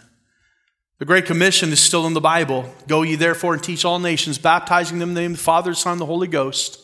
The 1.02 1.06
Great 1.06 1.26
Commission 1.26 1.72
is 1.72 1.80
still 1.80 2.06
in 2.06 2.14
the 2.14 2.20
Bible. 2.20 2.64
Go 2.86 3.02
ye 3.02 3.16
therefore 3.16 3.54
and 3.54 3.60
teach 3.60 3.84
all 3.84 3.98
nations, 3.98 4.38
baptizing 4.38 5.00
them 5.00 5.08
in 5.08 5.14
the 5.16 5.20
name 5.22 5.32
of 5.32 5.38
the 5.38 5.42
Father, 5.42 5.74
Son, 5.74 5.94
and 5.94 6.00
the 6.00 6.06
Holy 6.06 6.28
Ghost. 6.28 6.78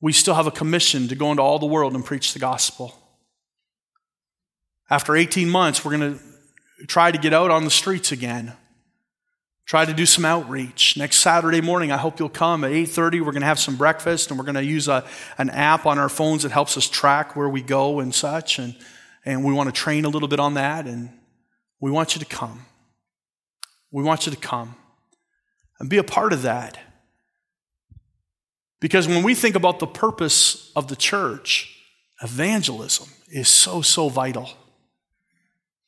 We 0.00 0.14
still 0.14 0.32
have 0.32 0.46
a 0.46 0.50
commission 0.50 1.06
to 1.08 1.14
go 1.14 1.30
into 1.30 1.42
all 1.42 1.58
the 1.58 1.66
world 1.66 1.94
and 1.94 2.02
preach 2.02 2.32
the 2.32 2.38
gospel. 2.38 2.94
After 4.88 5.14
18 5.14 5.50
months, 5.50 5.84
we're 5.84 5.98
going 5.98 6.18
to 6.18 6.86
try 6.86 7.10
to 7.10 7.18
get 7.18 7.34
out 7.34 7.50
on 7.50 7.64
the 7.64 7.70
streets 7.70 8.10
again. 8.10 8.54
Try 9.66 9.84
to 9.84 9.92
do 9.92 10.06
some 10.06 10.24
outreach. 10.24 10.96
Next 10.96 11.16
Saturday 11.16 11.60
morning, 11.60 11.92
I 11.92 11.98
hope 11.98 12.18
you'll 12.18 12.30
come 12.30 12.64
at 12.64 12.70
8:30. 12.70 13.20
We're 13.20 13.32
going 13.32 13.42
to 13.42 13.46
have 13.46 13.60
some 13.60 13.76
breakfast 13.76 14.30
and 14.30 14.38
we're 14.38 14.46
going 14.46 14.54
to 14.54 14.64
use 14.64 14.88
a, 14.88 15.04
an 15.36 15.50
app 15.50 15.84
on 15.84 15.98
our 15.98 16.08
phones 16.08 16.44
that 16.44 16.52
helps 16.52 16.78
us 16.78 16.88
track 16.88 17.36
where 17.36 17.50
we 17.50 17.60
go 17.60 18.00
and 18.00 18.14
such. 18.14 18.58
And, 18.58 18.74
and 19.26 19.44
we 19.44 19.52
want 19.52 19.68
to 19.68 19.78
train 19.78 20.06
a 20.06 20.08
little 20.08 20.26
bit 20.26 20.40
on 20.40 20.54
that. 20.54 20.86
And 20.86 21.10
we 21.80 21.90
want 21.90 22.14
you 22.14 22.20
to 22.20 22.26
come. 22.26 22.66
We 23.90 24.02
want 24.02 24.26
you 24.26 24.32
to 24.32 24.38
come 24.38 24.76
and 25.78 25.88
be 25.88 25.98
a 25.98 26.04
part 26.04 26.32
of 26.32 26.42
that. 26.42 26.78
Because 28.80 29.08
when 29.08 29.22
we 29.22 29.34
think 29.34 29.56
about 29.56 29.78
the 29.78 29.86
purpose 29.86 30.72
of 30.76 30.88
the 30.88 30.96
church, 30.96 31.76
evangelism 32.22 33.08
is 33.30 33.48
so, 33.48 33.82
so 33.82 34.08
vital. 34.08 34.50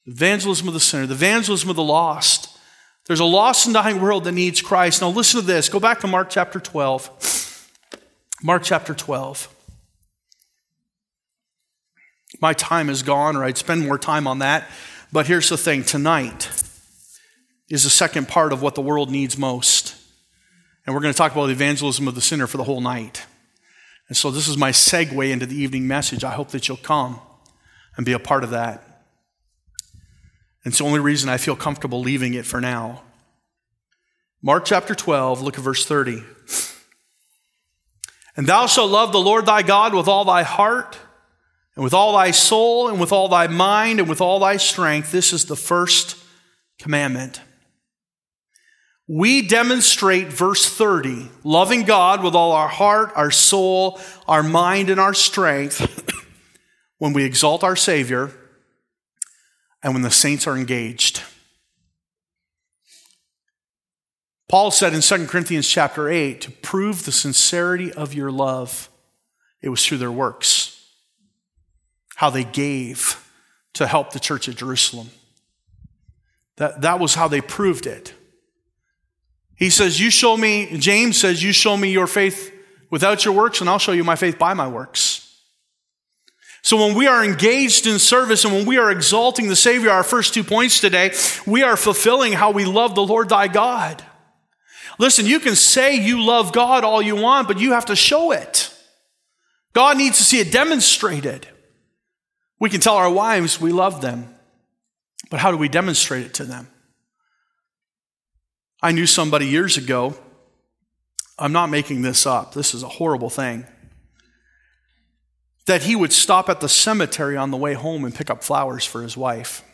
Evangelism 0.06 0.68
of 0.68 0.74
the 0.74 0.80
sinner, 0.80 1.06
the 1.06 1.14
evangelism 1.14 1.70
of 1.70 1.76
the 1.76 1.82
lost. 1.82 2.48
There's 3.06 3.20
a 3.20 3.24
lost 3.24 3.66
and 3.66 3.74
dying 3.74 4.00
world 4.00 4.24
that 4.24 4.32
needs 4.32 4.60
Christ. 4.60 5.00
Now, 5.00 5.08
listen 5.08 5.40
to 5.40 5.46
this. 5.46 5.68
Go 5.68 5.80
back 5.80 6.00
to 6.00 6.06
Mark 6.06 6.28
chapter 6.30 6.60
12. 6.60 7.70
Mark 8.42 8.62
chapter 8.64 8.94
12. 8.94 9.48
My 12.40 12.52
time 12.52 12.88
is 12.88 13.02
gone, 13.02 13.36
or 13.36 13.44
I'd 13.44 13.58
spend 13.58 13.86
more 13.86 13.98
time 13.98 14.26
on 14.26 14.40
that. 14.40 14.68
But 15.12 15.26
here's 15.26 15.50
the 15.50 15.58
thing 15.58 15.84
tonight 15.84 16.48
is 17.68 17.84
the 17.84 17.90
second 17.90 18.28
part 18.28 18.52
of 18.52 18.62
what 18.62 18.74
the 18.74 18.80
world 18.80 19.10
needs 19.10 19.36
most. 19.36 19.94
And 20.84 20.94
we're 20.94 21.00
going 21.00 21.12
to 21.12 21.18
talk 21.18 21.32
about 21.32 21.46
the 21.46 21.52
evangelism 21.52 22.08
of 22.08 22.14
the 22.14 22.20
sinner 22.20 22.46
for 22.46 22.56
the 22.56 22.64
whole 22.64 22.80
night. 22.80 23.24
And 24.08 24.16
so, 24.16 24.30
this 24.30 24.48
is 24.48 24.56
my 24.56 24.72
segue 24.72 25.30
into 25.30 25.46
the 25.46 25.54
evening 25.54 25.86
message. 25.86 26.24
I 26.24 26.32
hope 26.32 26.48
that 26.50 26.66
you'll 26.66 26.76
come 26.78 27.20
and 27.96 28.04
be 28.04 28.12
a 28.12 28.18
part 28.18 28.42
of 28.42 28.50
that. 28.50 29.04
It's 30.64 30.78
the 30.78 30.84
only 30.84 31.00
reason 31.00 31.28
I 31.28 31.36
feel 31.36 31.56
comfortable 31.56 32.00
leaving 32.00 32.34
it 32.34 32.46
for 32.46 32.60
now. 32.60 33.02
Mark 34.42 34.64
chapter 34.64 34.94
12, 34.94 35.42
look 35.42 35.56
at 35.56 35.64
verse 35.64 35.86
30. 35.86 36.22
And 38.36 38.46
thou 38.46 38.66
shalt 38.66 38.90
love 38.90 39.12
the 39.12 39.20
Lord 39.20 39.46
thy 39.46 39.62
God 39.62 39.94
with 39.94 40.08
all 40.08 40.24
thy 40.24 40.42
heart, 40.42 40.98
and 41.74 41.84
with 41.84 41.94
all 41.94 42.12
thy 42.12 42.30
soul, 42.30 42.88
and 42.88 43.00
with 43.00 43.12
all 43.12 43.28
thy 43.28 43.46
mind, 43.46 44.00
and 44.00 44.08
with 44.08 44.20
all 44.20 44.38
thy 44.38 44.56
strength. 44.56 45.10
This 45.12 45.32
is 45.32 45.46
the 45.46 45.56
first 45.56 46.16
commandment. 46.78 47.40
We 49.08 49.46
demonstrate 49.46 50.28
verse 50.28 50.68
30, 50.68 51.28
loving 51.44 51.82
God 51.84 52.22
with 52.22 52.34
all 52.34 52.52
our 52.52 52.68
heart, 52.68 53.12
our 53.14 53.30
soul, 53.30 54.00
our 54.28 54.42
mind, 54.42 54.90
and 54.90 55.00
our 55.00 55.14
strength, 55.14 56.10
when 56.98 57.12
we 57.12 57.24
exalt 57.24 57.64
our 57.64 57.76
Savior 57.76 58.30
and 59.82 59.92
when 59.92 60.02
the 60.02 60.10
saints 60.10 60.46
are 60.46 60.56
engaged. 60.56 61.22
Paul 64.48 64.70
said 64.70 64.92
in 64.92 65.00
2 65.00 65.26
Corinthians 65.26 65.66
chapter 65.66 66.08
8 66.08 66.40
to 66.42 66.50
prove 66.50 67.04
the 67.04 67.12
sincerity 67.12 67.90
of 67.92 68.14
your 68.14 68.30
love, 68.30 68.90
it 69.62 69.70
was 69.70 69.84
through 69.84 69.98
their 69.98 70.12
works, 70.12 70.71
how 72.16 72.30
they 72.30 72.44
gave 72.44 73.28
to 73.74 73.86
help 73.86 74.12
the 74.12 74.20
church 74.20 74.48
at 74.48 74.56
Jerusalem. 74.56 75.10
That, 76.56 76.82
that 76.82 77.00
was 77.00 77.14
how 77.14 77.28
they 77.28 77.40
proved 77.40 77.86
it. 77.86 78.14
He 79.56 79.70
says, 79.70 80.00
You 80.00 80.10
show 80.10 80.36
me, 80.36 80.76
James 80.78 81.18
says, 81.18 81.42
You 81.42 81.52
show 81.52 81.76
me 81.76 81.90
your 81.90 82.06
faith 82.06 82.52
without 82.90 83.24
your 83.24 83.34
works, 83.34 83.60
and 83.60 83.70
I'll 83.70 83.78
show 83.78 83.92
you 83.92 84.04
my 84.04 84.16
faith 84.16 84.38
by 84.38 84.54
my 84.54 84.68
works. 84.68 85.22
So 86.62 86.76
when 86.76 86.94
we 86.96 87.08
are 87.08 87.24
engaged 87.24 87.88
in 87.88 87.98
service 87.98 88.44
and 88.44 88.54
when 88.54 88.66
we 88.66 88.78
are 88.78 88.90
exalting 88.90 89.48
the 89.48 89.56
Savior, 89.56 89.90
our 89.90 90.04
first 90.04 90.32
two 90.32 90.44
points 90.44 90.80
today, 90.80 91.12
we 91.44 91.64
are 91.64 91.76
fulfilling 91.76 92.32
how 92.32 92.52
we 92.52 92.64
love 92.64 92.94
the 92.94 93.04
Lord 93.04 93.28
thy 93.28 93.48
God. 93.48 94.04
Listen, 94.98 95.26
you 95.26 95.40
can 95.40 95.56
say 95.56 95.96
you 95.96 96.22
love 96.22 96.52
God 96.52 96.84
all 96.84 97.02
you 97.02 97.16
want, 97.16 97.48
but 97.48 97.58
you 97.58 97.72
have 97.72 97.86
to 97.86 97.96
show 97.96 98.30
it. 98.30 98.72
God 99.72 99.96
needs 99.96 100.18
to 100.18 100.24
see 100.24 100.38
it 100.38 100.52
demonstrated. 100.52 101.48
We 102.62 102.70
can 102.70 102.80
tell 102.80 102.94
our 102.94 103.10
wives 103.10 103.60
we 103.60 103.72
love 103.72 104.02
them, 104.02 104.32
but 105.30 105.40
how 105.40 105.50
do 105.50 105.56
we 105.56 105.68
demonstrate 105.68 106.26
it 106.26 106.34
to 106.34 106.44
them? 106.44 106.68
I 108.80 108.92
knew 108.92 109.04
somebody 109.04 109.48
years 109.48 109.76
ago. 109.76 110.14
I'm 111.36 111.50
not 111.50 111.70
making 111.70 112.02
this 112.02 112.24
up. 112.24 112.54
This 112.54 112.72
is 112.72 112.84
a 112.84 112.88
horrible 112.88 113.30
thing 113.30 113.66
that 115.66 115.82
he 115.82 115.96
would 115.96 116.12
stop 116.12 116.48
at 116.48 116.60
the 116.60 116.68
cemetery 116.68 117.36
on 117.36 117.50
the 117.50 117.56
way 117.56 117.74
home 117.74 118.04
and 118.04 118.14
pick 118.14 118.30
up 118.30 118.44
flowers 118.44 118.84
for 118.84 119.02
his 119.02 119.16
wife. 119.16 119.64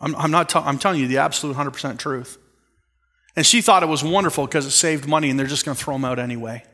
I'm, 0.00 0.16
I'm 0.16 0.30
not. 0.30 0.48
T- 0.48 0.58
I'm 0.58 0.78
telling 0.78 1.00
you 1.00 1.06
the 1.06 1.18
absolute 1.18 1.54
100% 1.54 1.98
truth. 1.98 2.38
And 3.36 3.44
she 3.44 3.60
thought 3.60 3.82
it 3.82 3.90
was 3.90 4.02
wonderful 4.02 4.46
because 4.46 4.64
it 4.64 4.70
saved 4.70 5.06
money, 5.06 5.28
and 5.28 5.38
they're 5.38 5.46
just 5.46 5.66
going 5.66 5.76
to 5.76 5.84
throw 5.84 5.96
them 5.96 6.06
out 6.06 6.18
anyway. 6.18 6.64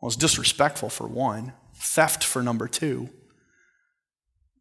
Well, 0.00 0.10
it's 0.10 0.16
disrespectful 0.16 0.90
for 0.90 1.08
one, 1.08 1.54
theft 1.74 2.22
for 2.22 2.40
number 2.40 2.68
two. 2.68 3.10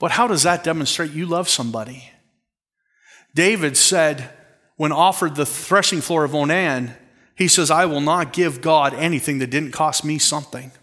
But 0.04 0.12
how 0.12 0.28
does 0.28 0.44
that 0.44 0.66
demonstrate 0.66 1.14
you 1.14 1.26
love 1.26 1.48
somebody? 1.48 2.12
David 3.34 3.78
said, 3.78 4.30
when 4.76 4.92
offered 4.92 5.38
the 5.38 5.46
threshing 5.46 6.02
floor 6.02 6.26
of 6.26 6.32
Ornan, 6.32 6.94
he 7.36 7.48
says, 7.48 7.72
I 7.72 7.86
will 7.86 8.02
not 8.02 8.34
give 8.34 8.60
God 8.60 8.94
anything 8.94 9.40
that 9.40 9.50
didn't 9.50 9.72
cost 9.72 10.04
me 10.04 10.20
something. 10.20 10.74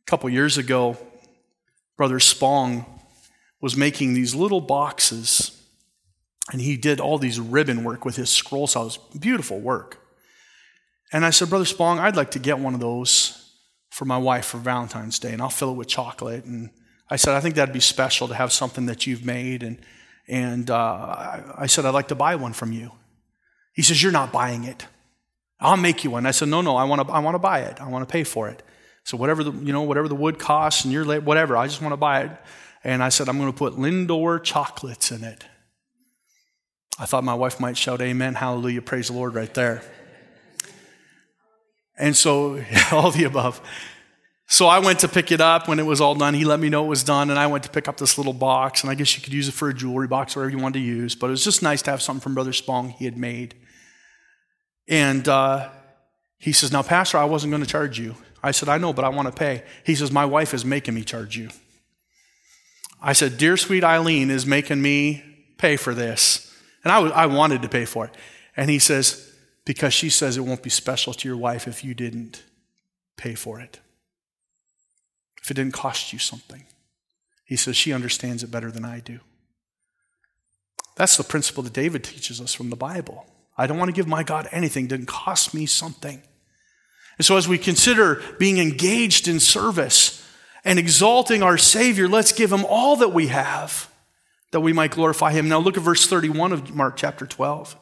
A 0.00 0.10
couple 0.10 0.30
years 0.30 0.56
ago, 0.56 0.96
Brother 1.98 2.20
Spong 2.20 2.86
was 3.60 3.76
making 3.76 4.14
these 4.14 4.34
little 4.34 4.62
boxes, 4.62 5.62
and 6.50 6.62
he 6.62 6.78
did 6.78 7.00
all 7.00 7.18
these 7.18 7.38
ribbon 7.38 7.84
work 7.84 8.06
with 8.06 8.16
his 8.16 8.30
scroll 8.30 8.66
saws. 8.66 8.96
Beautiful 8.96 9.60
work. 9.60 9.98
And 11.12 11.22
I 11.26 11.28
said, 11.28 11.50
Brother 11.50 11.66
Spong, 11.66 11.98
I'd 11.98 12.16
like 12.16 12.30
to 12.30 12.38
get 12.38 12.58
one 12.58 12.72
of 12.72 12.80
those 12.80 13.41
for 13.92 14.06
my 14.06 14.16
wife 14.16 14.46
for 14.46 14.56
Valentine's 14.56 15.18
Day, 15.18 15.32
and 15.32 15.42
I'll 15.42 15.50
fill 15.50 15.72
it 15.72 15.76
with 15.76 15.86
chocolate. 15.86 16.46
And 16.46 16.70
I 17.10 17.16
said, 17.16 17.34
I 17.34 17.40
think 17.40 17.56
that'd 17.56 17.74
be 17.74 17.80
special 17.80 18.26
to 18.28 18.34
have 18.34 18.50
something 18.50 18.86
that 18.86 19.06
you've 19.06 19.22
made. 19.22 19.62
And, 19.62 19.78
and 20.26 20.70
uh, 20.70 21.42
I 21.58 21.66
said, 21.66 21.84
I'd 21.84 21.90
like 21.90 22.08
to 22.08 22.14
buy 22.14 22.36
one 22.36 22.54
from 22.54 22.72
you. 22.72 22.92
He 23.74 23.82
says, 23.82 24.02
You're 24.02 24.10
not 24.10 24.32
buying 24.32 24.64
it. 24.64 24.86
I'll 25.60 25.76
make 25.76 26.04
you 26.04 26.10
one. 26.10 26.24
I 26.24 26.30
said, 26.30 26.48
No, 26.48 26.62
no, 26.62 26.74
I 26.74 26.84
want 26.84 27.06
to, 27.06 27.12
I 27.12 27.18
want 27.18 27.34
to 27.34 27.38
buy 27.38 27.60
it. 27.60 27.82
I 27.82 27.88
want 27.88 28.08
to 28.08 28.10
pay 28.10 28.24
for 28.24 28.48
it. 28.48 28.62
So 29.04 29.18
whatever 29.18 29.44
the, 29.44 29.52
you 29.52 29.74
know, 29.74 29.82
whatever 29.82 30.08
the 30.08 30.14
wood 30.14 30.38
costs 30.38 30.84
and 30.84 30.92
your 30.92 31.20
whatever, 31.20 31.54
I 31.58 31.66
just 31.66 31.82
want 31.82 31.92
to 31.92 31.98
buy 31.98 32.22
it. 32.22 32.30
And 32.82 33.02
I 33.02 33.10
said, 33.10 33.28
I'm 33.28 33.36
going 33.38 33.52
to 33.52 33.56
put 33.56 33.74
Lindor 33.74 34.42
chocolates 34.42 35.12
in 35.12 35.22
it. 35.22 35.44
I 36.98 37.04
thought 37.04 37.24
my 37.24 37.34
wife 37.34 37.60
might 37.60 37.76
shout, 37.76 38.00
Amen, 38.00 38.34
hallelujah, 38.34 38.80
praise 38.80 39.08
the 39.08 39.14
Lord 39.14 39.34
right 39.34 39.52
there. 39.52 39.82
And 42.02 42.16
so, 42.16 42.62
all 42.92 43.12
the 43.12 43.22
above. 43.24 43.60
So 44.48 44.66
I 44.66 44.80
went 44.80 44.98
to 44.98 45.08
pick 45.08 45.30
it 45.30 45.40
up 45.40 45.68
when 45.68 45.78
it 45.78 45.86
was 45.86 46.00
all 46.00 46.16
done. 46.16 46.34
He 46.34 46.44
let 46.44 46.58
me 46.58 46.68
know 46.68 46.84
it 46.84 46.88
was 46.88 47.04
done, 47.04 47.30
and 47.30 47.38
I 47.38 47.46
went 47.46 47.62
to 47.62 47.70
pick 47.70 47.86
up 47.86 47.96
this 47.96 48.18
little 48.18 48.32
box. 48.32 48.82
And 48.82 48.90
I 48.90 48.96
guess 48.96 49.16
you 49.16 49.22
could 49.22 49.32
use 49.32 49.46
it 49.46 49.52
for 49.52 49.68
a 49.68 49.72
jewelry 49.72 50.08
box, 50.08 50.36
or 50.36 50.40
whatever 50.40 50.56
you 50.56 50.62
wanted 50.62 50.80
to 50.80 50.84
use. 50.84 51.14
But 51.14 51.28
it 51.28 51.30
was 51.30 51.44
just 51.44 51.62
nice 51.62 51.80
to 51.82 51.92
have 51.92 52.02
something 52.02 52.20
from 52.20 52.34
Brother 52.34 52.52
Spong 52.52 52.90
he 52.90 53.04
had 53.04 53.16
made. 53.16 53.54
And 54.88 55.26
uh, 55.28 55.70
he 56.38 56.52
says, 56.52 56.72
Now, 56.72 56.82
Pastor, 56.82 57.18
I 57.18 57.24
wasn't 57.24 57.52
going 57.52 57.62
to 57.62 57.68
charge 57.68 58.00
you. 58.00 58.16
I 58.42 58.50
said, 58.50 58.68
I 58.68 58.78
know, 58.78 58.92
but 58.92 59.04
I 59.04 59.08
want 59.08 59.28
to 59.28 59.32
pay. 59.32 59.62
He 59.86 59.94
says, 59.94 60.10
My 60.10 60.26
wife 60.26 60.52
is 60.52 60.64
making 60.64 60.94
me 60.94 61.04
charge 61.04 61.36
you. 61.36 61.50
I 63.00 63.12
said, 63.12 63.38
Dear 63.38 63.56
sweet 63.56 63.84
Eileen 63.84 64.28
is 64.28 64.44
making 64.44 64.82
me 64.82 65.22
pay 65.56 65.76
for 65.76 65.94
this. 65.94 66.52
And 66.82 66.90
I, 66.90 66.96
w- 66.96 67.14
I 67.14 67.26
wanted 67.26 67.62
to 67.62 67.68
pay 67.68 67.84
for 67.84 68.06
it. 68.06 68.16
And 68.56 68.68
he 68.68 68.80
says, 68.80 69.31
Because 69.64 69.94
she 69.94 70.10
says 70.10 70.36
it 70.36 70.42
won't 70.42 70.62
be 70.62 70.70
special 70.70 71.14
to 71.14 71.28
your 71.28 71.36
wife 71.36 71.68
if 71.68 71.84
you 71.84 71.94
didn't 71.94 72.42
pay 73.16 73.34
for 73.34 73.60
it, 73.60 73.80
if 75.42 75.50
it 75.50 75.54
didn't 75.54 75.74
cost 75.74 76.12
you 76.12 76.18
something. 76.18 76.64
He 77.44 77.56
says, 77.56 77.76
She 77.76 77.92
understands 77.92 78.42
it 78.42 78.50
better 78.50 78.70
than 78.70 78.84
I 78.84 79.00
do. 79.00 79.20
That's 80.96 81.16
the 81.16 81.24
principle 81.24 81.62
that 81.62 81.72
David 81.72 82.04
teaches 82.04 82.40
us 82.40 82.52
from 82.52 82.70
the 82.70 82.76
Bible. 82.76 83.26
I 83.56 83.66
don't 83.66 83.78
want 83.78 83.88
to 83.88 83.94
give 83.94 84.08
my 84.08 84.22
God 84.22 84.48
anything 84.50 84.88
that 84.88 84.96
didn't 84.96 85.08
cost 85.08 85.54
me 85.54 85.66
something. 85.66 86.22
And 87.18 87.24
so, 87.24 87.36
as 87.36 87.46
we 87.46 87.58
consider 87.58 88.22
being 88.38 88.58
engaged 88.58 89.28
in 89.28 89.38
service, 89.38 90.22
and 90.64 90.78
exalting 90.78 91.42
our 91.42 91.58
Savior, 91.58 92.08
let's 92.08 92.32
give 92.32 92.52
him 92.52 92.64
all 92.64 92.96
that 92.96 93.12
we 93.12 93.28
have 93.28 93.90
that 94.52 94.60
we 94.60 94.72
might 94.72 94.90
glorify 94.90 95.32
him. 95.32 95.48
Now 95.48 95.58
look 95.58 95.76
at 95.76 95.82
verse 95.82 96.06
31 96.06 96.52
of 96.52 96.74
Mark 96.74 96.96
chapter 96.96 97.26
12. 97.26 97.76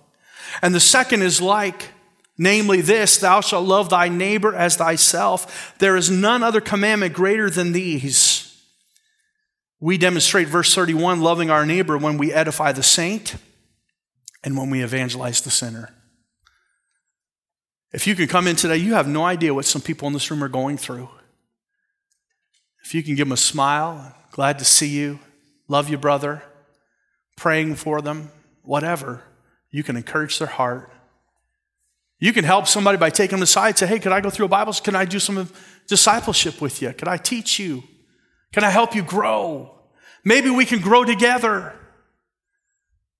And 0.63 0.75
the 0.75 0.81
second 0.81 1.23
is 1.23 1.41
like, 1.41 1.91
namely 2.39 2.81
this, 2.81 3.19
thou 3.19 3.41
shalt 3.41 3.67
love 3.67 3.91
thy 3.91 4.09
neighbor 4.09 4.55
as 4.55 4.77
thyself. 4.77 5.75
There 5.79 5.97
is 5.97 6.11
none 6.11 6.43
other 6.43 6.61
commandment 6.61 7.15
greater 7.15 7.51
than 7.51 7.73
these. 7.73 8.47
We 9.81 9.97
demonstrate 9.97 10.49
verse 10.49 10.75
31, 10.75 11.23
loving 11.23 11.51
our 11.51 11.65
neighbor 11.65 11.97
when 11.97 12.19
we 12.19 12.33
edify 12.33 12.73
the 12.73 12.83
saint 12.83 13.37
and 14.45 14.57
when 14.57 14.71
we 14.71 14.83
evangelize 14.83 15.41
the 15.41 15.51
sinner. 15.51 15.95
If 17.93 18.07
you 18.07 18.15
can 18.15 18.29
come 18.29 18.47
in 18.47 18.57
today, 18.57 18.77
you 18.77 18.95
have 18.95 19.09
no 19.09 19.25
idea 19.25 19.55
what 19.55 19.65
some 19.65 19.83
people 19.83 20.07
in 20.07 20.15
this 20.15 20.31
room 20.31 20.45
are 20.45 20.49
going 20.49 20.77
through. 20.77 21.09
If 22.85 22.95
you 22.95 23.03
can 23.03 23.15
give 23.15 23.27
them 23.27 23.33
a 23.33 23.37
smile, 23.37 24.15
glad 24.31 24.59
to 24.59 24.65
see 24.65 24.89
you, 24.89 25.19
love 25.67 25.89
you, 25.89 25.99
brother, 25.99 26.43
praying 27.37 27.77
for 27.77 28.01
them, 28.01 28.31
whatever, 28.63 29.23
you 29.71 29.83
can 29.83 29.97
encourage 29.97 30.39
their 30.39 30.49
heart. 30.49 30.93
You 32.19 32.33
can 32.33 32.45
help 32.45 32.67
somebody 32.67 32.99
by 32.99 33.11
taking 33.11 33.37
them 33.37 33.43
aside, 33.43 33.79
say, 33.79 33.87
hey, 33.87 33.99
could 33.99 34.13
I 34.13 34.21
go 34.21 34.29
through 34.29 34.47
a 34.47 34.49
Bible? 34.49 34.73
Can 34.75 34.95
I 34.95 35.05
do 35.05 35.19
some 35.19 35.49
discipleship 35.87 36.61
with 36.61 36.83
you? 36.83 36.93
Could 36.93 37.09
I 37.09 37.17
teach 37.17 37.59
you? 37.59 37.83
Can 38.53 38.63
I 38.63 38.71
help 38.71 38.95
you 38.95 39.03
grow? 39.03 39.75
Maybe 40.25 40.51
we 40.51 40.67
can 40.67 40.81
grow 40.81 41.05
together. 41.05 41.75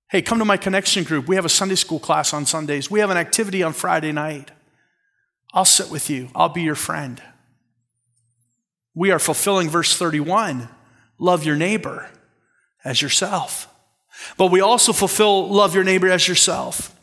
Hey, 0.09 0.21
come 0.21 0.39
to 0.39 0.45
my 0.45 0.57
connection 0.57 1.03
group. 1.03 1.27
We 1.27 1.35
have 1.35 1.45
a 1.45 1.49
Sunday 1.49 1.75
school 1.75 1.99
class 1.99 2.33
on 2.33 2.45
Sundays. 2.45 2.91
We 2.91 2.99
have 2.99 3.09
an 3.09 3.17
activity 3.17 3.63
on 3.63 3.73
Friday 3.73 4.11
night. 4.11 4.51
I'll 5.53 5.65
sit 5.65 5.89
with 5.89 6.09
you. 6.09 6.29
I'll 6.35 6.49
be 6.49 6.61
your 6.61 6.75
friend. 6.75 7.21
We 8.93 9.11
are 9.11 9.19
fulfilling 9.19 9.69
verse 9.69 9.97
31 9.97 10.69
love 11.17 11.45
your 11.45 11.55
neighbor 11.55 12.09
as 12.83 13.01
yourself. 13.01 13.70
But 14.37 14.51
we 14.51 14.61
also 14.61 14.93
fulfill 14.93 15.47
love 15.49 15.75
your 15.75 15.83
neighbor 15.83 16.09
as 16.09 16.27
yourself 16.27 16.95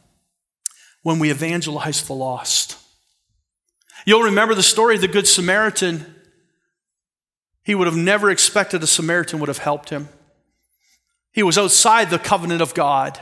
when 1.02 1.18
we 1.18 1.30
evangelize 1.30 2.02
the 2.02 2.14
lost. 2.14 2.76
You'll 4.04 4.22
remember 4.22 4.54
the 4.54 4.62
story 4.62 4.94
of 4.94 5.00
the 5.00 5.08
Good 5.08 5.26
Samaritan. 5.26 6.14
He 7.62 7.74
would 7.74 7.86
have 7.86 7.96
never 7.96 8.30
expected 8.30 8.82
a 8.82 8.86
Samaritan 8.86 9.38
would 9.40 9.48
have 9.48 9.58
helped 9.58 9.90
him. 9.90 10.08
He 11.32 11.42
was 11.42 11.58
outside 11.58 12.10
the 12.10 12.18
covenant 12.18 12.62
of 12.62 12.74
God. 12.74 13.20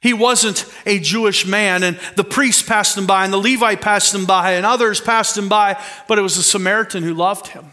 He 0.00 0.12
wasn't 0.12 0.66
a 0.84 0.98
Jewish 0.98 1.46
man, 1.46 1.82
and 1.82 1.98
the 2.14 2.24
priest 2.24 2.66
passed 2.66 2.96
him 2.96 3.06
by, 3.06 3.24
and 3.24 3.32
the 3.32 3.38
Levite 3.38 3.80
passed 3.80 4.14
him 4.14 4.26
by, 4.26 4.52
and 4.52 4.66
others 4.66 5.00
passed 5.00 5.36
him 5.36 5.48
by, 5.48 5.82
but 6.06 6.18
it 6.18 6.22
was 6.22 6.36
a 6.36 6.42
Samaritan 6.42 7.02
who 7.02 7.14
loved 7.14 7.48
him. 7.48 7.72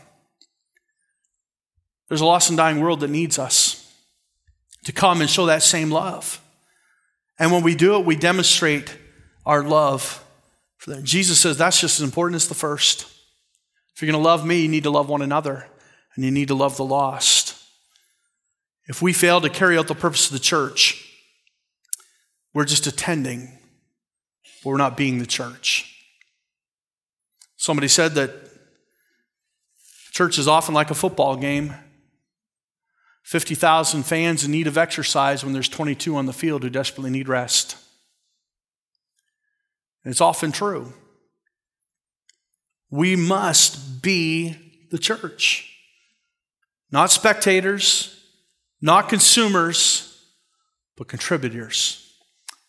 There's 2.07 2.21
a 2.21 2.25
lost 2.25 2.49
and 2.49 2.57
dying 2.57 2.79
world 2.79 3.01
that 3.01 3.09
needs 3.09 3.37
us 3.37 3.70
to 4.85 4.91
come 4.91 5.21
and 5.21 5.29
show 5.29 5.45
that 5.45 5.63
same 5.63 5.91
love. 5.91 6.41
And 7.39 7.51
when 7.51 7.63
we 7.63 7.75
do 7.75 7.95
it, 7.95 8.05
we 8.05 8.15
demonstrate 8.15 8.95
our 9.45 9.63
love 9.63 10.23
for 10.77 10.91
them. 10.91 11.03
Jesus 11.03 11.39
says 11.39 11.57
that's 11.57 11.79
just 11.79 11.99
as 11.99 12.03
important 12.03 12.35
as 12.35 12.47
the 12.47 12.55
first. 12.55 13.05
If 13.95 14.01
you're 14.01 14.11
going 14.11 14.21
to 14.21 14.27
love 14.27 14.45
me, 14.45 14.61
you 14.61 14.67
need 14.67 14.83
to 14.83 14.89
love 14.89 15.09
one 15.09 15.21
another, 15.21 15.67
and 16.15 16.25
you 16.25 16.31
need 16.31 16.47
to 16.47 16.55
love 16.55 16.77
the 16.77 16.85
lost. 16.85 17.57
If 18.87 19.01
we 19.01 19.13
fail 19.13 19.41
to 19.41 19.49
carry 19.49 19.77
out 19.77 19.87
the 19.87 19.95
purpose 19.95 20.27
of 20.27 20.33
the 20.33 20.39
church, 20.39 21.07
we're 22.53 22.65
just 22.65 22.87
attending, 22.87 23.57
but 24.63 24.69
we're 24.71 24.77
not 24.77 24.97
being 24.97 25.19
the 25.19 25.25
church. 25.25 25.87
Somebody 27.57 27.87
said 27.87 28.15
that 28.15 28.31
church 30.11 30.37
is 30.37 30.47
often 30.47 30.73
like 30.73 30.89
a 30.89 30.95
football 30.95 31.35
game 31.35 31.73
50,000 33.23 34.03
fans 34.03 34.43
in 34.43 34.51
need 34.51 34.67
of 34.67 34.77
exercise 34.77 35.43
when 35.43 35.53
there's 35.53 35.69
22 35.69 36.15
on 36.15 36.25
the 36.25 36.33
field 36.33 36.63
who 36.63 36.69
desperately 36.69 37.11
need 37.11 37.29
rest. 37.29 37.77
And 40.03 40.11
it's 40.11 40.21
often 40.21 40.51
true. 40.51 40.93
We 42.89 43.15
must 43.15 44.01
be 44.01 44.57
the 44.89 44.97
church, 44.97 45.71
not 46.91 47.11
spectators, 47.11 48.25
not 48.81 49.07
consumers, 49.07 50.07
but 50.97 51.07
contributors 51.07 52.01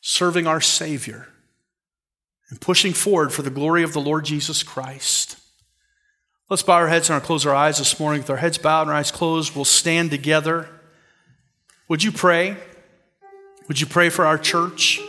serving 0.03 0.49
our 0.49 0.61
Savior, 0.61 1.29
and 2.51 2.61
pushing 2.61 2.93
forward 2.93 3.33
for 3.33 3.43
the 3.43 3.51
glory 3.51 3.83
of 3.83 3.93
the 3.93 4.01
Lord 4.01 4.25
Jesus 4.25 4.63
Christ. 4.63 5.39
Let's 6.53 6.63
bow 6.63 6.75
our 6.75 6.89
heads 6.89 7.09
and 7.09 7.23
close 7.23 7.47
our 7.47 7.55
eyes 7.55 7.79
this 7.79 7.99
morning. 7.99 8.21
With 8.21 8.29
our 8.29 8.37
heads 8.37 8.59
bowed 8.59 8.83
and 8.83 8.91
our 8.91 8.97
eyes 8.97 9.11
closed, 9.11 9.57
we'll 9.57 9.65
stand 9.65 10.11
together. 10.11 10.69
Would 11.89 12.03
you 12.03 12.13
pray? 12.13 12.59
Would 13.69 13.81
you 13.81 13.87
pray 13.87 14.11
for 14.11 14.27
our 14.27 14.37
church? 14.37 15.01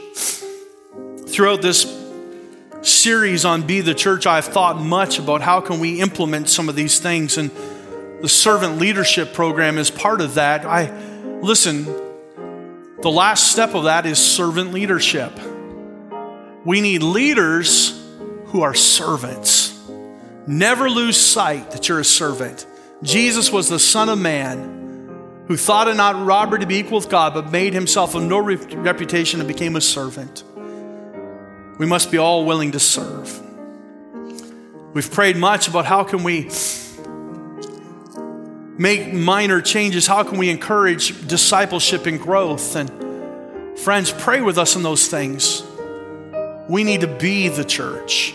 Throughout 1.27 1.61
this 1.61 1.85
series 2.81 3.43
on 3.43 3.63
Be 3.63 3.81
the 3.81 3.93
Church, 3.93 4.25
I've 4.25 4.45
thought 4.45 4.79
much 4.79 5.19
about 5.19 5.41
how 5.41 5.59
can 5.59 5.81
we 5.81 5.99
implement 5.99 6.47
some 6.47 6.69
of 6.69 6.77
these 6.77 7.01
things, 7.01 7.37
and 7.37 7.51
the 8.21 8.29
servant 8.29 8.77
leadership 8.77 9.33
program 9.33 9.77
is 9.77 9.91
part 9.91 10.21
of 10.21 10.35
that. 10.35 10.63
I 10.63 10.97
listen, 11.41 11.83
the 13.01 13.11
last 13.11 13.51
step 13.51 13.75
of 13.75 13.83
that 13.83 14.05
is 14.05 14.17
servant 14.17 14.71
leadership. 14.71 15.37
We 16.63 16.79
need 16.79 17.03
leaders 17.03 18.01
who 18.45 18.61
are 18.61 18.73
servants. 18.73 19.62
Never 20.45 20.89
lose 20.89 21.17
sight 21.17 21.71
that 21.71 21.87
you're 21.87 21.99
a 21.99 22.05
servant. 22.05 22.65
Jesus 23.01 23.51
was 23.51 23.69
the 23.69 23.79
Son 23.79 24.09
of 24.09 24.17
Man 24.19 24.73
who 25.47 25.57
thought 25.57 25.87
it 25.87 25.95
not 25.95 26.25
robbery 26.25 26.59
to 26.59 26.65
be 26.65 26.77
equal 26.77 26.97
with 26.97 27.09
God, 27.09 27.33
but 27.33 27.51
made 27.51 27.73
himself 27.73 28.15
of 28.15 28.23
no 28.23 28.39
reputation 28.39 29.39
and 29.39 29.47
became 29.47 29.75
a 29.75 29.81
servant. 29.81 30.43
We 31.79 31.85
must 31.85 32.11
be 32.11 32.17
all 32.17 32.45
willing 32.45 32.71
to 32.71 32.79
serve. 32.79 33.41
We've 34.93 35.11
prayed 35.11 35.37
much 35.37 35.67
about 35.67 35.85
how 35.85 36.03
can 36.03 36.23
we 36.23 36.49
make 38.77 39.13
minor 39.13 39.61
changes, 39.61 40.07
how 40.07 40.23
can 40.23 40.37
we 40.37 40.49
encourage 40.49 41.27
discipleship 41.27 42.05
and 42.05 42.19
growth. 42.19 42.75
And 42.75 43.79
friends, 43.79 44.11
pray 44.11 44.41
with 44.41 44.57
us 44.57 44.75
in 44.75 44.83
those 44.83 45.07
things. 45.07 45.63
We 46.69 46.83
need 46.83 47.01
to 47.01 47.07
be 47.07 47.49
the 47.49 47.65
church. 47.65 48.33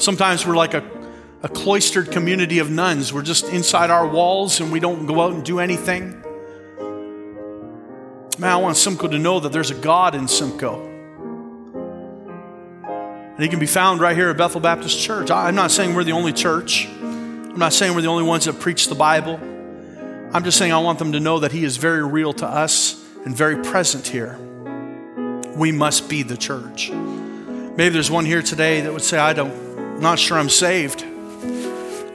Sometimes 0.00 0.46
we're 0.46 0.56
like 0.56 0.72
a, 0.72 0.82
a 1.42 1.48
cloistered 1.48 2.10
community 2.10 2.58
of 2.58 2.70
nuns. 2.70 3.12
We're 3.12 3.20
just 3.20 3.44
inside 3.50 3.90
our 3.90 4.08
walls 4.08 4.58
and 4.58 4.72
we 4.72 4.80
don't 4.80 5.04
go 5.04 5.20
out 5.20 5.32
and 5.32 5.44
do 5.44 5.60
anything. 5.60 6.22
Man, 8.38 8.50
I 8.50 8.56
want 8.56 8.78
Simcoe 8.78 9.08
to 9.08 9.18
know 9.18 9.40
that 9.40 9.52
there's 9.52 9.70
a 9.70 9.74
God 9.74 10.14
in 10.14 10.26
Simcoe. 10.26 10.86
And 12.84 13.42
he 13.42 13.48
can 13.50 13.58
be 13.58 13.66
found 13.66 14.00
right 14.00 14.16
here 14.16 14.30
at 14.30 14.38
Bethel 14.38 14.60
Baptist 14.60 14.98
Church. 14.98 15.30
I'm 15.30 15.54
not 15.54 15.70
saying 15.70 15.94
we're 15.94 16.04
the 16.04 16.12
only 16.12 16.32
church. 16.32 16.86
I'm 16.88 17.58
not 17.58 17.74
saying 17.74 17.94
we're 17.94 18.00
the 18.00 18.08
only 18.08 18.24
ones 18.24 18.46
that 18.46 18.58
preach 18.58 18.88
the 18.88 18.94
Bible. 18.94 19.38
I'm 20.32 20.44
just 20.44 20.56
saying 20.56 20.72
I 20.72 20.78
want 20.78 20.98
them 20.98 21.12
to 21.12 21.20
know 21.20 21.40
that 21.40 21.52
he 21.52 21.62
is 21.62 21.76
very 21.76 22.02
real 22.02 22.32
to 22.34 22.46
us 22.46 23.04
and 23.26 23.36
very 23.36 23.62
present 23.62 24.06
here. 24.06 24.38
We 25.54 25.72
must 25.72 26.08
be 26.08 26.22
the 26.22 26.38
church. 26.38 26.90
Maybe 26.90 27.90
there's 27.90 28.10
one 28.10 28.24
here 28.24 28.40
today 28.40 28.80
that 28.80 28.92
would 28.92 29.02
say, 29.02 29.18
I 29.18 29.32
don't, 29.32 29.69
not 30.00 30.18
sure 30.18 30.38
I'm 30.38 30.48
saved. 30.48 31.04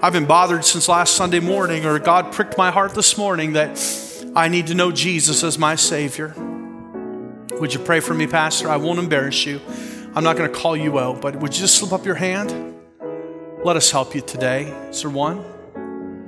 I've 0.02 0.14
been 0.14 0.26
bothered 0.26 0.66
since 0.66 0.90
last 0.90 1.16
Sunday 1.16 1.40
morning, 1.40 1.86
or 1.86 1.98
God 2.00 2.32
pricked 2.32 2.58
my 2.58 2.72
heart 2.72 2.94
this 2.94 3.18
morning 3.18 3.54
that 3.54 3.80
I 4.36 4.48
need 4.48 4.68
to 4.68 4.74
know 4.74 4.92
Jesus 4.92 5.44
as 5.44 5.58
my 5.58 5.76
Savior. 5.76 6.34
Would 7.60 7.74
you 7.74 7.80
pray 7.80 8.00
for 8.02 8.14
me, 8.14 8.28
Pastor? 8.28 8.70
I 8.70 8.78
won't 8.78 9.00
embarrass 9.00 9.46
you. 9.46 9.62
I'm 10.14 10.24
not 10.24 10.36
going 10.36 10.52
to 10.52 10.58
call 10.58 10.76
you 10.76 11.00
out, 11.00 11.22
but 11.22 11.36
would 11.38 11.54
you 11.54 11.62
just 11.62 11.76
slip 11.76 11.94
up 11.94 12.06
your 12.06 12.16
hand? 12.16 12.76
Let 13.64 13.78
us 13.78 13.92
help 13.92 14.14
you 14.14 14.22
today. 14.22 14.64
Is 14.90 15.02
there 15.02 15.12
one? 15.12 15.55